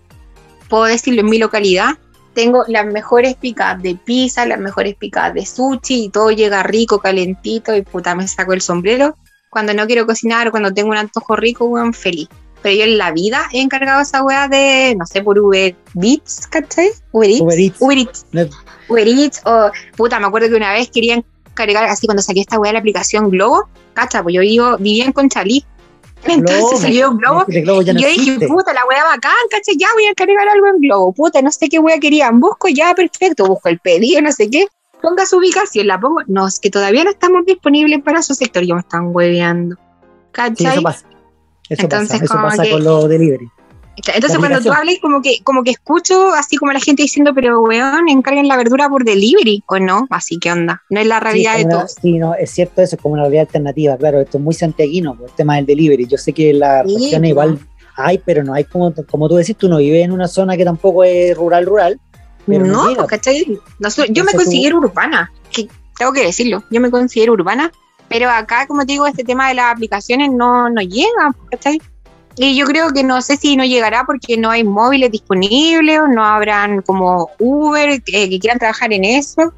puedo 0.70 0.86
decirlo 0.86 1.22
en 1.22 1.30
mi 1.30 1.38
localidad, 1.38 1.98
tengo 2.34 2.64
las 2.68 2.86
mejores 2.86 3.36
picadas 3.36 3.82
de 3.82 3.96
pizza, 3.96 4.46
las 4.46 4.60
mejores 4.60 4.96
picadas 4.96 5.34
de 5.34 5.46
sushi, 5.46 6.06
y 6.06 6.10
todo 6.10 6.32
llega 6.32 6.64
rico, 6.64 7.00
calentito, 7.00 7.76
y 7.76 7.82
puta, 7.82 8.16
me 8.16 8.28
saco 8.28 8.54
el 8.54 8.62
sombrero. 8.62 9.16
Cuando 9.52 9.74
no 9.74 9.86
quiero 9.86 10.06
cocinar 10.08 10.48
o 10.48 10.52
cuando 10.52 10.74
tengo 10.74 10.90
un 10.90 10.98
antojo 10.98 11.36
rico, 11.36 11.66
weón, 11.66 11.94
feliz. 11.94 12.30
Pero 12.62 12.76
yo 12.76 12.84
en 12.86 12.98
la 12.98 13.12
vida 13.12 13.50
he 13.52 13.60
encargado 13.60 14.02
esa 14.02 14.24
weá 14.24 14.48
de, 14.48 14.96
no 14.98 15.06
sé, 15.06 15.22
por 15.22 15.38
Uber 15.38 15.76
Eats, 16.02 16.48
¿cachai? 16.48 16.90
Uber 17.12 17.30
Eats. 17.30 17.42
Uber 17.42 17.60
Eats. 17.60 17.82
Uber 17.82 17.98
Eats. 17.98 18.26
Uber 18.88 19.08
Eats 19.08 19.42
o, 19.46 19.72
puta, 19.98 20.20
me 20.20 20.28
acuerdo 20.28 20.48
que 20.48 20.56
una 20.56 20.72
vez 20.72 20.90
querían 20.90 21.26
cargar, 21.54 21.84
así 21.84 22.08
cuando 22.08 22.22
saqué 22.22 22.40
esta 22.40 22.60
weá 22.60 22.70
de 22.70 22.74
la 22.74 22.80
aplicación 22.80 23.30
Globo, 23.30 23.68
cacha, 23.94 24.24
pues 24.24 24.34
yo 24.36 24.42
vivo, 24.42 24.78
vivía 24.78 25.06
en 25.06 25.12
Conchalí. 25.12 25.66
Entonces 26.24 26.80
salió 26.80 27.10
un 27.10 27.18
globo. 27.18 27.46
y 27.48 27.64
yo 27.64 28.08
dije, 28.08 28.48
puta, 28.48 28.74
la 28.74 28.86
weá 28.86 29.04
bacán, 29.04 29.34
cacha, 29.50 29.72
ya 29.78 29.88
voy 29.94 30.06
a 30.06 30.14
cargar 30.14 30.48
algo 30.48 30.68
en 30.68 30.80
globo. 30.80 31.12
Puta, 31.14 31.42
no 31.42 31.52
sé 31.52 31.68
qué 31.68 31.80
weá 31.80 32.00
querían. 32.00 32.40
Busco 32.40 32.68
ya, 32.70 32.94
perfecto, 32.94 33.48
busco 33.48 33.70
el 33.70 33.80
pedido, 33.80 34.22
no 34.22 34.32
sé 34.32 34.50
qué. 34.50 34.68
Ponga 35.02 35.26
su 35.26 35.38
ubicación, 35.38 35.88
la 35.88 36.00
pongo. 36.00 36.22
No, 36.28 36.48
es 36.48 36.60
que 36.60 36.70
todavía 36.70 37.04
no 37.04 37.10
estamos 37.10 37.46
disponibles 37.46 38.02
para 38.04 38.22
su 38.22 38.34
sector. 38.36 38.64
Yo 38.64 38.76
me 38.76 38.82
están 38.82 39.10
hueveando. 39.14 39.76
¿Cachai? 40.32 40.74
eso 40.74 40.82
pasa. 40.82 41.06
Eso 41.70 41.84
Entonces, 41.84 42.22
pasa, 42.22 42.26
eso 42.26 42.34
pasa 42.34 42.70
con 42.70 42.84
los 42.84 43.10
delivery. 43.10 43.50
Entonces 43.96 44.40
cuando 44.40 44.62
tú 44.62 44.72
hablas 44.72 44.96
como 45.02 45.22
que, 45.22 45.42
como 45.44 45.64
que 45.64 45.72
escucho 45.72 46.34
así 46.34 46.56
como 46.58 46.72
la 46.72 46.80
gente 46.80 47.04
diciendo, 47.04 47.34
pero 47.36 47.62
weón, 47.62 48.10
encarguen 48.10 48.48
la 48.48 48.58
verdura 48.58 48.90
por 48.90 49.04
delivery, 49.04 49.64
o 49.68 49.80
no, 49.80 50.08
así 50.10 50.40
que 50.40 50.52
onda, 50.52 50.82
no 50.90 51.00
es 51.00 51.08
la 51.08 51.20
realidad 51.20 51.58
de 51.58 51.66
todos. 51.66 51.96
Sí, 52.02 52.18
no, 52.18 52.34
es 52.34 52.52
cierto 52.52 52.82
eso, 52.82 52.96
es 52.96 53.02
como 53.02 53.14
una 53.14 53.24
realidad 53.24 53.44
alternativa, 53.44 53.98
claro, 53.98 54.22
esto 54.22 54.38
es 54.38 54.44
muy 54.44 54.54
santiaguino, 54.54 55.16
por 55.16 55.30
el 55.30 55.36
tema 55.36 55.58
del 55.58 55.66
delivery, 55.66 56.08
yo 56.08 56.18
sé 56.18 56.34
que 56.34 56.54
la 56.54 56.84
región 56.84 57.26
igual 57.26 57.60
hay, 57.96 58.18
pero 58.18 58.44
no 58.44 58.54
hay 58.54 58.64
como, 58.64 58.94
como 59.10 59.28
tú 59.28 59.36
decís, 59.36 59.56
tú 59.58 59.68
no 59.68 59.78
vives 59.78 60.06
en 60.06 60.12
una 60.12 60.28
zona 60.28 60.58
que 60.58 60.66
tampoco 60.66 61.04
es 61.04 61.36
rural, 61.36 61.66
rural. 61.66 62.00
No, 62.48 63.08
¿cachai? 63.08 63.60
yo 64.10 64.24
me 64.24 64.34
considero 64.34 64.78
urbana, 64.78 65.32
que 65.52 65.68
tengo 65.98 66.14
que 66.14 66.26
decirlo, 66.26 66.64
yo 66.70 66.82
me 66.82 66.90
considero 66.90 67.34
urbana, 67.34 67.72
pero 68.10 68.30
acá, 68.30 68.68
como 68.68 68.86
te 68.86 68.94
digo, 68.94 69.08
este 69.08 69.24
tema 69.24 69.48
de 69.48 69.56
las 69.56 69.72
aplicaciones 69.72 70.32
no, 70.32 70.70
no 70.70 70.82
llega, 70.82 71.34
¿cachai? 71.50 71.82
Y 72.38 72.56
yo 72.56 72.66
creo 72.66 72.92
que 72.92 73.04
no 73.04 73.22
sé 73.22 73.38
si 73.38 73.58
no 73.58 73.66
llegará 73.66 74.06
porque 74.06 74.38
no 74.38 74.50
hay 74.50 74.64
móviles 74.64 75.12
disponibles 75.12 76.00
o 76.00 76.08
no 76.08 76.24
habrán 76.24 76.82
como 76.82 77.30
Uber 77.40 77.90
eh, 77.90 78.02
que 78.02 78.40
quieran 78.40 78.60
trabajar 78.60 78.94
en 78.94 79.04
eso. 79.04 79.54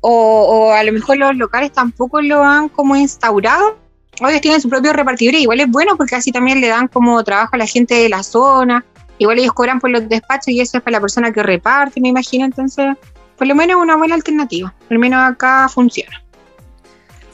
O, 0.00 0.72
a 0.72 0.82
lo 0.84 0.92
mejor 0.92 1.16
los 1.16 1.36
locales 1.36 1.72
tampoco 1.72 2.20
lo 2.20 2.42
han 2.44 2.68
como 2.68 2.96
instaurado. 2.96 3.76
Ellos 4.20 4.40
tienen 4.40 4.60
su 4.60 4.68
propio 4.68 4.92
repartidor 4.92 5.34
y 5.34 5.42
igual 5.42 5.60
es 5.60 5.70
bueno 5.70 5.96
porque 5.96 6.16
así 6.16 6.32
también 6.32 6.60
le 6.60 6.68
dan 6.68 6.88
como 6.88 7.22
trabajo 7.22 7.50
a 7.52 7.58
la 7.58 7.66
gente 7.66 7.94
de 7.94 8.08
la 8.08 8.22
zona. 8.22 8.84
Igual 9.18 9.38
ellos 9.38 9.52
cobran 9.52 9.80
por 9.80 9.90
los 9.90 10.08
despachos 10.08 10.48
y 10.48 10.60
eso 10.60 10.78
es 10.78 10.82
para 10.82 10.96
la 10.96 11.00
persona 11.00 11.32
que 11.32 11.42
reparte, 11.42 12.00
me 12.00 12.08
imagino. 12.08 12.44
Entonces, 12.44 12.96
por 13.36 13.46
lo 13.46 13.54
menos 13.54 13.80
una 13.80 13.96
buena 13.96 14.14
alternativa. 14.14 14.74
Al 14.90 14.98
menos 14.98 15.20
acá 15.22 15.68
funciona. 15.68 16.22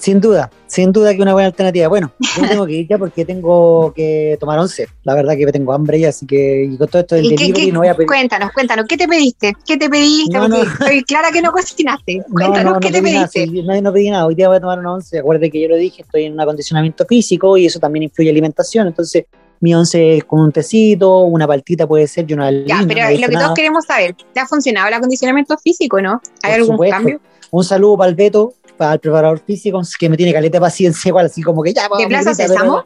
Sin 0.04 0.20
duda, 0.20 0.50
sin 0.66 0.92
duda 0.92 1.14
que 1.14 1.22
una 1.22 1.32
buena 1.32 1.46
alternativa. 1.46 1.88
Bueno, 1.88 2.12
yo 2.36 2.46
tengo 2.46 2.66
que 2.66 2.72
ir 2.72 2.86
ya 2.86 2.98
porque 2.98 3.24
tengo 3.24 3.94
que 3.96 4.36
tomar 4.38 4.58
once. 4.58 4.86
La 5.02 5.14
verdad 5.14 5.34
que 5.34 5.46
tengo 5.46 5.72
hambre 5.72 5.98
ya, 5.98 6.10
así 6.10 6.26
que 6.26 6.68
y 6.70 6.76
con 6.76 6.88
todo 6.88 7.00
esto 7.00 7.14
del 7.14 7.30
delivery 7.30 7.72
no 7.72 7.78
voy 7.78 7.88
a 7.88 7.94
pedir. 7.94 8.08
Cuéntanos, 8.08 8.52
cuéntanos, 8.52 8.84
¿qué 8.86 8.98
te 8.98 9.08
pediste? 9.08 9.54
¿Qué 9.66 9.78
te 9.78 9.88
pediste? 9.88 10.36
No, 10.36 10.62
estoy 10.62 11.04
clara 11.04 11.30
que 11.32 11.40
no 11.40 11.52
cocinaste. 11.52 12.22
Cuéntanos, 12.30 12.80
¿qué 12.80 12.90
te 12.90 13.00
pediste? 13.00 13.46
no, 13.46 13.80
no 13.80 13.92
pedí 13.94 14.10
nada, 14.10 14.26
hoy 14.26 14.34
día 14.34 14.48
voy 14.48 14.58
a 14.58 14.60
tomar 14.60 14.78
una 14.78 14.92
once. 14.92 15.18
Acuérdate 15.18 15.50
que 15.50 15.62
yo 15.62 15.68
lo 15.68 15.76
dije, 15.76 16.02
estoy 16.02 16.24
en 16.24 16.34
un 16.34 16.40
acondicionamiento 16.40 17.06
físico 17.06 17.56
y 17.56 17.64
eso 17.64 17.80
también 17.80 18.02
influye 18.02 18.28
en 18.28 18.34
alimentación. 18.34 18.86
Entonces, 18.86 19.24
mi 19.64 19.74
once 19.74 20.22
con 20.26 20.40
un 20.40 20.52
tecito, 20.52 21.20
una 21.20 21.46
paltita 21.46 21.86
puede 21.86 22.06
ser 22.06 22.30
y 22.30 22.34
una 22.34 22.50
Ya, 22.50 22.84
pero 22.86 23.00
lo 23.18 23.28
que 23.28 23.34
todos 23.34 23.54
queremos 23.54 23.86
saber, 23.86 24.14
¿te 24.34 24.40
ha 24.40 24.46
funcionado 24.46 24.88
el 24.88 24.94
acondicionamiento 24.94 25.56
físico, 25.56 26.02
no? 26.02 26.20
¿Hay 26.42 26.52
algún 26.52 26.76
cambio? 26.90 27.18
Un 27.50 27.64
saludo 27.64 27.96
para 27.96 28.10
el 28.10 28.14
Beto, 28.14 28.52
para 28.76 28.92
el 28.92 29.00
preparador 29.00 29.38
físico, 29.38 29.80
que 29.98 30.10
me 30.10 30.18
tiene 30.18 30.34
caleta 30.34 30.58
de 30.58 30.60
paciencia, 30.60 31.08
igual, 31.08 31.26
así 31.26 31.42
como 31.42 31.62
que 31.62 31.72
ya. 31.72 31.88
¿De 31.96 32.06
Plaza 32.06 32.34
Sésamo? 32.34 32.84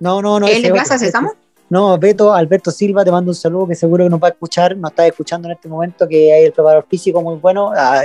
No, 0.00 0.22
no, 0.22 0.40
no. 0.40 0.48
¿El 0.48 0.62
de 0.62 0.70
Plaza 0.70 0.98
Sésamo? 0.98 1.34
No, 1.68 1.98
Beto, 1.98 2.32
Alberto 2.32 2.70
Silva, 2.70 3.04
te 3.04 3.10
mando 3.10 3.32
un 3.32 3.34
saludo 3.34 3.68
que 3.68 3.74
seguro 3.74 4.04
que 4.04 4.10
nos 4.10 4.22
va 4.22 4.28
a 4.28 4.30
escuchar, 4.30 4.78
nos 4.78 4.90
está 4.92 5.06
escuchando 5.06 5.48
en 5.48 5.56
este 5.56 5.68
momento, 5.68 6.08
que 6.08 6.32
hay 6.32 6.44
el 6.44 6.52
preparador 6.52 6.86
físico 6.88 7.20
muy 7.20 7.36
bueno, 7.36 7.70
ah, 7.76 8.00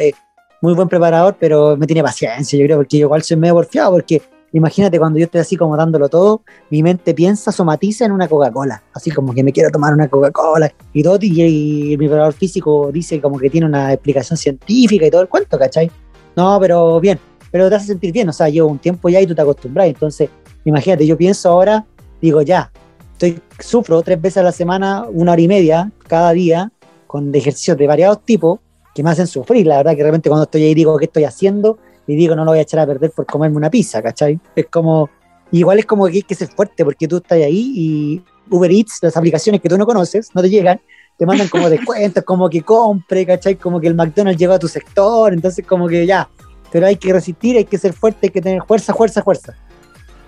muy 0.60 0.74
buen 0.74 0.90
preparador, 0.90 1.38
pero 1.40 1.78
me 1.78 1.88
tiene 1.88 2.04
paciencia, 2.04 2.60
yo 2.60 2.66
creo, 2.66 2.78
porque 2.80 2.98
yo 2.98 3.06
igual 3.06 3.24
soy 3.24 3.38
medio 3.38 3.54
porfiado, 3.54 3.92
porque 3.92 4.22
imagínate 4.54 5.00
cuando 5.00 5.20
yo 5.20 5.26
estoy 5.26 5.42
así 5.42 5.58
como 5.58 5.76
dándolo 5.76 6.08
todo, 6.08 6.44
mi 6.70 6.82
mente 6.82 7.14
piensa, 7.14 7.52
somatiza 7.52 8.06
en 8.06 8.12
una 8.12 8.28
Coca-Cola, 8.28 8.84
así 8.94 9.12
como 9.12 9.34
que 9.34 9.44
me 9.44 9.52
quiero 9.52 9.70
tomar 9.72 9.94
una 9.94 10.08
Coca-Cola 10.08 10.72
y 10.94 11.04
todo, 11.04 11.18
y, 11.22 11.98
mi 11.98 11.98
preparador 11.98 12.34
físico 12.34 12.92
dice 12.94 13.20
como 13.20 13.38
que 13.40 13.50
tiene 13.50 13.66
una 13.66 13.92
explicación 13.92 14.38
científica 14.38 15.08
y 15.08 15.12
todo 15.12 15.22
el 15.22 15.28
cuento, 15.28 15.58
¿cachai? 15.58 15.92
No, 16.36 16.58
pero 16.62 17.00
bien, 17.00 17.20
pero 17.52 17.68
te 17.68 17.76
hace 17.76 17.88
sentir 17.88 18.14
bien, 18.14 18.30
o 18.30 18.34
sea, 18.34 18.48
llevo 18.48 18.70
un 18.70 18.80
tiempo 18.80 19.10
ya 19.10 19.20
y 19.20 19.28
tú 19.28 19.36
te 19.36 19.42
acostumbras, 19.42 19.88
entonces, 19.88 20.30
imagínate, 20.66 21.06
yo 21.06 21.18
pienso 21.18 21.50
ahora, 21.50 21.86
digo, 22.22 22.42
ya, 22.44 22.72
estoy, 23.14 23.42
sufro 23.60 24.02
tres 24.04 24.22
veces 24.22 24.38
a 24.38 24.44
la 24.44 24.52
semana, 24.52 25.06
una 25.12 25.32
hora 25.32 25.42
y 25.42 25.48
media 25.48 25.92
cada 26.08 26.32
día, 26.32 26.72
con 27.08 27.34
ejercicios 27.34 27.78
de 27.78 27.88
variados 27.88 28.24
tipos, 28.24 28.60
que 28.94 29.02
me 29.02 29.10
hacen 29.10 29.26
sufrir, 29.26 29.66
la 29.66 29.78
verdad 29.78 29.96
que 29.96 30.04
realmente 30.04 30.30
cuando 30.30 30.44
estoy 30.44 30.64
ahí 30.64 30.76
digo, 30.76 30.98
¿qué 30.98 31.06
estoy 31.06 31.24
haciendo? 31.24 31.80
Y 32.08 32.16
digo, 32.16 32.36
no 32.36 32.44
lo 32.44 32.52
voy 32.52 32.60
a 32.60 32.64
echar 32.64 32.80
a 32.80 32.88
perder 32.88 33.12
por 33.12 33.26
comerme 33.26 33.58
una 33.58 33.70
pizza, 33.70 34.02
¿cachai? 34.02 34.40
Es 34.56 34.68
como, 34.68 35.10
igual 35.52 35.80
es 35.80 35.86
como 35.86 36.06
que 36.08 36.18
hay 36.18 36.24
que 36.24 36.36
ser 36.36 36.50
fuerte 36.50 36.84
porque 36.84 37.08
tú 37.08 37.18
estás 37.18 37.40
ahí 37.40 37.74
y 37.76 38.24
Uber 38.50 38.72
Eats, 38.72 39.00
las 39.02 39.16
aplicaciones 39.16 39.62
que 39.62 39.70
tú 39.70 39.78
no 39.78 39.86
conoces, 39.86 40.30
no 40.34 40.42
te 40.42 40.50
llegan, 40.50 40.82
te 41.18 41.26
mandan 41.26 41.48
como 41.48 41.70
descuentos, 41.70 42.24
como 42.24 42.50
que 42.50 42.62
compre, 42.62 43.26
¿cachai? 43.26 43.56
Como 43.56 43.80
que 43.80 43.88
el 43.88 43.96
McDonald's 43.96 44.40
llega 44.40 44.56
a 44.56 44.60
tu 44.60 44.68
sector, 44.68 45.34
entonces 45.34 45.66
como 45.66 45.88
que 45.88 46.06
ya, 46.06 46.30
pero 46.72 46.88
hay 46.88 46.98
que 46.98 47.14
resistir, 47.14 47.58
hay 47.58 47.66
que 47.66 47.78
ser 47.78 47.94
fuerte, 47.94 48.28
hay 48.28 48.32
que 48.32 48.42
tener 48.42 48.64
fuerza, 48.64 48.94
fuerza, 48.94 49.24
fuerza. 49.24 49.56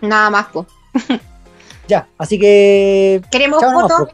Nada 0.02 0.30
más, 0.30 0.48
pues. 0.54 0.68
ya, 1.88 2.08
así 2.18 2.40
que... 2.40 3.22
Queremos 3.32 3.64
fotos 3.64 4.10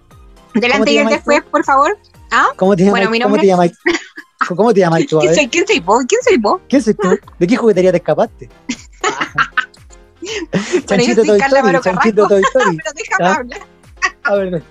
delante 0.54 0.91
y 0.91 0.97
después, 0.97 1.41
por 1.43 1.63
favor. 1.63 1.97
¿Ah? 2.32 2.47
¿Cómo 2.56 2.76
te 2.76 2.86
llamas? 2.86 3.08
Bueno, 3.10 3.26
¿Cómo 3.26 3.38
te 3.38 3.47
llamas? 3.47 3.71
¿Cómo 4.47 4.73
te 4.73 4.82
llamas 4.82 5.06
tú? 5.08 5.19
¿Quién 5.19 5.36
soy, 5.36 5.47
¿Quién 5.47 5.67
soy 5.67 5.80
vos? 5.80 6.04
¿Quién 6.08 6.21
soy 6.23 6.38
vos? 6.38 6.62
¿Quién 6.67 6.82
soy 6.82 6.93
tú? 6.93 7.17
¿De 7.39 7.47
qué 7.47 7.56
juguetería 7.56 7.91
te 7.91 7.97
escapaste? 7.97 8.49
Chanchito 10.86 11.23
Toy 11.23 11.39
Story, 11.39 11.80
Chanchito 11.82 12.27
Toy 12.27 12.41
Story. 12.54 12.77
Pero 12.77 12.91
déjame 12.95 13.25
¿Ah? 13.25 13.36
hablar. 13.36 13.62
A 14.23 14.36
ver. 14.36 14.63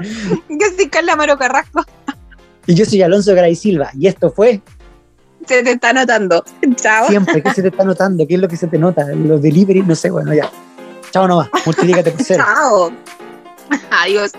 Yo 0.48 0.66
soy 0.76 0.88
Carla 0.88 1.16
Maro 1.16 1.38
Carrasco. 1.38 1.84
Y 2.66 2.74
yo 2.74 2.86
soy 2.86 3.02
Alonso 3.02 3.34
Garay 3.34 3.54
Silva. 3.54 3.90
Y 3.98 4.06
esto 4.06 4.30
fue. 4.30 4.62
Se 5.46 5.62
te 5.62 5.72
está 5.72 5.92
notando. 5.92 6.42
Chao. 6.76 7.08
Siempre, 7.08 7.42
¿qué 7.42 7.52
se 7.52 7.60
te 7.60 7.68
está 7.68 7.84
notando? 7.84 8.26
¿Qué 8.26 8.34
es 8.34 8.40
lo 8.40 8.48
que 8.48 8.56
se 8.56 8.66
te 8.66 8.78
nota? 8.78 9.04
Los 9.14 9.42
delivery, 9.42 9.82
no 9.82 9.94
sé, 9.94 10.10
bueno, 10.10 10.32
ya. 10.32 10.50
Chao 11.10 11.28
nomás. 11.28 11.50
Multiplícate 11.66 12.10
por 12.10 12.22
cero. 12.22 12.42
Chao. 12.46 12.90
Adiós. 13.90 14.32